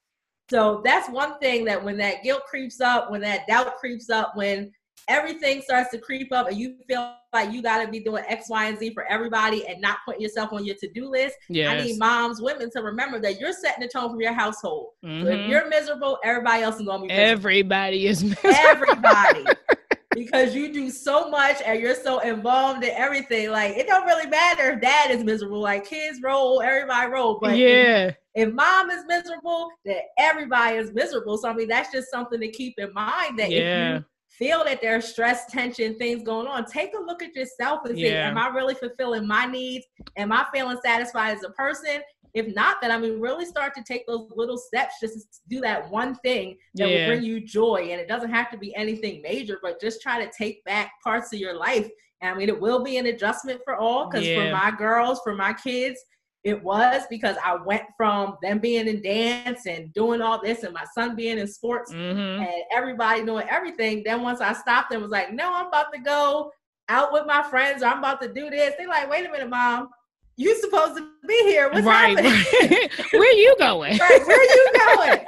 So 0.50 0.80
that's 0.84 1.08
one 1.10 1.38
thing 1.38 1.64
that 1.64 1.82
when 1.82 1.96
that 1.98 2.22
guilt 2.22 2.42
creeps 2.48 2.80
up, 2.80 3.10
when 3.10 3.20
that 3.22 3.46
doubt 3.46 3.76
creeps 3.78 4.10
up, 4.10 4.36
when 4.36 4.72
everything 5.08 5.62
starts 5.62 5.90
to 5.90 5.98
creep 5.98 6.32
up 6.32 6.48
and 6.48 6.56
you 6.56 6.76
feel 6.88 7.14
like 7.32 7.52
you 7.52 7.62
got 7.62 7.84
to 7.84 7.90
be 7.90 8.00
doing 8.00 8.24
X, 8.26 8.48
Y, 8.48 8.66
and 8.66 8.78
Z 8.78 8.94
for 8.94 9.04
everybody 9.06 9.66
and 9.66 9.80
not 9.80 9.98
putting 10.04 10.20
yourself 10.20 10.52
on 10.52 10.64
your 10.64 10.76
to 10.76 10.90
do 10.92 11.08
list. 11.08 11.36
Yes. 11.48 11.70
I 11.70 11.84
need 11.84 11.98
moms, 11.98 12.40
women 12.40 12.70
to 12.72 12.82
remember 12.82 13.20
that 13.20 13.38
you're 13.40 13.52
setting 13.52 13.82
the 13.82 13.88
tone 13.88 14.10
for 14.10 14.20
your 14.20 14.32
household. 14.32 14.90
Mm-hmm. 15.04 15.24
So 15.24 15.30
if 15.30 15.38
mm-hmm. 15.38 15.50
you're 15.50 15.68
miserable, 15.68 16.18
everybody 16.24 16.62
else 16.62 16.76
is 16.76 16.82
going 16.82 17.02
to 17.02 17.08
be 17.08 17.14
miserable. 17.14 17.30
Everybody 17.30 18.06
is 18.06 18.24
miserable. 18.24 18.54
Everybody. 18.54 19.44
because 20.16 20.54
you 20.54 20.72
do 20.72 20.90
so 20.90 21.28
much 21.28 21.60
and 21.64 21.78
you're 21.78 21.94
so 21.94 22.20
involved 22.20 22.82
in 22.82 22.90
everything. 22.90 23.50
Like 23.50 23.76
it 23.76 23.86
don't 23.86 24.06
really 24.06 24.28
matter 24.28 24.72
if 24.72 24.80
dad 24.80 25.10
is 25.10 25.22
miserable. 25.22 25.60
Like 25.60 25.86
kids 25.86 26.20
roll, 26.22 26.62
everybody 26.62 27.10
roll. 27.10 27.38
But 27.40 27.56
yeah. 27.56 28.06
If, 28.06 28.16
if 28.36 28.52
mom 28.52 28.90
is 28.90 29.02
miserable, 29.08 29.70
then 29.84 30.00
everybody 30.18 30.76
is 30.76 30.92
miserable. 30.92 31.38
So 31.38 31.48
I 31.48 31.54
mean 31.54 31.68
that's 31.68 31.90
just 31.90 32.10
something 32.10 32.38
to 32.38 32.48
keep 32.48 32.74
in 32.78 32.92
mind 32.92 33.38
that 33.38 33.50
yeah. 33.50 33.96
if 33.96 34.02
you 34.02 34.04
feel 34.28 34.62
that 34.64 34.82
there's 34.82 35.08
stress, 35.08 35.46
tension, 35.46 35.96
things 35.96 36.22
going 36.22 36.46
on, 36.46 36.66
take 36.66 36.94
a 36.94 37.00
look 37.00 37.22
at 37.22 37.34
yourself 37.34 37.80
and 37.86 37.96
see, 37.96 38.10
yeah. 38.10 38.28
am 38.28 38.36
I 38.36 38.48
really 38.48 38.74
fulfilling 38.74 39.26
my 39.26 39.46
needs? 39.46 39.86
Am 40.18 40.32
I 40.32 40.44
feeling 40.52 40.76
satisfied 40.84 41.36
as 41.36 41.44
a 41.44 41.50
person? 41.50 42.02
If 42.34 42.54
not, 42.54 42.76
then 42.82 42.90
I 42.90 42.98
mean, 42.98 43.18
really 43.18 43.46
start 43.46 43.74
to 43.76 43.82
take 43.82 44.06
those 44.06 44.28
little 44.36 44.58
steps 44.58 44.96
just 45.00 45.14
to 45.14 45.40
do 45.48 45.60
that 45.62 45.90
one 45.90 46.16
thing 46.16 46.58
that 46.74 46.90
yeah. 46.90 46.98
will 46.98 47.14
bring 47.14 47.24
you 47.24 47.40
joy. 47.40 47.88
And 47.90 47.98
it 47.98 48.06
doesn't 48.06 48.30
have 48.30 48.50
to 48.50 48.58
be 48.58 48.76
anything 48.76 49.22
major, 49.22 49.58
but 49.62 49.80
just 49.80 50.02
try 50.02 50.22
to 50.22 50.30
take 50.36 50.62
back 50.64 50.92
parts 51.02 51.32
of 51.32 51.40
your 51.40 51.56
life. 51.56 51.88
And 52.20 52.34
I 52.34 52.36
mean, 52.36 52.50
it 52.50 52.60
will 52.60 52.84
be 52.84 52.98
an 52.98 53.06
adjustment 53.06 53.62
for 53.64 53.76
all 53.76 54.10
because 54.10 54.26
yeah. 54.26 54.44
for 54.44 54.52
my 54.52 54.76
girls, 54.76 55.20
for 55.24 55.34
my 55.34 55.54
kids, 55.54 55.98
it 56.46 56.62
was 56.62 57.02
because 57.10 57.36
I 57.44 57.56
went 57.56 57.82
from 57.96 58.38
them 58.40 58.58
being 58.58 58.86
in 58.86 59.02
dance 59.02 59.66
and 59.66 59.92
doing 59.92 60.22
all 60.22 60.40
this 60.40 60.62
and 60.62 60.72
my 60.72 60.84
son 60.94 61.16
being 61.16 61.38
in 61.38 61.46
sports 61.46 61.92
mm-hmm. 61.92 62.42
and 62.42 62.62
everybody 62.72 63.24
doing 63.24 63.46
everything. 63.50 64.02
Then 64.04 64.22
once 64.22 64.40
I 64.40 64.52
stopped 64.52 64.92
and 64.92 65.02
was 65.02 65.10
like, 65.10 65.32
no, 65.32 65.52
I'm 65.52 65.66
about 65.66 65.92
to 65.92 66.00
go 66.00 66.52
out 66.88 67.12
with 67.12 67.26
my 67.26 67.42
friends 67.42 67.82
or 67.82 67.86
I'm 67.86 67.98
about 67.98 68.22
to 68.22 68.32
do 68.32 68.48
this. 68.48 68.74
They're 68.78 68.88
like, 68.88 69.10
wait 69.10 69.26
a 69.26 69.30
minute, 69.30 69.50
mom 69.50 69.88
you 70.36 70.54
supposed 70.60 70.96
to 70.96 71.08
be 71.26 71.38
here. 71.44 71.70
What's 71.70 71.86
right, 71.86 72.16
happening? 72.16 72.32
Right. 72.32 72.90
where 73.12 73.32
you 73.32 73.56
going? 73.58 73.98
right, 73.98 74.26
where 74.26 74.42
you 74.42 74.72
going? 74.96 75.24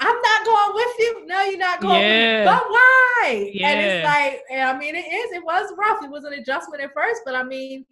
I'm 0.00 0.20
not 0.20 0.44
going 0.44 0.74
with 0.74 0.94
you. 0.98 1.26
No, 1.26 1.42
you're 1.44 1.58
not 1.58 1.80
going 1.80 2.02
yeah. 2.02 2.44
But 2.44 2.64
why? 2.68 3.50
Yeah. 3.54 3.68
And 3.68 3.80
it's 3.80 4.04
like, 4.04 4.60
I 4.60 4.76
mean, 4.76 4.96
it 4.96 5.06
is, 5.06 5.32
it 5.32 5.44
was 5.44 5.72
rough. 5.78 6.02
It 6.02 6.10
was 6.10 6.24
an 6.24 6.32
adjustment 6.32 6.82
at 6.82 6.92
first, 6.92 7.20
but 7.24 7.36
I 7.36 7.44
mean, 7.44 7.86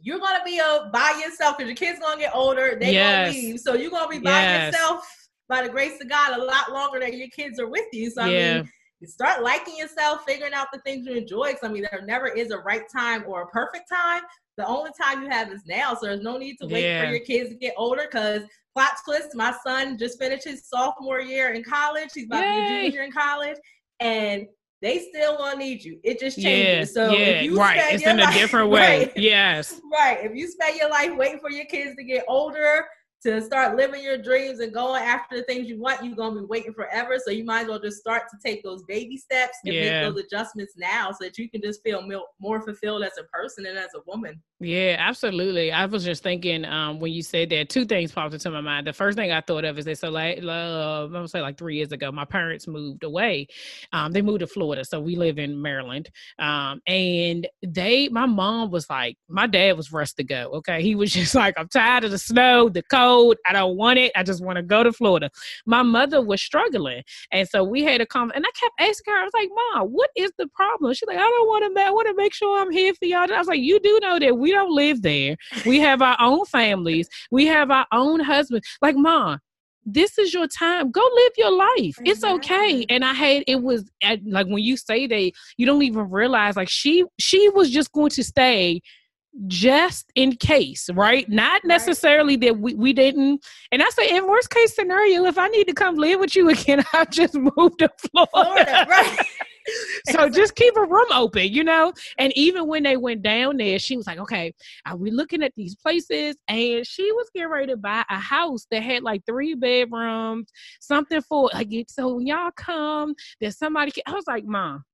you're 0.00 0.18
gonna 0.18 0.44
be 0.44 0.58
a 0.58 0.90
by 0.92 1.20
yourself 1.22 1.58
because 1.58 1.68
your 1.68 1.76
kids 1.76 1.98
are 1.98 2.02
gonna 2.02 2.20
get 2.20 2.34
older, 2.34 2.76
they 2.80 2.92
yes. 2.92 3.28
gonna 3.28 3.38
leave. 3.38 3.60
So 3.60 3.74
you're 3.74 3.90
gonna 3.90 4.08
be 4.08 4.18
by 4.18 4.30
yes. 4.30 4.72
yourself 4.72 5.06
by 5.48 5.62
the 5.62 5.68
grace 5.68 6.00
of 6.00 6.08
God 6.08 6.38
a 6.38 6.42
lot 6.42 6.72
longer 6.72 7.00
than 7.00 7.12
your 7.18 7.28
kids 7.28 7.60
are 7.60 7.68
with 7.68 7.86
you. 7.92 8.10
So 8.10 8.22
I 8.22 8.28
yeah. 8.28 8.54
mean 8.56 8.70
you 9.00 9.08
start 9.08 9.42
liking 9.42 9.76
yourself, 9.76 10.22
figuring 10.26 10.54
out 10.54 10.68
the 10.72 10.78
things 10.80 11.06
you 11.06 11.14
enjoy. 11.14 11.48
Because 11.48 11.68
I 11.68 11.72
mean, 11.72 11.86
there 11.90 12.02
never 12.06 12.28
is 12.28 12.52
a 12.52 12.58
right 12.58 12.84
time 12.94 13.24
or 13.26 13.42
a 13.42 13.46
perfect 13.48 13.88
time, 13.92 14.22
the 14.56 14.66
only 14.66 14.90
time 15.00 15.22
you 15.22 15.28
have 15.28 15.50
is 15.52 15.62
now. 15.66 15.94
So 15.94 16.06
there's 16.06 16.20
no 16.20 16.36
need 16.36 16.56
to 16.60 16.66
wait 16.66 16.84
yeah. 16.84 17.02
for 17.02 17.10
your 17.10 17.20
kids 17.20 17.50
to 17.50 17.56
get 17.56 17.74
older 17.76 18.02
because 18.10 18.42
plot 18.74 18.92
twist, 19.04 19.34
my 19.34 19.54
son 19.64 19.98
just 19.98 20.18
finished 20.18 20.44
his 20.44 20.68
sophomore 20.68 21.20
year 21.20 21.52
in 21.52 21.64
college. 21.64 22.10
He's 22.14 22.26
about 22.26 22.44
Yay. 22.44 22.54
to 22.54 22.60
be 22.60 22.66
a 22.66 22.90
junior 22.90 23.02
in 23.02 23.12
college. 23.12 23.56
And 24.00 24.46
they 24.82 24.98
still 24.98 25.38
gonna 25.38 25.56
need 25.56 25.82
you. 25.82 25.98
It 26.02 26.18
just 26.18 26.36
changes. 26.36 26.94
Yeah, 26.94 27.06
so 27.06 27.12
yeah, 27.12 27.18
if 27.26 27.44
you 27.44 27.56
right. 27.56 27.94
It's 27.94 28.04
in 28.04 28.18
life, 28.18 28.34
a 28.34 28.38
different 28.38 28.68
way. 28.76 28.98
Right, 28.98 29.12
yes. 29.16 29.80
Right. 29.92 30.18
If 30.22 30.34
you 30.34 30.48
spend 30.50 30.76
your 30.76 30.90
life 30.90 31.16
waiting 31.16 31.38
for 31.38 31.50
your 31.50 31.66
kids 31.66 31.94
to 31.96 32.04
get 32.04 32.24
older 32.26 32.84
to 33.24 33.40
start 33.40 33.76
living 33.76 34.02
your 34.02 34.18
dreams 34.18 34.58
and 34.58 34.72
going 34.72 35.00
after 35.00 35.36
the 35.36 35.44
things 35.44 35.68
you 35.68 35.80
want, 35.80 36.02
you're 36.04 36.16
gonna 36.16 36.40
be 36.40 36.46
waiting 36.46 36.72
forever. 36.72 37.18
So 37.24 37.30
you 37.30 37.44
might 37.44 37.62
as 37.62 37.68
well 37.68 37.78
just 37.78 37.98
start 37.98 38.24
to 38.30 38.36
take 38.44 38.64
those 38.64 38.82
baby 38.84 39.16
steps 39.16 39.58
and 39.64 39.74
yeah. 39.74 40.02
make 40.08 40.14
those 40.14 40.24
adjustments 40.24 40.74
now, 40.76 41.12
so 41.12 41.18
that 41.20 41.38
you 41.38 41.48
can 41.48 41.62
just 41.62 41.82
feel 41.84 42.02
more 42.40 42.60
fulfilled 42.60 43.04
as 43.04 43.12
a 43.20 43.24
person 43.24 43.66
and 43.66 43.78
as 43.78 43.90
a 43.94 44.00
woman. 44.06 44.42
Yeah, 44.64 44.94
absolutely. 44.96 45.72
I 45.72 45.86
was 45.86 46.04
just 46.04 46.22
thinking 46.22 46.64
um, 46.64 47.00
when 47.00 47.10
you 47.12 47.22
said 47.22 47.50
that, 47.50 47.68
two 47.68 47.84
things 47.84 48.12
popped 48.12 48.32
into 48.32 48.48
my 48.48 48.60
mind. 48.60 48.86
The 48.86 48.92
first 48.92 49.18
thing 49.18 49.32
I 49.32 49.40
thought 49.40 49.64
of 49.64 49.76
is 49.76 49.86
that 49.86 49.98
so 49.98 50.08
like 50.08 50.38
uh, 50.40 51.04
I'm 51.04 51.10
gonna 51.12 51.26
say 51.26 51.40
like 51.40 51.58
three 51.58 51.74
years 51.78 51.90
ago, 51.90 52.12
my 52.12 52.24
parents 52.24 52.68
moved 52.68 53.02
away. 53.02 53.48
Um, 53.92 54.12
they 54.12 54.22
moved 54.22 54.38
to 54.38 54.46
Florida, 54.46 54.84
so 54.84 55.00
we 55.00 55.16
live 55.16 55.40
in 55.40 55.60
Maryland. 55.60 56.10
Um, 56.38 56.80
and 56.86 57.48
they, 57.66 58.08
my 58.10 58.24
mom 58.26 58.70
was 58.70 58.88
like, 58.88 59.16
my 59.28 59.48
dad 59.48 59.76
was 59.76 59.90
rushed 59.90 60.16
to 60.18 60.24
go. 60.24 60.50
Okay, 60.54 60.80
he 60.80 60.94
was 60.94 61.10
just 61.12 61.34
like, 61.34 61.54
I'm 61.58 61.68
tired 61.68 62.04
of 62.04 62.12
the 62.12 62.18
snow, 62.18 62.68
the 62.68 62.84
cold. 62.84 63.38
I 63.44 63.52
don't 63.52 63.76
want 63.76 63.98
it. 63.98 64.12
I 64.14 64.22
just 64.22 64.44
want 64.44 64.58
to 64.58 64.62
go 64.62 64.84
to 64.84 64.92
Florida. 64.92 65.28
My 65.66 65.82
mother 65.82 66.22
was 66.22 66.40
struggling, 66.40 67.02
and 67.32 67.48
so 67.48 67.64
we 67.64 67.82
had 67.82 68.00
a 68.00 68.06
conversation. 68.06 68.22
And 68.36 68.46
I 68.46 68.50
kept 68.60 68.74
asking 68.92 69.12
her, 69.12 69.20
I 69.20 69.24
was 69.24 69.34
like, 69.34 69.48
Mom, 69.74 69.88
what 69.88 70.10
is 70.16 70.30
the 70.38 70.46
problem? 70.54 70.94
She's 70.94 71.08
like, 71.08 71.16
I 71.18 71.20
don't 71.20 71.48
want 71.48 71.74
to. 71.76 71.82
I 71.82 71.90
want 71.90 72.06
to 72.06 72.14
make 72.14 72.32
sure 72.32 72.60
I'm 72.62 72.70
here 72.70 72.94
for 72.94 73.06
y'all. 73.06 73.26
I 73.32 73.38
was 73.38 73.48
like, 73.48 73.58
You 73.58 73.80
do 73.80 73.98
know 74.00 74.20
that 74.20 74.38
we 74.38 74.51
don't 74.52 74.74
live 74.74 75.02
there. 75.02 75.36
We 75.66 75.80
have 75.80 76.02
our 76.02 76.16
own 76.20 76.44
families. 76.46 77.08
We 77.30 77.46
have 77.46 77.70
our 77.70 77.86
own 77.92 78.20
husbands. 78.20 78.66
Like, 78.80 78.96
mom, 78.96 79.40
this 79.84 80.18
is 80.18 80.32
your 80.32 80.46
time. 80.46 80.90
Go 80.90 81.00
live 81.00 81.32
your 81.36 81.52
life. 81.52 81.96
It's 82.04 82.24
okay. 82.24 82.86
And 82.88 83.04
I 83.04 83.12
had 83.12 83.44
it 83.46 83.62
was 83.62 83.90
like 84.24 84.46
when 84.46 84.62
you 84.62 84.76
say 84.76 85.06
that 85.06 85.32
you 85.56 85.66
don't 85.66 85.82
even 85.82 86.10
realize 86.10 86.56
like 86.56 86.68
she 86.68 87.04
she 87.18 87.48
was 87.50 87.70
just 87.70 87.90
going 87.92 88.10
to 88.10 88.22
stay 88.22 88.80
just 89.46 90.12
in 90.14 90.36
case, 90.36 90.90
right? 90.92 91.28
Not 91.28 91.64
necessarily 91.64 92.36
that 92.36 92.58
we, 92.58 92.74
we 92.74 92.92
didn't. 92.92 93.44
And 93.70 93.82
I 93.82 93.88
say, 93.90 94.14
in 94.14 94.28
worst 94.28 94.50
case 94.50 94.74
scenario, 94.74 95.24
if 95.24 95.38
I 95.38 95.48
need 95.48 95.64
to 95.68 95.72
come 95.72 95.96
live 95.96 96.20
with 96.20 96.36
you 96.36 96.50
again, 96.50 96.84
I'll 96.92 97.06
just 97.06 97.34
move 97.34 97.76
to 97.78 97.88
Florida. 97.98 98.30
Florida 98.30 98.86
right. 98.88 99.26
So 100.06 100.28
just 100.28 100.54
keep 100.54 100.76
a 100.76 100.84
room 100.84 101.06
open, 101.12 101.52
you 101.52 101.64
know? 101.64 101.92
And 102.18 102.32
even 102.36 102.66
when 102.66 102.82
they 102.82 102.96
went 102.96 103.22
down 103.22 103.56
there, 103.56 103.78
she 103.78 103.96
was 103.96 104.06
like, 104.06 104.18
okay, 104.18 104.54
are 104.86 104.96
we 104.96 105.10
looking 105.10 105.42
at 105.42 105.52
these 105.56 105.74
places? 105.74 106.36
And 106.48 106.86
she 106.86 107.10
was 107.12 107.30
getting 107.34 107.50
ready 107.50 107.68
to 107.68 107.76
buy 107.76 108.04
a 108.10 108.18
house 108.18 108.66
that 108.70 108.82
had 108.82 109.02
like 109.02 109.24
three 109.26 109.54
bedrooms, 109.54 110.48
something 110.80 111.20
for 111.22 111.50
like, 111.52 111.70
so 111.88 112.14
when 112.14 112.26
y'all 112.26 112.50
come, 112.56 113.14
there's 113.40 113.58
somebody, 113.58 113.92
I 114.06 114.12
was 114.12 114.26
like, 114.26 114.44
mom, 114.44 114.84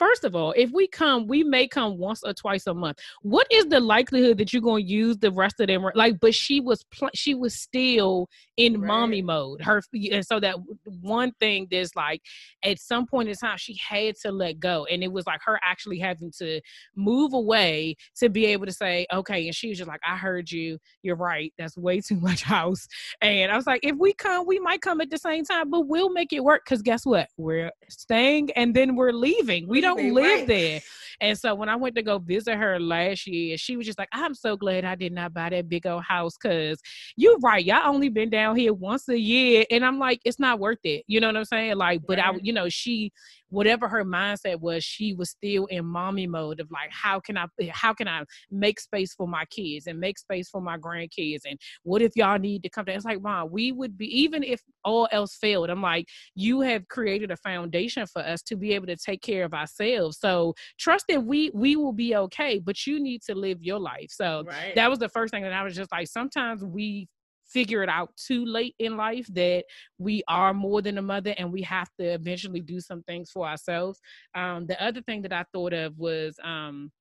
first 0.00 0.24
of 0.24 0.34
all, 0.34 0.54
if 0.56 0.70
we 0.72 0.88
come, 0.88 1.26
we 1.26 1.44
may 1.44 1.68
come 1.68 1.98
once 1.98 2.22
or 2.24 2.32
twice 2.32 2.66
a 2.66 2.72
month. 2.72 2.98
What 3.20 3.46
is 3.50 3.66
the 3.66 3.80
likelihood 3.80 4.38
that 4.38 4.50
you're 4.50 4.62
going 4.62 4.82
to 4.84 4.90
use 4.90 5.18
the 5.18 5.30
rest 5.30 5.60
of 5.60 5.66
them? 5.66 5.84
Like, 5.94 6.18
but 6.20 6.34
she 6.34 6.58
was 6.58 6.82
pl- 6.84 7.10
she 7.14 7.34
was 7.34 7.54
still 7.54 8.28
in 8.56 8.80
right. 8.80 8.88
mommy 8.88 9.20
mode. 9.20 9.60
Her 9.60 9.82
and 10.10 10.26
so 10.26 10.40
that 10.40 10.56
one 11.02 11.32
thing 11.38 11.68
that's 11.70 11.94
like 11.94 12.22
at 12.64 12.78
some 12.78 13.06
point 13.06 13.28
in 13.28 13.34
time 13.34 13.58
she 13.58 13.78
had 13.86 14.16
to 14.22 14.32
let 14.32 14.58
go, 14.58 14.86
and 14.86 15.04
it 15.04 15.12
was 15.12 15.26
like 15.26 15.40
her 15.44 15.60
actually 15.62 15.98
having 15.98 16.32
to 16.38 16.62
move 16.96 17.34
away 17.34 17.94
to 18.16 18.30
be 18.30 18.46
able 18.46 18.66
to 18.66 18.72
say, 18.72 19.06
okay. 19.12 19.46
And 19.46 19.54
she 19.54 19.68
was 19.68 19.78
just 19.78 19.88
like, 19.88 20.00
I 20.06 20.16
heard 20.16 20.50
you. 20.50 20.78
You're 21.02 21.16
right. 21.16 21.52
That's 21.58 21.76
way 21.76 22.00
too 22.00 22.16
much 22.20 22.42
house. 22.42 22.88
And 23.20 23.52
I 23.52 23.56
was 23.56 23.66
like, 23.66 23.80
if 23.82 23.96
we 23.96 24.14
come, 24.14 24.46
we 24.46 24.58
might 24.58 24.80
come 24.80 25.02
at 25.02 25.10
the 25.10 25.18
same 25.18 25.44
time, 25.44 25.68
but 25.68 25.86
we'll 25.86 26.10
make 26.10 26.32
it 26.32 26.42
work. 26.42 26.64
Cause 26.64 26.80
guess 26.80 27.04
what? 27.04 27.28
We're 27.36 27.70
staying 27.90 28.50
and 28.52 28.74
then 28.74 28.96
we're 28.96 29.12
leaving. 29.12 29.68
We 29.68 29.82
don't 29.82 29.89
live 29.94 30.24
right. 30.24 30.46
there. 30.46 30.80
And 31.20 31.38
so 31.38 31.54
when 31.54 31.68
I 31.68 31.76
went 31.76 31.96
to 31.96 32.02
go 32.02 32.18
visit 32.18 32.56
her 32.56 32.78
last 32.78 33.26
year, 33.26 33.56
she 33.58 33.76
was 33.76 33.86
just 33.86 33.98
like, 33.98 34.08
I'm 34.12 34.34
so 34.34 34.56
glad 34.56 34.84
I 34.84 34.94
did 34.94 35.12
not 35.12 35.34
buy 35.34 35.50
that 35.50 35.68
big 35.68 35.86
old 35.86 36.04
house 36.04 36.36
because 36.40 36.80
you're 37.16 37.38
right. 37.38 37.64
Y'all 37.64 37.92
only 37.92 38.08
been 38.08 38.30
down 38.30 38.56
here 38.56 38.72
once 38.72 39.08
a 39.08 39.18
year. 39.18 39.64
And 39.70 39.84
I'm 39.84 39.98
like, 39.98 40.20
it's 40.24 40.38
not 40.38 40.58
worth 40.58 40.78
it. 40.84 41.04
You 41.06 41.20
know 41.20 41.26
what 41.26 41.36
I'm 41.36 41.44
saying? 41.44 41.76
Like, 41.76 42.02
but. 42.06 42.18
I, 42.18 42.32
you 42.42 42.52
know, 42.52 42.68
she 42.68 43.12
whatever 43.50 43.88
her 43.88 44.04
mindset 44.04 44.60
was, 44.60 44.84
she 44.84 45.12
was 45.12 45.30
still 45.30 45.66
in 45.66 45.84
mommy 45.84 46.26
mode 46.26 46.60
of 46.60 46.70
like, 46.70 46.90
how 46.90 47.20
can 47.20 47.36
I, 47.36 47.46
eh, 47.60 47.68
how 47.72 47.92
can 47.92 48.08
I 48.08 48.22
make 48.50 48.80
space 48.80 49.12
for 49.12 49.26
my 49.26 49.44
kids 49.46 49.86
and 49.86 49.98
make 49.98 50.18
space 50.18 50.48
for 50.48 50.60
my 50.60 50.78
grandkids? 50.78 51.40
And 51.44 51.58
what 51.82 52.00
if 52.00 52.12
y'all 52.14 52.38
need 52.38 52.62
to 52.62 52.70
come 52.70 52.84
down? 52.84 52.96
It's 52.96 53.04
like, 53.04 53.20
mom, 53.20 53.50
we 53.50 53.72
would 53.72 53.98
be 53.98 54.06
even 54.20 54.42
if 54.42 54.62
all 54.84 55.08
else 55.12 55.36
failed. 55.36 55.68
I'm 55.68 55.82
like, 55.82 56.06
you 56.34 56.60
have 56.60 56.88
created 56.88 57.30
a 57.30 57.36
foundation 57.36 58.06
for 58.06 58.22
us 58.22 58.40
to 58.42 58.56
be 58.56 58.72
able 58.72 58.86
to 58.86 58.96
take 58.96 59.20
care 59.20 59.44
of 59.44 59.52
ourselves. 59.52 60.18
So 60.18 60.54
trust 60.78 61.06
that 61.10 61.20
we 61.20 61.50
we 61.54 61.76
will 61.76 61.92
be 61.92 62.16
okay, 62.16 62.58
but 62.58 62.86
you 62.86 63.00
need 63.00 63.22
to 63.22 63.34
live 63.34 63.62
your 63.62 63.78
life. 63.78 64.10
So 64.10 64.44
right. 64.46 64.74
that 64.74 64.90
was 64.90 64.98
the 64.98 65.08
first 65.08 65.32
thing 65.32 65.42
that 65.42 65.52
I 65.52 65.62
was 65.62 65.74
just 65.74 65.92
like, 65.92 66.08
sometimes 66.08 66.64
we 66.64 67.08
figure 67.46 67.82
it 67.82 67.88
out 67.88 68.10
too 68.16 68.44
late 68.44 68.74
in 68.78 68.96
life 68.96 69.26
that 69.32 69.64
we 69.98 70.22
are 70.28 70.54
more 70.54 70.80
than 70.80 70.98
a 70.98 71.02
mother 71.02 71.34
and 71.36 71.52
we 71.52 71.62
have 71.62 71.88
to 71.98 72.04
eventually 72.04 72.60
do 72.60 72.80
some 72.80 73.02
things 73.02 73.30
for 73.30 73.46
ourselves. 73.46 74.00
Um, 74.34 74.66
the 74.66 74.80
other 74.82 75.02
thing 75.02 75.22
that 75.22 75.32
I 75.32 75.44
thought 75.52 75.72
of 75.72 75.98
was 75.98 76.36
um, 76.44 76.92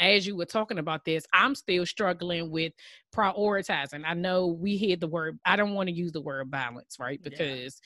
as 0.00 0.26
you 0.26 0.36
were 0.36 0.44
talking 0.44 0.78
about 0.78 1.04
this, 1.04 1.24
I'm 1.32 1.54
still 1.54 1.86
struggling 1.86 2.50
with 2.50 2.72
prioritizing. 3.14 4.02
I 4.04 4.14
know 4.14 4.46
we 4.46 4.76
hear 4.76 4.96
the 4.96 5.08
word, 5.08 5.38
I 5.44 5.56
don't 5.56 5.74
want 5.74 5.88
to 5.88 5.94
use 5.94 6.12
the 6.12 6.20
word 6.20 6.50
balance, 6.50 6.96
right? 6.98 7.22
Because 7.22 7.80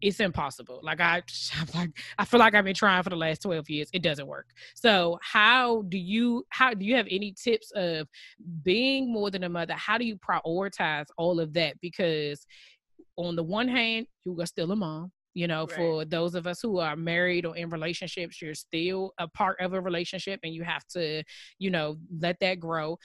it's 0.00 0.20
impossible. 0.20 0.80
Like 0.82 1.00
I, 1.00 1.22
I'm 1.60 1.68
like 1.74 1.90
I 2.18 2.24
feel 2.24 2.40
like 2.40 2.54
I've 2.54 2.64
been 2.64 2.74
trying 2.74 3.02
for 3.02 3.10
the 3.10 3.16
last 3.16 3.42
12 3.42 3.70
years. 3.70 3.88
It 3.92 4.02
doesn't 4.02 4.26
work. 4.26 4.50
So 4.74 5.18
how 5.22 5.82
do 5.88 5.98
you 5.98 6.44
how 6.50 6.74
do 6.74 6.84
you 6.84 6.96
have 6.96 7.06
any 7.10 7.32
tips 7.32 7.70
of 7.74 8.08
being 8.62 9.12
more 9.12 9.30
than 9.30 9.44
a 9.44 9.48
mother? 9.48 9.74
How 9.74 9.98
do 9.98 10.04
you 10.04 10.16
prioritize 10.16 11.06
all 11.16 11.40
of 11.40 11.52
that? 11.54 11.80
Because 11.80 12.46
on 13.16 13.36
the 13.36 13.42
one 13.42 13.68
hand, 13.68 14.06
you 14.24 14.38
are 14.40 14.46
still 14.46 14.72
a 14.72 14.76
mom. 14.76 15.12
You 15.36 15.48
know, 15.48 15.66
right. 15.66 15.72
for 15.72 16.04
those 16.04 16.36
of 16.36 16.46
us 16.46 16.60
who 16.62 16.78
are 16.78 16.94
married 16.94 17.44
or 17.44 17.56
in 17.56 17.68
relationships, 17.68 18.40
you're 18.40 18.54
still 18.54 19.12
a 19.18 19.26
part 19.26 19.60
of 19.60 19.72
a 19.72 19.80
relationship 19.80 20.38
and 20.44 20.54
you 20.54 20.62
have 20.62 20.86
to, 20.92 21.24
you 21.58 21.70
know, 21.70 21.96
let 22.20 22.38
that 22.38 22.60
grow 22.60 22.96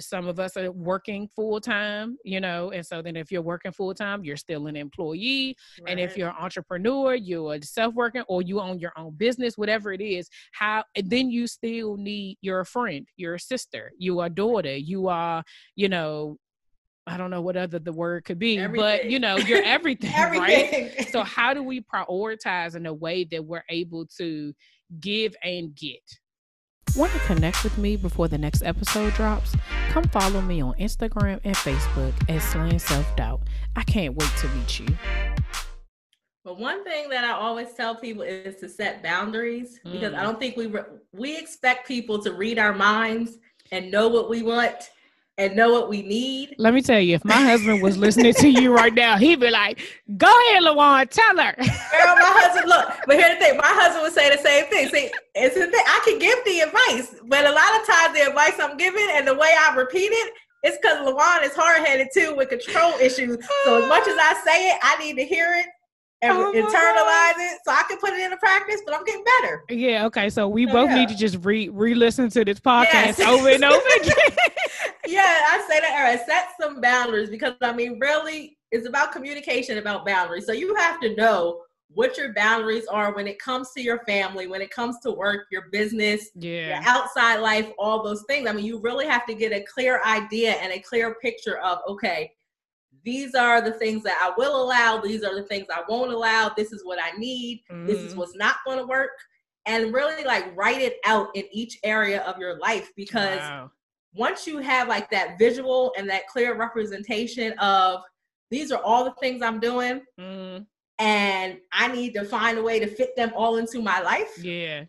some 0.00 0.26
of 0.26 0.40
us 0.40 0.56
are 0.56 0.70
working 0.72 1.28
full 1.34 1.60
time, 1.60 2.16
you 2.24 2.40
know, 2.40 2.70
and 2.70 2.84
so 2.84 3.02
then 3.02 3.16
if 3.16 3.30
you're 3.30 3.42
working 3.42 3.72
full 3.72 3.94
time, 3.94 4.24
you're 4.24 4.36
still 4.36 4.66
an 4.66 4.76
employee. 4.76 5.56
Right. 5.80 5.92
And 5.92 6.00
if 6.00 6.16
you're 6.16 6.30
an 6.30 6.36
entrepreneur, 6.38 7.14
you're 7.14 7.60
self 7.62 7.94
working 7.94 8.22
or 8.28 8.42
you 8.42 8.60
own 8.60 8.78
your 8.78 8.92
own 8.96 9.14
business, 9.16 9.56
whatever 9.56 9.92
it 9.92 10.00
is, 10.00 10.28
how 10.52 10.84
then 10.96 11.30
you 11.30 11.46
still 11.46 11.96
need 11.96 12.38
your 12.40 12.64
friend, 12.64 13.06
your 13.16 13.38
sister, 13.38 13.92
you 13.98 14.20
are 14.20 14.28
daughter, 14.28 14.76
you 14.76 15.08
are, 15.08 15.42
you 15.76 15.88
know, 15.88 16.36
I 17.06 17.16
don't 17.18 17.30
know 17.30 17.42
what 17.42 17.56
other 17.56 17.78
the 17.78 17.92
word 17.92 18.24
could 18.24 18.38
be, 18.38 18.58
everything. 18.58 18.80
but 18.80 19.10
you 19.10 19.18
know, 19.18 19.36
you're 19.36 19.62
everything, 19.62 20.10
everything. 20.16 20.84
right? 20.96 21.08
So 21.10 21.22
how 21.22 21.52
do 21.52 21.62
we 21.62 21.82
prioritize 21.82 22.76
in 22.76 22.86
a 22.86 22.94
way 22.94 23.24
that 23.24 23.44
we're 23.44 23.64
able 23.68 24.06
to 24.18 24.54
give 25.00 25.34
and 25.42 25.74
get? 25.74 26.02
Want 26.96 27.10
to 27.10 27.18
connect 27.20 27.64
with 27.64 27.76
me 27.76 27.96
before 27.96 28.28
the 28.28 28.38
next 28.38 28.62
episode 28.62 29.14
drops? 29.14 29.56
Come 29.88 30.04
follow 30.04 30.40
me 30.40 30.62
on 30.62 30.74
Instagram 30.74 31.40
and 31.42 31.56
Facebook 31.56 32.12
at 32.28 32.40
Slaying 32.40 32.78
Self 32.78 33.16
Doubt. 33.16 33.40
I 33.74 33.82
can't 33.82 34.14
wait 34.14 34.30
to 34.38 34.48
meet 34.50 34.78
you. 34.78 34.86
But 36.44 36.60
one 36.60 36.84
thing 36.84 37.08
that 37.08 37.24
I 37.24 37.32
always 37.32 37.72
tell 37.72 37.96
people 37.96 38.22
is 38.22 38.60
to 38.60 38.68
set 38.68 39.02
boundaries 39.02 39.80
because 39.82 40.12
mm. 40.12 40.18
I 40.18 40.22
don't 40.22 40.38
think 40.38 40.56
we 40.56 40.66
re- 40.66 40.84
we 41.12 41.36
expect 41.36 41.88
people 41.88 42.22
to 42.22 42.32
read 42.32 42.60
our 42.60 42.72
minds 42.72 43.38
and 43.72 43.90
know 43.90 44.06
what 44.06 44.30
we 44.30 44.42
want 44.42 44.90
and 45.36 45.56
know 45.56 45.72
what 45.72 45.88
we 45.88 46.02
need. 46.02 46.54
Let 46.58 46.74
me 46.74 46.82
tell 46.82 47.00
you, 47.00 47.14
if 47.16 47.24
my 47.24 47.34
husband 47.34 47.82
was 47.82 47.96
listening 47.96 48.34
to 48.34 48.48
you 48.48 48.74
right 48.74 48.94
now, 48.94 49.16
he'd 49.16 49.40
be 49.40 49.50
like, 49.50 49.80
"Go 50.16 50.26
ahead, 50.26 50.62
LaWann, 50.62 51.10
tell 51.10 51.36
her." 51.36 51.54
Girl, 51.56 52.14
my 52.16 52.32
husband, 52.38 52.68
look, 52.68 52.92
but 53.06 53.16
here's 53.16 53.38
the 53.38 53.44
thing: 53.44 53.56
my 53.56 53.66
husband 53.66 54.02
would 54.02 54.12
say 54.12 54.34
the 54.34 54.42
same 54.42 54.66
thing. 54.66 54.88
See, 54.88 55.10
it's 55.34 55.54
the 55.54 55.66
thing. 55.66 55.84
I 55.86 56.00
can 56.04 56.18
give 56.18 56.38
the 56.44 56.60
advice, 56.60 57.16
but 57.24 57.46
a 57.46 57.52
lot 57.52 57.80
of 57.80 57.86
times 57.86 58.14
the 58.14 58.28
advice 58.28 58.54
I'm 58.60 58.76
giving 58.76 59.06
and 59.12 59.26
the 59.26 59.34
way 59.34 59.52
I 59.58 59.74
repeat 59.74 60.12
it, 60.12 60.32
it's 60.62 60.78
because 60.80 60.98
LaWann 60.98 61.44
is 61.44 61.54
hard 61.54 61.84
headed 61.84 62.08
too 62.14 62.34
with 62.36 62.50
control 62.50 62.92
issues. 63.00 63.38
So 63.64 63.82
as 63.82 63.88
much 63.88 64.06
as 64.06 64.16
I 64.18 64.40
say 64.44 64.68
it, 64.70 64.78
I 64.82 64.96
need 64.98 65.16
to 65.16 65.24
hear 65.24 65.52
it 65.58 65.66
and 66.24 66.38
oh 66.38 66.52
internalize 66.52 67.52
it 67.52 67.60
so 67.64 67.72
I 67.72 67.82
can 67.88 67.98
put 67.98 68.12
it 68.12 68.20
into 68.20 68.36
practice, 68.38 68.80
but 68.84 68.94
I'm 68.94 69.04
getting 69.04 69.24
better. 69.40 69.64
Yeah, 69.68 70.06
okay. 70.06 70.30
So 70.30 70.48
we 70.48 70.66
both 70.66 70.90
yeah. 70.90 70.96
need 70.96 71.08
to 71.10 71.16
just 71.16 71.44
re 71.44 71.68
re 71.68 71.94
listen 71.94 72.30
to 72.30 72.44
this 72.44 72.60
podcast 72.60 73.18
yes. 73.18 73.20
over 73.20 73.48
and 73.48 73.64
over 73.64 73.86
again. 74.00 74.38
Yeah, 75.06 75.40
I 75.50 75.64
say 75.68 75.80
that 75.80 75.90
era. 75.90 76.18
Set 76.26 76.48
some 76.60 76.80
boundaries 76.80 77.30
because 77.30 77.54
I 77.60 77.72
mean, 77.72 77.98
really, 78.00 78.56
it's 78.70 78.86
about 78.86 79.12
communication, 79.12 79.78
about 79.78 80.06
boundaries. 80.06 80.46
So 80.46 80.52
you 80.52 80.74
have 80.76 81.00
to 81.00 81.14
know 81.14 81.62
what 81.88 82.16
your 82.16 82.32
boundaries 82.32 82.86
are 82.86 83.14
when 83.14 83.26
it 83.26 83.38
comes 83.38 83.70
to 83.72 83.82
your 83.82 84.00
family, 84.00 84.46
when 84.46 84.60
it 84.60 84.70
comes 84.70 84.98
to 85.00 85.12
work, 85.12 85.46
your 85.50 85.66
business, 85.70 86.30
yeah. 86.34 86.68
your 86.68 86.88
outside 86.88 87.36
life, 87.36 87.70
all 87.78 88.02
those 88.02 88.24
things. 88.28 88.48
I 88.48 88.52
mean, 88.52 88.64
you 88.64 88.80
really 88.80 89.06
have 89.06 89.26
to 89.26 89.34
get 89.34 89.52
a 89.52 89.64
clear 89.72 90.02
idea 90.04 90.52
and 90.52 90.72
a 90.72 90.80
clear 90.80 91.14
picture 91.16 91.58
of 91.58 91.78
okay, 91.88 92.32
these 93.04 93.34
are 93.34 93.60
the 93.60 93.72
things 93.72 94.02
that 94.02 94.18
I 94.20 94.32
will 94.36 94.62
allow, 94.62 95.00
these 95.00 95.22
are 95.22 95.34
the 95.34 95.46
things 95.46 95.66
I 95.70 95.82
won't 95.88 96.12
allow, 96.12 96.50
this 96.56 96.72
is 96.72 96.84
what 96.84 96.98
I 97.02 97.16
need, 97.16 97.62
mm-hmm. 97.70 97.86
this 97.86 97.98
is 97.98 98.10
mm-hmm. 98.10 98.20
what's 98.20 98.36
not 98.36 98.56
going 98.66 98.78
to 98.78 98.86
work. 98.86 99.10
And 99.66 99.94
really 99.94 100.24
like 100.24 100.54
write 100.56 100.82
it 100.82 100.98
out 101.06 101.28
in 101.34 101.44
each 101.50 101.78
area 101.84 102.20
of 102.22 102.38
your 102.38 102.58
life 102.58 102.90
because 102.96 103.38
wow 103.38 103.70
once 104.14 104.46
you 104.46 104.58
have 104.58 104.88
like 104.88 105.10
that 105.10 105.38
visual 105.38 105.92
and 105.98 106.08
that 106.08 106.26
clear 106.28 106.56
representation 106.56 107.52
of 107.58 108.00
these 108.50 108.70
are 108.70 108.82
all 108.82 109.04
the 109.04 109.14
things 109.20 109.42
I'm 109.42 109.58
doing, 109.58 110.02
mm. 110.18 110.64
and 110.98 111.58
I 111.72 111.88
need 111.88 112.14
to 112.14 112.24
find 112.24 112.58
a 112.58 112.62
way 112.62 112.78
to 112.78 112.86
fit 112.86 113.16
them 113.16 113.32
all 113.34 113.56
into 113.56 113.82
my 113.82 114.00
life. 114.00 114.38
Yeah. 114.42 114.84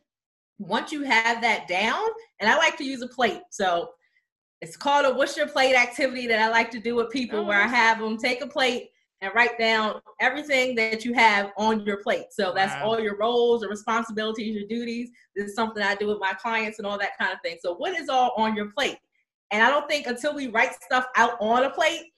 Once 0.59 0.91
you 0.91 1.01
have 1.03 1.41
that 1.41 1.67
down, 1.67 2.01
and 2.39 2.49
I 2.49 2.55
like 2.57 2.77
to 2.77 2.83
use 2.83 3.01
a 3.01 3.07
plate. 3.07 3.41
So 3.49 3.89
it's 4.61 4.77
called 4.77 5.05
a 5.05 5.13
what's 5.13 5.35
your 5.35 5.47
plate 5.47 5.75
activity 5.75 6.27
that 6.27 6.39
I 6.39 6.49
like 6.49 6.71
to 6.71 6.79
do 6.79 6.95
with 6.95 7.09
people 7.09 7.39
oh. 7.39 7.43
where 7.43 7.61
I 7.61 7.67
have 7.67 7.99
them 7.99 8.17
take 8.17 8.41
a 8.41 8.47
plate 8.47 8.89
and 9.21 9.33
write 9.33 9.57
down 9.57 10.01
everything 10.19 10.75
that 10.75 11.03
you 11.03 11.13
have 11.13 11.51
on 11.57 11.81
your 11.85 11.97
plate. 12.03 12.27
So 12.31 12.53
that's 12.53 12.73
wow. 12.75 12.89
all 12.89 12.99
your 12.99 13.17
roles, 13.17 13.61
your 13.61 13.71
responsibilities, 13.71 14.55
your 14.55 14.67
duties. 14.67 15.09
This 15.35 15.49
is 15.49 15.55
something 15.55 15.81
I 15.81 15.95
do 15.95 16.07
with 16.07 16.19
my 16.19 16.33
clients 16.33 16.77
and 16.77 16.85
all 16.87 16.99
that 16.99 17.17
kind 17.17 17.33
of 17.33 17.39
thing. 17.41 17.57
So 17.61 17.75
what 17.75 17.97
is 17.97 18.09
all 18.09 18.33
on 18.37 18.55
your 18.55 18.71
plate? 18.71 18.97
And 19.51 19.61
I 19.63 19.69
don't 19.69 19.87
think 19.87 20.07
until 20.07 20.33
we 20.35 20.47
write 20.47 20.73
stuff 20.83 21.05
out 21.15 21.37
on 21.39 21.63
a 21.63 21.69
plate 21.69 22.11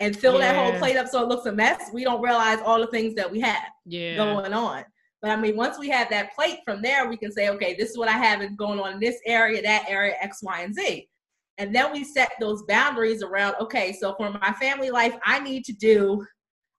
and 0.00 0.16
fill 0.16 0.38
yeah. 0.38 0.52
that 0.52 0.56
whole 0.56 0.78
plate 0.78 0.96
up 0.96 1.08
so 1.08 1.22
it 1.22 1.28
looks 1.28 1.46
a 1.46 1.52
mess, 1.52 1.90
we 1.92 2.04
don't 2.04 2.20
realize 2.20 2.58
all 2.64 2.80
the 2.80 2.86
things 2.88 3.14
that 3.14 3.30
we 3.30 3.40
have 3.40 3.70
yeah. 3.86 4.16
going 4.16 4.52
on. 4.52 4.84
But 5.22 5.30
I 5.30 5.36
mean, 5.36 5.56
once 5.56 5.78
we 5.78 5.88
have 5.88 6.10
that 6.10 6.34
plate 6.34 6.58
from 6.66 6.82
there, 6.82 7.08
we 7.08 7.16
can 7.16 7.32
say, 7.32 7.48
okay, 7.48 7.74
this 7.74 7.90
is 7.90 7.96
what 7.96 8.08
I 8.08 8.18
have 8.18 8.42
is 8.42 8.50
going 8.56 8.78
on 8.78 8.94
in 8.94 9.00
this 9.00 9.18
area, 9.24 9.62
that 9.62 9.86
area, 9.88 10.14
X, 10.20 10.42
Y, 10.42 10.60
and 10.60 10.74
Z. 10.74 11.08
And 11.56 11.74
then 11.74 11.92
we 11.92 12.04
set 12.04 12.32
those 12.40 12.62
boundaries 12.64 13.22
around, 13.22 13.54
okay, 13.60 13.92
so 13.92 14.14
for 14.16 14.30
my 14.30 14.52
family 14.60 14.90
life, 14.90 15.14
I 15.24 15.38
need 15.38 15.64
to 15.64 15.72
do, 15.72 16.26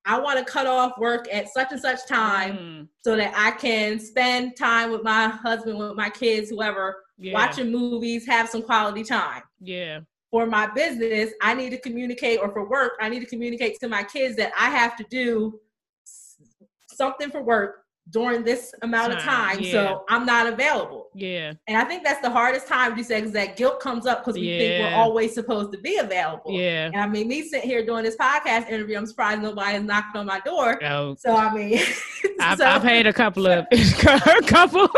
I 0.05 0.19
want 0.19 0.37
to 0.37 0.45
cut 0.45 0.67
off 0.67 0.97
work 0.97 1.27
at 1.31 1.49
such 1.49 1.71
and 1.71 1.81
such 1.81 2.07
time 2.07 2.57
mm. 2.57 2.87
so 3.03 3.15
that 3.15 3.33
I 3.35 3.51
can 3.51 3.99
spend 3.99 4.55
time 4.55 4.91
with 4.91 5.03
my 5.03 5.27
husband, 5.27 5.79
with 5.79 5.95
my 5.95 6.09
kids, 6.09 6.49
whoever, 6.49 7.03
yeah. 7.17 7.33
watching 7.33 7.71
movies, 7.71 8.25
have 8.27 8.47
some 8.47 8.61
quality 8.61 9.03
time. 9.03 9.41
Yeah. 9.59 10.01
For 10.31 10.45
my 10.45 10.67
business, 10.67 11.31
I 11.41 11.53
need 11.53 11.69
to 11.71 11.79
communicate, 11.79 12.39
or 12.39 12.51
for 12.51 12.69
work, 12.69 12.93
I 12.99 13.09
need 13.09 13.21
to 13.21 13.25
communicate 13.25 13.79
to 13.79 13.87
my 13.87 14.03
kids 14.03 14.35
that 14.35 14.51
I 14.57 14.69
have 14.69 14.95
to 14.97 15.05
do 15.09 15.59
something 16.91 17.31
for 17.31 17.41
work 17.41 17.77
during 18.09 18.43
this 18.43 18.73
amount 18.83 19.13
time. 19.13 19.17
of 19.17 19.23
time, 19.23 19.59
yeah. 19.61 19.71
so 19.71 20.05
I'm 20.09 20.25
not 20.25 20.47
available. 20.47 21.04
Yeah. 21.15 21.53
And 21.67 21.77
I 21.77 21.85
think 21.85 22.03
that's 22.03 22.21
the 22.21 22.29
hardest 22.29 22.67
time 22.67 22.95
to 22.95 23.03
say 23.03 23.21
because 23.21 23.31
that 23.31 23.55
guilt 23.55 23.79
comes 23.79 24.05
up 24.05 24.23
because 24.23 24.39
we 24.39 24.49
yeah. 24.49 24.57
think 24.57 24.83
we're 24.83 24.99
always 24.99 25.33
supposed 25.33 25.71
to 25.71 25.79
be 25.79 25.97
available. 25.97 26.51
Yeah. 26.51 26.87
And 26.87 26.97
I 26.97 27.07
mean, 27.07 27.29
me 27.29 27.47
sitting 27.47 27.69
here 27.69 27.85
doing 27.85 28.03
this 28.03 28.17
podcast 28.17 28.69
interview, 28.69 28.97
I'm 28.97 29.05
surprised 29.05 29.41
nobody 29.41 29.73
has 29.73 29.83
knocked 29.83 30.17
on 30.17 30.25
my 30.25 30.41
door. 30.41 30.83
Oh. 30.83 31.15
So 31.17 31.33
I 31.33 31.53
mean, 31.53 31.79
I've, 32.39 32.57
so, 32.57 32.65
I've 32.65 32.83
had 32.83 33.07
a 33.07 33.13
couple 33.13 33.47
of 33.47 33.65
a 33.71 34.41
couple 34.45 34.89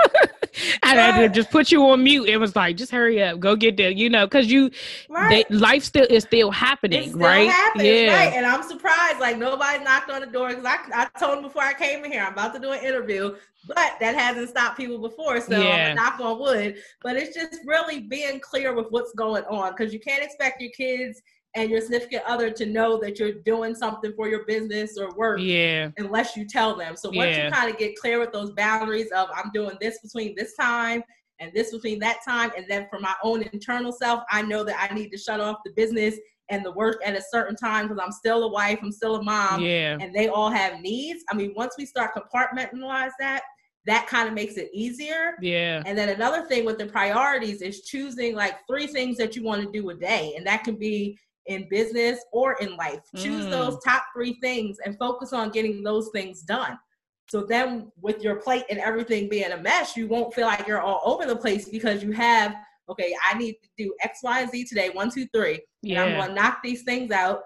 I 0.84 0.95
had 0.95 1.20
to 1.20 1.30
just 1.30 1.51
put 1.51 1.72
you 1.72 1.88
on 1.88 2.03
mute. 2.03 2.28
It 2.28 2.38
was 2.38 2.55
like, 2.55 2.78
just 2.78 2.91
hurry 2.91 3.22
up, 3.22 3.39
go 3.39 3.55
get 3.55 3.78
there, 3.78 3.89
you 3.89 4.10
know, 4.10 4.26
because 4.26 4.47
you, 4.47 4.72
right. 5.10 5.45
they, 5.49 5.55
life 5.55 5.84
still 5.84 6.08
is 6.10 6.24
still 6.24 6.51
happening, 6.51 7.10
still 7.10 7.20
right? 7.20 7.49
Happens, 7.49 7.84
yeah, 7.84 8.16
right. 8.16 8.34
And 8.34 8.45
I'm 8.45 8.64
surprised, 8.64 9.20
like 9.20 9.38
nobody 9.38 9.84
knocked 9.84 10.10
on 10.10 10.22
the 10.22 10.28
door 10.28 10.49
because 10.49 10.66
I, 10.66 10.78
I 10.93 11.20
told 11.20 11.38
them 11.38 11.43
before 11.43 11.64
I 11.64 11.74
came 11.74 12.03
in 12.03 12.12
here, 12.12 12.24
I'm 12.24 12.34
about 12.34 12.53
to 12.53 12.60
do 12.60 12.72
an 12.72 12.84
interview, 12.84 13.36
but 13.68 13.93
that 13.99 14.16
hasn't 14.16 14.49
stopped 14.49 14.78
people 14.78 14.99
before. 14.99 15.41
So 15.41 15.60
yeah. 15.60 15.93
knock 15.93 16.20
on 16.20 16.39
wood. 16.39 16.78
But 17.01 17.18
it's 17.18 17.36
just 17.36 17.60
really 17.66 18.01
being 18.01 18.39
clear 18.39 18.74
with 18.74 18.88
what's 18.89 19.14
going 19.14 19.43
on 19.45 19.74
because 19.76 19.93
you 19.93 19.99
can't 19.99 20.24
expect 20.24 20.62
your 20.62 20.72
kids 20.72 21.22
and 21.58 21.72
your 21.72 21.82
significant 21.82 22.24
other 22.28 22.51
to 22.51 22.66
know 22.66 22.99
that 22.99 23.20
you're 23.20 23.34
doing 23.34 23.74
something 23.74 24.14
for 24.16 24.30
your 24.30 24.45
business 24.45 24.97
or 24.97 25.14
work 25.16 25.39
yeah 25.41 25.89
unless 25.97 26.38
you 26.38 26.45
tell 26.45 26.76
them 26.76 26.95
so 26.95 27.10
once 27.10 27.36
yeah. 27.36 27.45
you 27.45 27.51
kind 27.51 27.70
of 27.70 27.78
get 27.78 27.97
clear 27.97 28.20
with 28.20 28.32
those 28.32 28.51
boundaries 28.51 29.12
of 29.12 29.28
i'm 29.36 29.51
doing 29.53 29.76
this 29.82 29.99
between 29.99 30.34
this 30.36 30.55
time 30.55 31.03
and 31.39 31.51
this 31.53 31.72
between 31.72 31.99
that 31.99 32.18
time 32.26 32.51
and 32.55 32.66
then 32.70 32.88
for 32.89 32.99
my 32.99 33.14
own 33.24 33.41
internal 33.53 33.91
self 33.91 34.24
i 34.32 34.41
know 34.41 34.64
that 34.64 34.88
i 34.89 34.93
need 34.93 35.10
to 35.10 35.18
shut 35.18 35.39
off 35.39 35.58
the 35.66 35.72
business 35.76 36.16
and 36.49 36.64
the 36.64 36.72
work 36.72 37.01
at 37.03 37.18
a 37.18 37.24
certain 37.32 37.55
time 37.55 37.88
because 37.88 38.01
i'm 38.03 38.12
still 38.12 38.43
a 38.43 38.47
wife 38.47 38.80
i'm 38.82 38.91
still 38.91 39.16
a 39.16 39.24
mom 39.24 39.62
yeah 39.62 39.97
and 39.99 40.14
they 40.14 40.28
all 40.28 40.49
have 40.49 40.80
needs 40.80 41.24
i 41.32 41.36
mean 41.36 41.51
once 41.55 41.76
we 41.78 41.86
start 41.86 42.12
compartmentalize 42.16 43.12
that 43.20 43.41
that 43.88 44.05
kind 44.05 44.28
of 44.28 44.34
makes 44.34 44.55
it 44.55 44.70
easier. 44.74 45.36
Yeah. 45.41 45.82
And 45.86 45.97
then 45.97 46.10
another 46.10 46.45
thing 46.45 46.66
with 46.66 46.78
the 46.78 46.88
priorities 46.88 47.62
is 47.62 47.84
choosing 47.84 48.36
like 48.36 48.55
three 48.68 48.86
things 48.86 49.16
that 49.16 49.36
you 49.36 49.43
want 49.43 49.64
to 49.64 49.72
do 49.72 49.89
a 49.89 49.95
day. 49.95 50.34
And 50.36 50.45
that 50.45 50.66
can 50.66 50.76
be 50.76 51.18
in 51.48 51.68
business 51.70 52.20
or 52.32 52.54
in 52.60 52.76
life. 52.76 53.00
Choose 53.16 53.45
mm. 53.45 53.52
those 53.52 53.78
top 53.84 54.04
three 54.14 54.38
things 54.41 54.78
and 54.86 54.98
focus 54.98 55.34
on 55.34 55.50
getting 55.50 55.84
those 55.84 56.10
things 56.14 56.41
done. 56.41 56.78
So 57.30 57.43
then, 57.43 57.91
with 58.02 58.22
your 58.24 58.38
plate 58.38 58.64
and 58.70 58.80
everything 58.80 59.28
being 59.28 59.52
a 59.52 59.58
mess, 59.58 59.98
you 59.98 60.08
won't 60.08 60.34
feel 60.34 60.48
like 60.48 60.66
you're 60.66 60.82
all 60.82 61.02
over 61.04 61.26
the 61.26 61.36
place 61.36 61.68
because 61.68 62.02
you 62.02 62.12
have, 62.14 62.56
okay, 62.89 63.14
I 63.30 63.38
need 63.38 63.56
to 63.64 63.70
do 63.78 63.93
X, 64.02 64.20
Y, 64.24 64.41
and 64.41 64.50
Z 64.50 64.64
today, 64.66 64.89
one, 64.91 65.12
two, 65.12 65.28
three. 65.34 65.60
Yeah. 65.82 66.04
And 66.04 66.14
I'm 66.14 66.18
going 66.18 66.30
to 66.30 66.41
knock 66.41 66.60
these 66.64 66.84
things 66.84 67.12
out. 67.12 67.41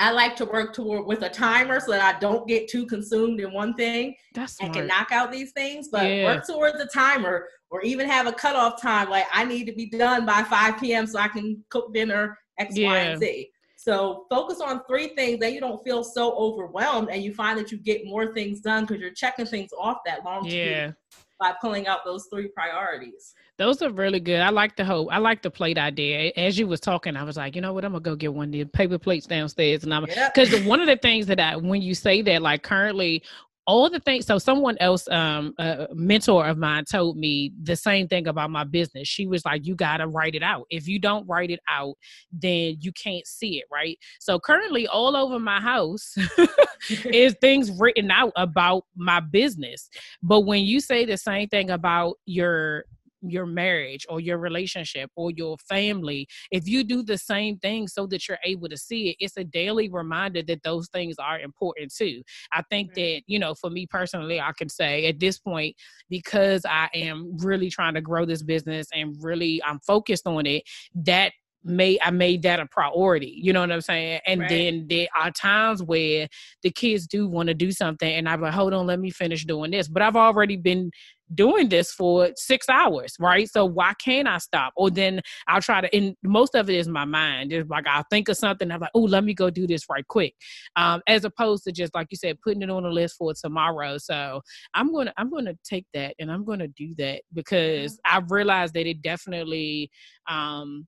I 0.00 0.10
like 0.12 0.36
to 0.36 0.44
work 0.44 0.74
toward 0.74 1.06
with 1.06 1.22
a 1.22 1.28
timer 1.28 1.80
so 1.80 1.90
that 1.92 2.14
I 2.14 2.18
don't 2.18 2.46
get 2.46 2.68
too 2.68 2.86
consumed 2.86 3.40
in 3.40 3.52
one 3.52 3.74
thing 3.74 4.14
That's 4.32 4.60
and 4.60 4.72
can 4.72 4.86
knock 4.86 5.10
out 5.10 5.32
these 5.32 5.52
things. 5.52 5.88
But 5.90 6.08
yeah. 6.08 6.24
work 6.24 6.46
towards 6.46 6.78
a 6.80 6.86
timer 6.86 7.48
or 7.70 7.82
even 7.82 8.08
have 8.08 8.26
a 8.26 8.32
cutoff 8.32 8.80
time. 8.80 9.10
Like 9.10 9.26
I 9.32 9.44
need 9.44 9.64
to 9.66 9.72
be 9.72 9.86
done 9.86 10.24
by 10.24 10.42
5 10.44 10.80
p.m. 10.80 11.06
so 11.06 11.18
I 11.18 11.28
can 11.28 11.64
cook 11.70 11.92
dinner 11.92 12.38
X, 12.58 12.76
yeah. 12.76 12.88
Y, 12.88 12.98
and 12.98 13.20
Z. 13.20 13.50
So 13.76 14.26
focus 14.28 14.60
on 14.60 14.82
three 14.88 15.08
things, 15.14 15.38
that 15.38 15.52
you 15.52 15.60
don't 15.60 15.82
feel 15.84 16.02
so 16.02 16.32
overwhelmed, 16.32 17.10
and 17.10 17.22
you 17.22 17.32
find 17.32 17.58
that 17.58 17.70
you 17.70 17.78
get 17.78 18.04
more 18.04 18.34
things 18.34 18.60
done 18.60 18.84
because 18.84 19.00
you're 19.00 19.12
checking 19.12 19.46
things 19.46 19.70
off 19.78 19.98
that 20.04 20.24
long 20.24 20.44
yeah. 20.46 20.92
by 21.38 21.54
pulling 21.60 21.86
out 21.86 22.00
those 22.04 22.26
three 22.30 22.48
priorities. 22.48 23.34
Those 23.56 23.80
are 23.80 23.90
really 23.90 24.20
good. 24.20 24.40
I 24.40 24.50
like 24.50 24.76
the 24.76 24.84
whole. 24.84 25.08
I 25.10 25.18
like 25.18 25.42
the 25.42 25.50
plate 25.50 25.78
idea. 25.78 26.32
As 26.36 26.58
you 26.58 26.66
was 26.66 26.80
talking, 26.80 27.16
I 27.16 27.22
was 27.22 27.36
like, 27.36 27.54
you 27.54 27.62
know 27.62 27.72
what? 27.72 27.84
I'm 27.84 27.92
gonna 27.92 28.02
go 28.02 28.16
get 28.16 28.34
one 28.34 28.48
of 28.48 28.52
the 28.52 28.64
paper 28.64 28.98
plates 28.98 29.26
downstairs, 29.26 29.84
and 29.84 29.94
I'm 29.94 30.04
because 30.04 30.52
yep. 30.52 30.64
one 30.64 30.80
of 30.80 30.86
the 30.86 30.96
things 30.96 31.26
that 31.26 31.38
I 31.38 31.56
when 31.56 31.80
you 31.80 31.94
say 31.94 32.20
that, 32.22 32.42
like 32.42 32.64
currently 32.64 33.22
all 33.68 33.90
the 33.90 34.00
things 34.00 34.24
so 34.24 34.38
someone 34.38 34.78
else 34.80 35.06
um 35.08 35.52
a 35.58 35.86
mentor 35.92 36.46
of 36.46 36.56
mine 36.56 36.84
told 36.86 37.18
me 37.18 37.52
the 37.62 37.76
same 37.76 38.08
thing 38.08 38.26
about 38.26 38.50
my 38.50 38.64
business. 38.64 39.06
She 39.06 39.26
was 39.26 39.44
like 39.44 39.66
you 39.66 39.76
got 39.76 39.98
to 39.98 40.08
write 40.08 40.34
it 40.34 40.42
out. 40.42 40.66
If 40.70 40.88
you 40.88 40.98
don't 40.98 41.28
write 41.28 41.50
it 41.50 41.60
out 41.68 41.94
then 42.32 42.78
you 42.80 42.92
can't 42.92 43.26
see 43.26 43.58
it 43.58 43.66
right? 43.70 43.98
So 44.20 44.40
currently 44.40 44.88
all 44.88 45.14
over 45.14 45.38
my 45.38 45.60
house 45.60 46.16
is 47.04 47.36
things 47.42 47.70
written 47.78 48.10
out 48.10 48.32
about 48.36 48.84
my 48.96 49.20
business. 49.20 49.90
But 50.22 50.40
when 50.40 50.64
you 50.64 50.80
say 50.80 51.04
the 51.04 51.18
same 51.18 51.48
thing 51.48 51.68
about 51.68 52.14
your 52.24 52.86
your 53.22 53.46
marriage 53.46 54.06
or 54.08 54.20
your 54.20 54.38
relationship 54.38 55.10
or 55.16 55.30
your 55.30 55.56
family 55.68 56.26
if 56.50 56.68
you 56.68 56.84
do 56.84 57.02
the 57.02 57.18
same 57.18 57.58
thing 57.58 57.88
so 57.88 58.06
that 58.06 58.28
you're 58.28 58.38
able 58.44 58.68
to 58.68 58.76
see 58.76 59.10
it 59.10 59.16
it's 59.20 59.36
a 59.36 59.44
daily 59.44 59.88
reminder 59.88 60.42
that 60.42 60.62
those 60.62 60.88
things 60.88 61.16
are 61.18 61.40
important 61.40 61.92
too. 61.94 62.22
I 62.52 62.62
think 62.70 62.94
that 62.94 63.22
you 63.26 63.38
know 63.38 63.54
for 63.54 63.70
me 63.70 63.86
personally 63.86 64.40
i 64.40 64.52
can 64.56 64.68
say 64.68 65.06
at 65.06 65.20
this 65.20 65.38
point 65.38 65.74
because 66.08 66.64
i 66.64 66.88
am 66.94 67.36
really 67.38 67.70
trying 67.70 67.94
to 67.94 68.00
grow 68.00 68.24
this 68.24 68.42
business 68.42 68.86
and 68.92 69.16
really 69.20 69.60
i'm 69.64 69.80
focused 69.80 70.26
on 70.26 70.46
it 70.46 70.62
that 70.94 71.32
made 71.68 71.98
I 72.02 72.10
made 72.10 72.42
that 72.42 72.60
a 72.60 72.66
priority. 72.66 73.38
You 73.40 73.52
know 73.52 73.60
what 73.60 73.72
I'm 73.72 73.80
saying? 73.80 74.20
And 74.26 74.40
right. 74.40 74.48
then 74.48 74.86
there 74.88 75.08
are 75.18 75.30
times 75.30 75.82
where 75.82 76.28
the 76.62 76.70
kids 76.70 77.06
do 77.06 77.28
want 77.28 77.48
to 77.48 77.54
do 77.54 77.70
something 77.70 78.10
and 78.10 78.28
I'm 78.28 78.40
like, 78.40 78.54
hold 78.54 78.74
on, 78.74 78.86
let 78.86 79.00
me 79.00 79.10
finish 79.10 79.44
doing 79.44 79.70
this. 79.70 79.88
But 79.88 80.02
I've 80.02 80.16
already 80.16 80.56
been 80.56 80.90
doing 81.34 81.68
this 81.68 81.92
for 81.92 82.30
six 82.36 82.68
hours, 82.68 83.14
right? 83.20 83.48
So 83.48 83.64
why 83.64 83.92
can't 84.02 84.28
I 84.28 84.38
stop? 84.38 84.72
Or 84.76 84.90
then 84.90 85.20
I'll 85.46 85.60
try 85.60 85.80
to, 85.80 85.94
and 85.94 86.16
most 86.22 86.54
of 86.54 86.70
it 86.70 86.76
is 86.76 86.88
my 86.88 87.04
mind. 87.04 87.52
It's 87.52 87.68
like 87.68 87.86
I'll 87.86 88.04
think 88.10 88.28
of 88.28 88.36
something, 88.36 88.70
I'm 88.70 88.80
like, 88.80 88.90
oh, 88.94 89.00
let 89.00 89.24
me 89.24 89.34
go 89.34 89.50
do 89.50 89.66
this 89.66 89.84
right 89.90 90.06
quick. 90.06 90.34
Um, 90.76 91.02
as 91.06 91.24
opposed 91.24 91.64
to 91.64 91.72
just 91.72 91.94
like 91.94 92.08
you 92.10 92.16
said, 92.16 92.40
putting 92.42 92.62
it 92.62 92.70
on 92.70 92.84
a 92.84 92.90
list 92.90 93.16
for 93.18 93.34
tomorrow. 93.34 93.98
So 93.98 94.40
I'm 94.74 94.92
gonna 94.92 95.12
I'm 95.16 95.30
gonna 95.30 95.54
take 95.64 95.86
that 95.94 96.14
and 96.18 96.30
I'm 96.30 96.44
gonna 96.44 96.68
do 96.68 96.94
that 96.98 97.22
because 97.34 97.98
I've 98.04 98.30
realized 98.30 98.74
that 98.74 98.86
it 98.86 99.02
definitely 99.02 99.90
um 100.28 100.86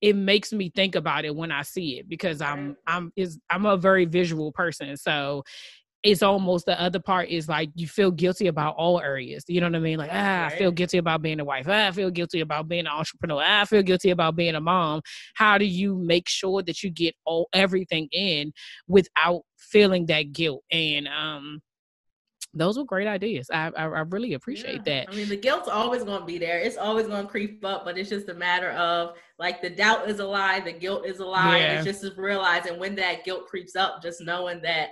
it 0.00 0.14
makes 0.14 0.52
me 0.52 0.70
think 0.74 0.94
about 0.94 1.24
it 1.24 1.34
when 1.34 1.50
I 1.50 1.62
see 1.62 1.98
it 1.98 2.08
because 2.08 2.40
I'm 2.40 2.76
I'm 2.86 3.12
is 3.16 3.38
I'm 3.50 3.66
a 3.66 3.76
very 3.76 4.04
visual 4.04 4.52
person. 4.52 4.96
So 4.96 5.42
it's 6.02 6.22
almost 6.22 6.66
the 6.66 6.80
other 6.80 7.00
part 7.00 7.28
is 7.30 7.48
like 7.48 7.70
you 7.74 7.88
feel 7.88 8.12
guilty 8.12 8.46
about 8.46 8.76
all 8.76 9.00
areas. 9.00 9.44
You 9.48 9.60
know 9.60 9.66
what 9.66 9.74
I 9.76 9.80
mean? 9.80 9.98
Like, 9.98 10.10
ah, 10.12 10.14
right. 10.44 10.52
I 10.52 10.56
feel 10.56 10.70
guilty 10.70 10.98
about 10.98 11.20
being 11.20 11.40
a 11.40 11.44
wife. 11.44 11.66
Ah, 11.68 11.88
I 11.88 11.90
feel 11.90 12.10
guilty 12.10 12.40
about 12.40 12.68
being 12.68 12.86
an 12.86 12.92
entrepreneur. 12.92 13.42
Ah, 13.44 13.62
I 13.62 13.64
feel 13.64 13.82
guilty 13.82 14.10
about 14.10 14.36
being 14.36 14.54
a 14.54 14.60
mom. 14.60 15.00
How 15.34 15.58
do 15.58 15.64
you 15.64 15.96
make 15.96 16.28
sure 16.28 16.62
that 16.62 16.82
you 16.82 16.90
get 16.90 17.14
all 17.24 17.48
everything 17.52 18.08
in 18.12 18.52
without 18.86 19.42
feeling 19.58 20.06
that 20.06 20.32
guilt? 20.32 20.62
And 20.70 21.08
um 21.08 21.60
those 22.56 22.78
were 22.78 22.84
great 22.84 23.06
ideas. 23.06 23.48
I 23.52 23.70
I, 23.76 23.84
I 23.84 24.00
really 24.00 24.34
appreciate 24.34 24.82
yeah. 24.86 25.04
that. 25.04 25.12
I 25.12 25.16
mean, 25.16 25.28
the 25.28 25.36
guilt's 25.36 25.68
always 25.68 26.04
going 26.04 26.20
to 26.20 26.26
be 26.26 26.38
there. 26.38 26.58
It's 26.58 26.76
always 26.76 27.06
going 27.06 27.24
to 27.24 27.30
creep 27.30 27.64
up, 27.64 27.84
but 27.84 27.98
it's 27.98 28.10
just 28.10 28.28
a 28.28 28.34
matter 28.34 28.70
of 28.70 29.14
like 29.38 29.60
the 29.62 29.70
doubt 29.70 30.08
is 30.08 30.20
a 30.20 30.26
lie, 30.26 30.60
the 30.60 30.72
guilt 30.72 31.06
is 31.06 31.18
a 31.20 31.26
lie. 31.26 31.58
Yeah. 31.58 31.82
It's 31.82 32.00
just 32.00 32.16
realizing 32.16 32.78
when 32.78 32.94
that 32.96 33.24
guilt 33.24 33.46
creeps 33.46 33.76
up, 33.76 34.02
just 34.02 34.20
knowing 34.20 34.62
that 34.62 34.90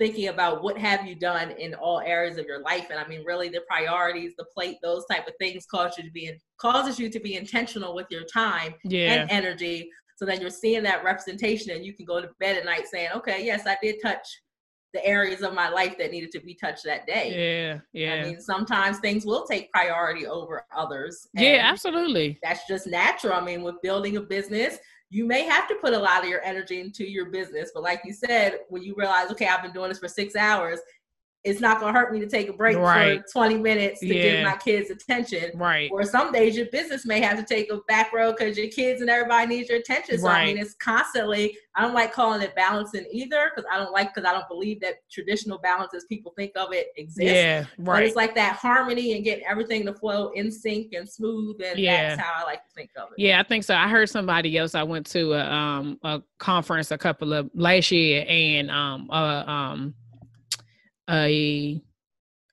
thinking 0.00 0.28
about 0.28 0.62
what 0.62 0.78
have 0.78 1.06
you 1.06 1.14
done 1.14 1.50
in 1.50 1.74
all 1.74 2.00
areas 2.00 2.38
of 2.38 2.46
your 2.46 2.62
life 2.62 2.86
and 2.90 2.98
i 2.98 3.06
mean 3.06 3.22
really 3.22 3.50
the 3.50 3.60
priorities 3.68 4.32
the 4.38 4.44
plate 4.54 4.78
those 4.82 5.04
type 5.10 5.28
of 5.28 5.34
things 5.38 5.66
cause 5.66 5.92
you 5.98 6.02
to 6.02 6.10
be 6.10 6.24
in, 6.24 6.38
causes 6.56 6.98
you 6.98 7.10
to 7.10 7.20
be 7.20 7.36
intentional 7.36 7.94
with 7.94 8.06
your 8.10 8.24
time 8.24 8.72
yeah. 8.82 9.12
and 9.12 9.30
energy 9.30 9.90
so 10.16 10.24
that 10.24 10.40
you're 10.40 10.48
seeing 10.48 10.82
that 10.82 11.04
representation 11.04 11.70
and 11.76 11.84
you 11.84 11.92
can 11.92 12.06
go 12.06 12.18
to 12.18 12.30
bed 12.40 12.56
at 12.56 12.64
night 12.64 12.88
saying 12.88 13.10
okay 13.14 13.44
yes 13.44 13.66
i 13.66 13.76
did 13.82 13.96
touch 14.02 14.26
the 14.92 15.04
areas 15.06 15.42
of 15.42 15.54
my 15.54 15.68
life 15.68 15.96
that 15.98 16.10
needed 16.10 16.32
to 16.32 16.40
be 16.40 16.54
touched 16.54 16.84
that 16.84 17.06
day. 17.06 17.34
Yeah, 17.34 17.80
yeah. 17.92 18.14
I 18.14 18.28
mean, 18.28 18.40
sometimes 18.40 18.98
things 18.98 19.24
will 19.24 19.46
take 19.46 19.70
priority 19.72 20.26
over 20.26 20.64
others. 20.76 21.28
Yeah, 21.34 21.60
absolutely. 21.62 22.38
That's 22.42 22.66
just 22.68 22.86
natural. 22.86 23.34
I 23.34 23.44
mean, 23.44 23.62
with 23.62 23.76
building 23.82 24.16
a 24.16 24.20
business, 24.20 24.78
you 25.10 25.26
may 25.26 25.42
have 25.42 25.66
to 25.68 25.74
put 25.76 25.92
a 25.92 25.98
lot 25.98 26.22
of 26.22 26.28
your 26.28 26.42
energy 26.42 26.80
into 26.80 27.04
your 27.04 27.30
business. 27.30 27.72
But 27.74 27.82
like 27.82 28.00
you 28.04 28.12
said, 28.12 28.60
when 28.68 28.82
you 28.82 28.94
realize, 28.96 29.30
okay, 29.32 29.46
I've 29.46 29.62
been 29.62 29.72
doing 29.72 29.88
this 29.88 29.98
for 29.98 30.08
six 30.08 30.36
hours, 30.36 30.80
it's 31.42 31.60
not 31.60 31.80
going 31.80 31.94
to 31.94 31.98
hurt 31.98 32.12
me 32.12 32.20
to 32.20 32.26
take 32.26 32.50
a 32.50 32.52
break 32.52 32.76
right. 32.76 33.22
for 33.22 33.32
20 33.32 33.56
minutes 33.58 34.00
to 34.00 34.06
yeah. 34.06 34.22
give 34.22 34.44
my 34.44 34.56
kids 34.56 34.90
attention. 34.90 35.50
Right. 35.54 35.90
Or 35.90 36.04
some 36.04 36.32
days 36.32 36.54
your 36.54 36.66
business 36.66 37.06
may 37.06 37.20
have 37.20 37.38
to 37.38 37.44
take 37.44 37.72
a 37.72 37.78
back 37.88 38.12
row 38.12 38.32
because 38.32 38.58
your 38.58 38.68
kids 38.68 39.00
and 39.00 39.08
everybody 39.08 39.46
needs 39.46 39.70
your 39.70 39.78
attention. 39.78 40.18
So 40.18 40.26
right. 40.26 40.42
I 40.42 40.46
mean, 40.46 40.58
it's 40.58 40.74
constantly. 40.74 41.56
I 41.74 41.82
don't 41.82 41.94
like 41.94 42.12
calling 42.12 42.42
it 42.42 42.54
balancing 42.54 43.06
either 43.10 43.50
because 43.54 43.68
I 43.72 43.78
don't 43.78 43.92
like 43.92 44.14
because 44.14 44.28
I 44.28 44.32
don't 44.34 44.48
believe 44.48 44.80
that 44.80 44.96
traditional 45.10 45.58
balance 45.58 45.94
as 45.94 46.04
people 46.04 46.34
think 46.36 46.52
of 46.56 46.74
it 46.74 46.88
exists. 46.98 47.32
Yeah. 47.32 47.60
Right. 47.78 48.00
But 48.00 48.02
it's 48.02 48.16
like 48.16 48.34
that 48.34 48.56
harmony 48.56 49.14
and 49.14 49.24
getting 49.24 49.46
everything 49.46 49.86
to 49.86 49.94
flow 49.94 50.30
in 50.32 50.52
sync 50.52 50.92
and 50.92 51.08
smooth, 51.08 51.60
and 51.64 51.78
yeah. 51.78 52.16
that's 52.16 52.20
how 52.20 52.42
I 52.42 52.44
like 52.44 52.64
to 52.66 52.70
think 52.74 52.90
of 52.96 53.08
it. 53.12 53.22
Yeah, 53.22 53.40
I 53.40 53.44
think 53.44 53.64
so. 53.64 53.74
I 53.74 53.88
heard 53.88 54.10
somebody 54.10 54.58
else. 54.58 54.74
I 54.74 54.82
went 54.82 55.06
to 55.06 55.32
a 55.32 55.50
um 55.50 55.98
a 56.02 56.20
conference 56.38 56.90
a 56.90 56.98
couple 56.98 57.32
of 57.32 57.48
last 57.54 57.90
year, 57.92 58.26
and 58.28 58.70
um 58.70 59.08
uh 59.10 59.44
um 59.46 59.94
a 61.10 61.82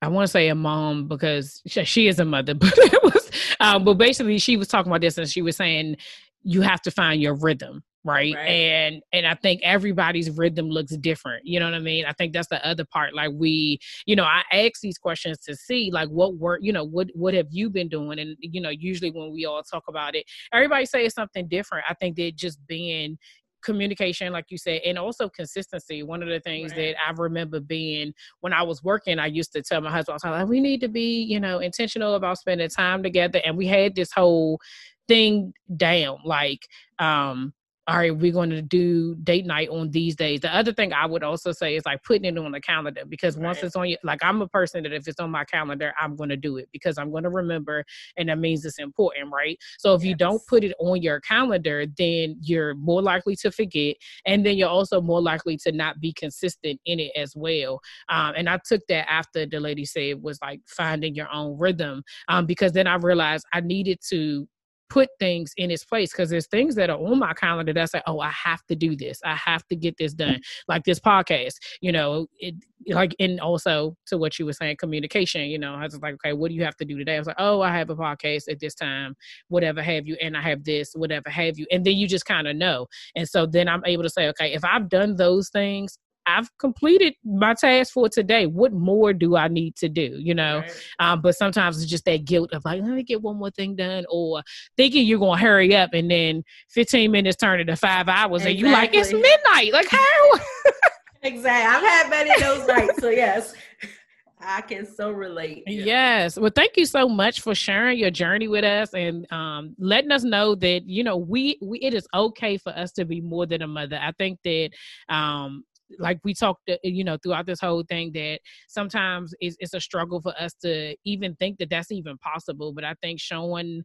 I 0.00 0.08
want 0.08 0.24
to 0.24 0.28
say 0.28 0.48
a 0.48 0.54
mom 0.54 1.08
because 1.08 1.60
she, 1.66 1.84
she 1.84 2.08
is 2.08 2.18
a 2.18 2.24
mother, 2.24 2.54
but 2.54 2.72
it 2.76 3.02
was 3.02 3.30
um, 3.60 3.84
but 3.84 3.94
basically 3.94 4.38
she 4.38 4.56
was 4.56 4.68
talking 4.68 4.90
about 4.90 5.00
this 5.00 5.18
and 5.18 5.28
she 5.28 5.42
was 5.42 5.56
saying 5.56 5.96
you 6.42 6.60
have 6.60 6.80
to 6.82 6.90
find 6.90 7.20
your 7.20 7.34
rhythm 7.34 7.82
right? 8.04 8.34
right? 8.34 8.48
and 8.48 9.02
and 9.12 9.26
i 9.26 9.34
think 9.34 9.60
everybody's 9.62 10.30
rhythm 10.30 10.68
looks 10.68 10.96
different 10.96 11.44
you 11.44 11.58
know 11.58 11.66
what 11.66 11.74
i 11.74 11.78
mean 11.78 12.04
i 12.06 12.12
think 12.12 12.32
that's 12.32 12.48
the 12.48 12.64
other 12.66 12.84
part 12.84 13.14
like 13.14 13.30
we 13.34 13.78
you 14.06 14.14
know 14.14 14.24
i 14.24 14.42
ask 14.52 14.80
these 14.80 14.98
questions 14.98 15.38
to 15.38 15.54
see 15.54 15.90
like 15.92 16.08
what 16.08 16.36
work 16.36 16.60
you 16.62 16.72
know 16.72 16.84
what 16.84 17.08
what 17.14 17.34
have 17.34 17.48
you 17.50 17.68
been 17.68 17.88
doing 17.88 18.18
and 18.18 18.36
you 18.40 18.60
know 18.60 18.70
usually 18.70 19.10
when 19.10 19.32
we 19.32 19.44
all 19.44 19.62
talk 19.62 19.84
about 19.88 20.14
it 20.14 20.24
everybody 20.52 20.86
says 20.86 21.14
something 21.14 21.48
different 21.48 21.84
i 21.88 21.94
think 21.94 22.16
that 22.16 22.36
just 22.36 22.64
being 22.66 23.18
communication, 23.62 24.32
like 24.32 24.46
you 24.50 24.58
said, 24.58 24.80
and 24.84 24.98
also 24.98 25.28
consistency. 25.28 26.02
One 26.02 26.22
of 26.22 26.28
the 26.28 26.40
things 26.40 26.72
right. 26.72 26.94
that 26.94 26.94
I 27.06 27.12
remember 27.12 27.60
being 27.60 28.12
when 28.40 28.52
I 28.52 28.62
was 28.62 28.82
working, 28.82 29.18
I 29.18 29.26
used 29.26 29.52
to 29.52 29.62
tell 29.62 29.80
my 29.80 29.90
husband, 29.90 30.20
I 30.22 30.30
was 30.30 30.40
like, 30.40 30.48
we 30.48 30.60
need 30.60 30.80
to 30.80 30.88
be, 30.88 31.22
you 31.22 31.40
know, 31.40 31.58
intentional 31.58 32.14
about 32.14 32.38
spending 32.38 32.68
time 32.68 33.02
together. 33.02 33.40
And 33.44 33.56
we 33.56 33.66
had 33.66 33.94
this 33.94 34.12
whole 34.12 34.60
thing 35.08 35.52
down. 35.76 36.18
Like, 36.24 36.66
um, 36.98 37.52
all 37.88 37.96
right, 37.96 38.14
we're 38.14 38.32
going 38.32 38.50
to 38.50 38.60
do 38.60 39.14
date 39.24 39.46
night 39.46 39.70
on 39.70 39.90
these 39.90 40.14
days. 40.14 40.40
The 40.40 40.54
other 40.54 40.74
thing 40.74 40.92
I 40.92 41.06
would 41.06 41.22
also 41.22 41.52
say 41.52 41.74
is 41.74 41.86
like 41.86 42.02
putting 42.04 42.26
it 42.26 42.36
on 42.36 42.52
the 42.52 42.60
calendar 42.60 43.00
because 43.08 43.36
right. 43.36 43.46
once 43.46 43.62
it's 43.62 43.76
on 43.76 43.88
you, 43.88 43.96
like 44.04 44.22
I'm 44.22 44.42
a 44.42 44.46
person 44.46 44.82
that 44.82 44.92
if 44.92 45.08
it's 45.08 45.18
on 45.18 45.30
my 45.30 45.44
calendar, 45.44 45.94
I'm 45.98 46.14
going 46.14 46.28
to 46.28 46.36
do 46.36 46.58
it 46.58 46.68
because 46.70 46.98
I'm 46.98 47.10
going 47.10 47.22
to 47.22 47.30
remember 47.30 47.86
and 48.18 48.28
that 48.28 48.38
means 48.38 48.62
it's 48.66 48.78
important, 48.78 49.32
right? 49.32 49.58
So 49.78 49.94
if 49.94 50.02
yes. 50.02 50.10
you 50.10 50.16
don't 50.16 50.46
put 50.46 50.64
it 50.64 50.74
on 50.78 51.00
your 51.00 51.20
calendar, 51.20 51.86
then 51.96 52.36
you're 52.42 52.74
more 52.74 53.00
likely 53.00 53.36
to 53.36 53.50
forget 53.50 53.96
and 54.26 54.44
then 54.44 54.58
you're 54.58 54.68
also 54.68 55.00
more 55.00 55.22
likely 55.22 55.56
to 55.56 55.72
not 55.72 55.98
be 55.98 56.12
consistent 56.12 56.78
in 56.84 57.00
it 57.00 57.12
as 57.16 57.34
well. 57.34 57.80
Um, 58.10 58.34
and 58.36 58.50
I 58.50 58.58
took 58.66 58.82
that 58.88 59.10
after 59.10 59.46
the 59.46 59.60
lady 59.60 59.86
said 59.86 60.22
was 60.22 60.38
like 60.42 60.60
finding 60.66 61.14
your 61.14 61.32
own 61.32 61.56
rhythm 61.58 62.02
um, 62.28 62.44
because 62.44 62.72
then 62.72 62.86
I 62.86 62.96
realized 62.96 63.46
I 63.54 63.62
needed 63.62 64.00
to 64.10 64.46
put 64.88 65.08
things 65.18 65.52
in 65.56 65.70
its 65.70 65.84
place 65.84 66.12
because 66.12 66.30
there's 66.30 66.46
things 66.46 66.74
that 66.74 66.90
are 66.90 66.98
on 66.98 67.18
my 67.18 67.32
calendar 67.34 67.72
that's 67.72 67.94
like, 67.94 68.02
oh, 68.06 68.20
I 68.20 68.30
have 68.30 68.64
to 68.66 68.76
do 68.76 68.96
this. 68.96 69.20
I 69.24 69.34
have 69.34 69.66
to 69.68 69.76
get 69.76 69.96
this 69.98 70.12
done. 70.12 70.40
Like 70.66 70.84
this 70.84 71.00
podcast, 71.00 71.56
you 71.80 71.92
know, 71.92 72.26
it 72.38 72.54
like 72.88 73.14
and 73.18 73.40
also 73.40 73.96
to 74.06 74.18
what 74.18 74.38
you 74.38 74.46
were 74.46 74.52
saying, 74.52 74.76
communication, 74.78 75.42
you 75.42 75.58
know, 75.58 75.74
I 75.74 75.84
was 75.84 75.98
like, 76.00 76.14
okay, 76.14 76.32
what 76.32 76.48
do 76.48 76.54
you 76.54 76.64
have 76.64 76.76
to 76.76 76.84
do 76.84 76.96
today? 76.96 77.16
I 77.16 77.18
was 77.18 77.26
like, 77.26 77.36
oh, 77.38 77.60
I 77.60 77.76
have 77.76 77.90
a 77.90 77.96
podcast 77.96 78.50
at 78.50 78.60
this 78.60 78.74
time, 78.74 79.16
whatever 79.48 79.82
have 79.82 80.06
you, 80.06 80.16
and 80.20 80.36
I 80.36 80.42
have 80.42 80.64
this, 80.64 80.92
whatever 80.94 81.28
have 81.30 81.58
you. 81.58 81.66
And 81.70 81.84
then 81.84 81.96
you 81.96 82.06
just 82.06 82.24
kind 82.24 82.46
of 82.46 82.56
know. 82.56 82.86
And 83.14 83.28
so 83.28 83.46
then 83.46 83.68
I'm 83.68 83.84
able 83.84 84.04
to 84.04 84.10
say, 84.10 84.28
okay, 84.28 84.52
if 84.52 84.64
I've 84.64 84.88
done 84.88 85.16
those 85.16 85.50
things, 85.50 85.98
I've 86.28 86.56
completed 86.58 87.14
my 87.24 87.54
task 87.54 87.92
for 87.92 88.08
today. 88.08 88.46
What 88.46 88.72
more 88.72 89.12
do 89.12 89.36
I 89.36 89.48
need 89.48 89.76
to 89.76 89.88
do? 89.88 90.18
You 90.18 90.34
know, 90.34 90.58
right. 90.58 90.86
um, 90.98 91.22
but 91.22 91.36
sometimes 91.36 91.80
it's 91.80 91.90
just 91.90 92.04
that 92.04 92.24
guilt 92.24 92.52
of 92.52 92.64
like, 92.64 92.82
let 92.82 92.90
me 92.90 93.02
get 93.02 93.22
one 93.22 93.36
more 93.36 93.50
thing 93.50 93.76
done, 93.76 94.04
or 94.10 94.42
thinking 94.76 95.06
you're 95.06 95.18
gonna 95.18 95.40
hurry 95.40 95.74
up, 95.74 95.90
and 95.94 96.10
then 96.10 96.44
15 96.70 97.10
minutes 97.10 97.36
turn 97.36 97.60
into 97.60 97.76
five 97.76 98.08
hours, 98.08 98.42
exactly. 98.42 98.50
and 98.50 98.60
you 98.60 98.70
like 98.70 98.94
it's 98.94 99.12
midnight. 99.12 99.72
Like 99.72 99.88
how? 99.88 100.30
exactly. 101.22 101.50
I've 101.50 101.82
had 101.82 102.10
many 102.10 102.30
of 102.30 102.40
those 102.40 102.68
nights. 102.68 103.00
So 103.00 103.08
yes. 103.08 103.54
I 104.40 104.60
can 104.60 104.86
so 104.86 105.10
relate. 105.10 105.64
Yes. 105.66 106.38
Well, 106.38 106.52
thank 106.54 106.76
you 106.76 106.86
so 106.86 107.08
much 107.08 107.40
for 107.40 107.54
sharing 107.54 107.98
your 107.98 108.10
journey 108.10 108.46
with 108.46 108.64
us 108.64 108.94
and 108.94 109.30
um, 109.32 109.74
letting 109.78 110.12
us 110.12 110.22
know 110.22 110.54
that 110.54 110.86
you 110.86 111.02
know 111.02 111.16
we, 111.16 111.58
we 111.60 111.78
it 111.80 111.94
is 111.94 112.06
okay 112.14 112.56
for 112.56 112.70
us 112.70 112.92
to 112.92 113.04
be 113.04 113.20
more 113.20 113.46
than 113.46 113.62
a 113.62 113.66
mother. 113.66 113.98
I 114.00 114.12
think 114.12 114.38
that 114.44 114.70
um, 115.08 115.64
like 115.98 116.20
we 116.24 116.34
talked, 116.34 116.68
uh, 116.68 116.76
you 116.82 117.04
know, 117.04 117.16
throughout 117.22 117.46
this 117.46 117.60
whole 117.60 117.84
thing, 117.88 118.12
that 118.12 118.40
sometimes 118.68 119.34
it's, 119.40 119.56
it's 119.60 119.74
a 119.74 119.80
struggle 119.80 120.20
for 120.20 120.34
us 120.38 120.54
to 120.62 120.96
even 121.04 121.34
think 121.36 121.58
that 121.58 121.70
that's 121.70 121.90
even 121.92 122.18
possible. 122.18 122.72
But 122.72 122.84
I 122.84 122.94
think 123.02 123.20
showing 123.20 123.82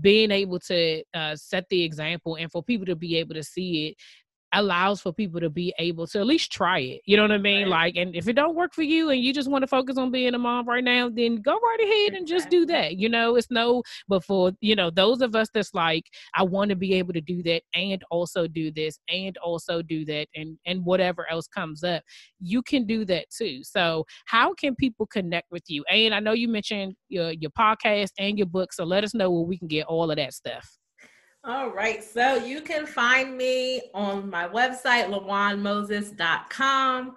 being 0.00 0.30
able 0.30 0.60
to 0.60 1.02
uh, 1.14 1.34
set 1.34 1.64
the 1.70 1.82
example 1.82 2.36
and 2.36 2.50
for 2.50 2.62
people 2.62 2.86
to 2.86 2.96
be 2.96 3.16
able 3.16 3.34
to 3.34 3.42
see 3.42 3.88
it 3.88 3.96
allows 4.52 5.00
for 5.00 5.12
people 5.12 5.40
to 5.40 5.50
be 5.50 5.74
able 5.78 6.06
to 6.06 6.20
at 6.20 6.26
least 6.26 6.50
try 6.50 6.78
it. 6.78 7.00
You 7.04 7.16
know 7.16 7.22
what 7.22 7.32
I 7.32 7.38
mean? 7.38 7.64
Right. 7.68 7.94
Like, 7.94 7.96
and 7.96 8.14
if 8.14 8.28
it 8.28 8.34
don't 8.34 8.54
work 8.54 8.72
for 8.72 8.82
you 8.82 9.10
and 9.10 9.22
you 9.22 9.32
just 9.32 9.50
want 9.50 9.62
to 9.62 9.66
focus 9.66 9.98
on 9.98 10.10
being 10.10 10.34
a 10.34 10.38
mom 10.38 10.66
right 10.66 10.82
now, 10.82 11.08
then 11.08 11.36
go 11.36 11.52
right 11.52 11.80
ahead 11.82 12.18
and 12.18 12.26
just 12.26 12.48
do 12.48 12.64
that. 12.66 12.96
You 12.96 13.08
know, 13.08 13.36
it's 13.36 13.50
no, 13.50 13.82
but 14.08 14.24
for, 14.24 14.52
you 14.60 14.74
know, 14.74 14.90
those 14.90 15.20
of 15.20 15.34
us 15.34 15.48
that's 15.52 15.74
like, 15.74 16.04
I 16.34 16.44
want 16.44 16.70
to 16.70 16.76
be 16.76 16.94
able 16.94 17.12
to 17.12 17.20
do 17.20 17.42
that 17.44 17.62
and 17.74 18.02
also 18.10 18.46
do 18.46 18.70
this 18.70 18.98
and 19.08 19.36
also 19.38 19.82
do 19.82 20.04
that 20.06 20.28
and, 20.34 20.58
and 20.66 20.84
whatever 20.84 21.30
else 21.30 21.46
comes 21.46 21.84
up, 21.84 22.02
you 22.40 22.62
can 22.62 22.86
do 22.86 23.04
that 23.04 23.26
too. 23.30 23.62
So 23.62 24.06
how 24.26 24.54
can 24.54 24.74
people 24.74 25.06
connect 25.06 25.50
with 25.50 25.64
you? 25.68 25.84
And 25.90 26.14
I 26.14 26.20
know 26.20 26.32
you 26.32 26.48
mentioned 26.48 26.94
your, 27.08 27.32
your 27.32 27.50
podcast 27.50 28.10
and 28.18 28.38
your 28.38 28.46
book. 28.46 28.72
So 28.72 28.84
let 28.84 29.04
us 29.04 29.14
know 29.14 29.30
where 29.30 29.44
we 29.44 29.58
can 29.58 29.68
get 29.68 29.86
all 29.86 30.10
of 30.10 30.16
that 30.16 30.32
stuff. 30.32 30.78
All 31.48 31.70
right. 31.70 32.04
So 32.04 32.36
you 32.36 32.60
can 32.60 32.84
find 32.84 33.34
me 33.34 33.80
on 33.94 34.28
my 34.28 34.46
website, 34.46 35.08
lawannmoses.com. 35.08 37.16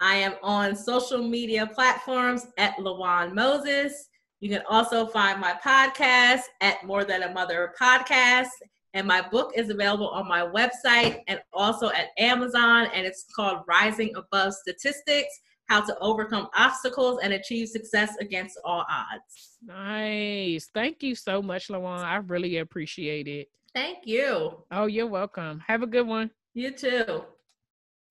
I 0.00 0.14
am 0.14 0.34
on 0.44 0.76
social 0.76 1.26
media 1.26 1.66
platforms 1.66 2.46
at 2.56 2.76
LaWann 2.76 3.34
Moses. 3.34 4.10
You 4.38 4.48
can 4.48 4.62
also 4.70 5.08
find 5.08 5.40
my 5.40 5.54
podcast 5.54 6.42
at 6.60 6.84
More 6.84 7.02
Than 7.02 7.24
a 7.24 7.32
Mother 7.32 7.74
Podcast. 7.80 8.50
And 8.92 9.08
my 9.08 9.20
book 9.20 9.50
is 9.56 9.70
available 9.70 10.10
on 10.10 10.28
my 10.28 10.42
website 10.42 11.22
and 11.26 11.40
also 11.52 11.88
at 11.88 12.10
Amazon. 12.16 12.86
And 12.94 13.04
it's 13.04 13.26
called 13.34 13.64
Rising 13.66 14.14
Above 14.14 14.54
Statistics 14.54 15.40
How 15.66 15.84
to 15.84 15.98
Overcome 15.98 16.46
Obstacles 16.56 17.18
and 17.24 17.32
Achieve 17.32 17.70
Success 17.70 18.14
Against 18.20 18.56
All 18.64 18.86
Odds. 18.88 19.58
Nice. 19.66 20.70
Thank 20.72 21.02
you 21.02 21.16
so 21.16 21.42
much, 21.42 21.66
LaWann. 21.66 22.04
I 22.04 22.18
really 22.18 22.58
appreciate 22.58 23.26
it. 23.26 23.48
Thank 23.74 24.06
you. 24.06 24.62
Oh, 24.70 24.86
you're 24.86 25.06
welcome. 25.06 25.62
Have 25.66 25.82
a 25.82 25.86
good 25.86 26.06
one. 26.06 26.30
You 26.54 26.70
too. 26.70 27.24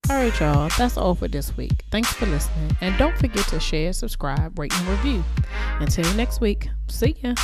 All 0.09 0.17
right, 0.17 0.37
y'all. 0.37 0.69
That's 0.77 0.97
all 0.97 1.15
for 1.15 1.29
this 1.29 1.55
week. 1.55 1.85
Thanks 1.89 2.11
for 2.11 2.25
listening. 2.25 2.75
And 2.81 2.97
don't 2.97 3.17
forget 3.17 3.47
to 3.47 3.59
share, 3.61 3.93
subscribe, 3.93 4.59
rate, 4.59 4.73
and 4.75 4.87
review. 4.89 5.23
Until 5.79 6.13
next 6.15 6.41
week, 6.41 6.67
see 6.89 7.15
ya. 7.23 7.35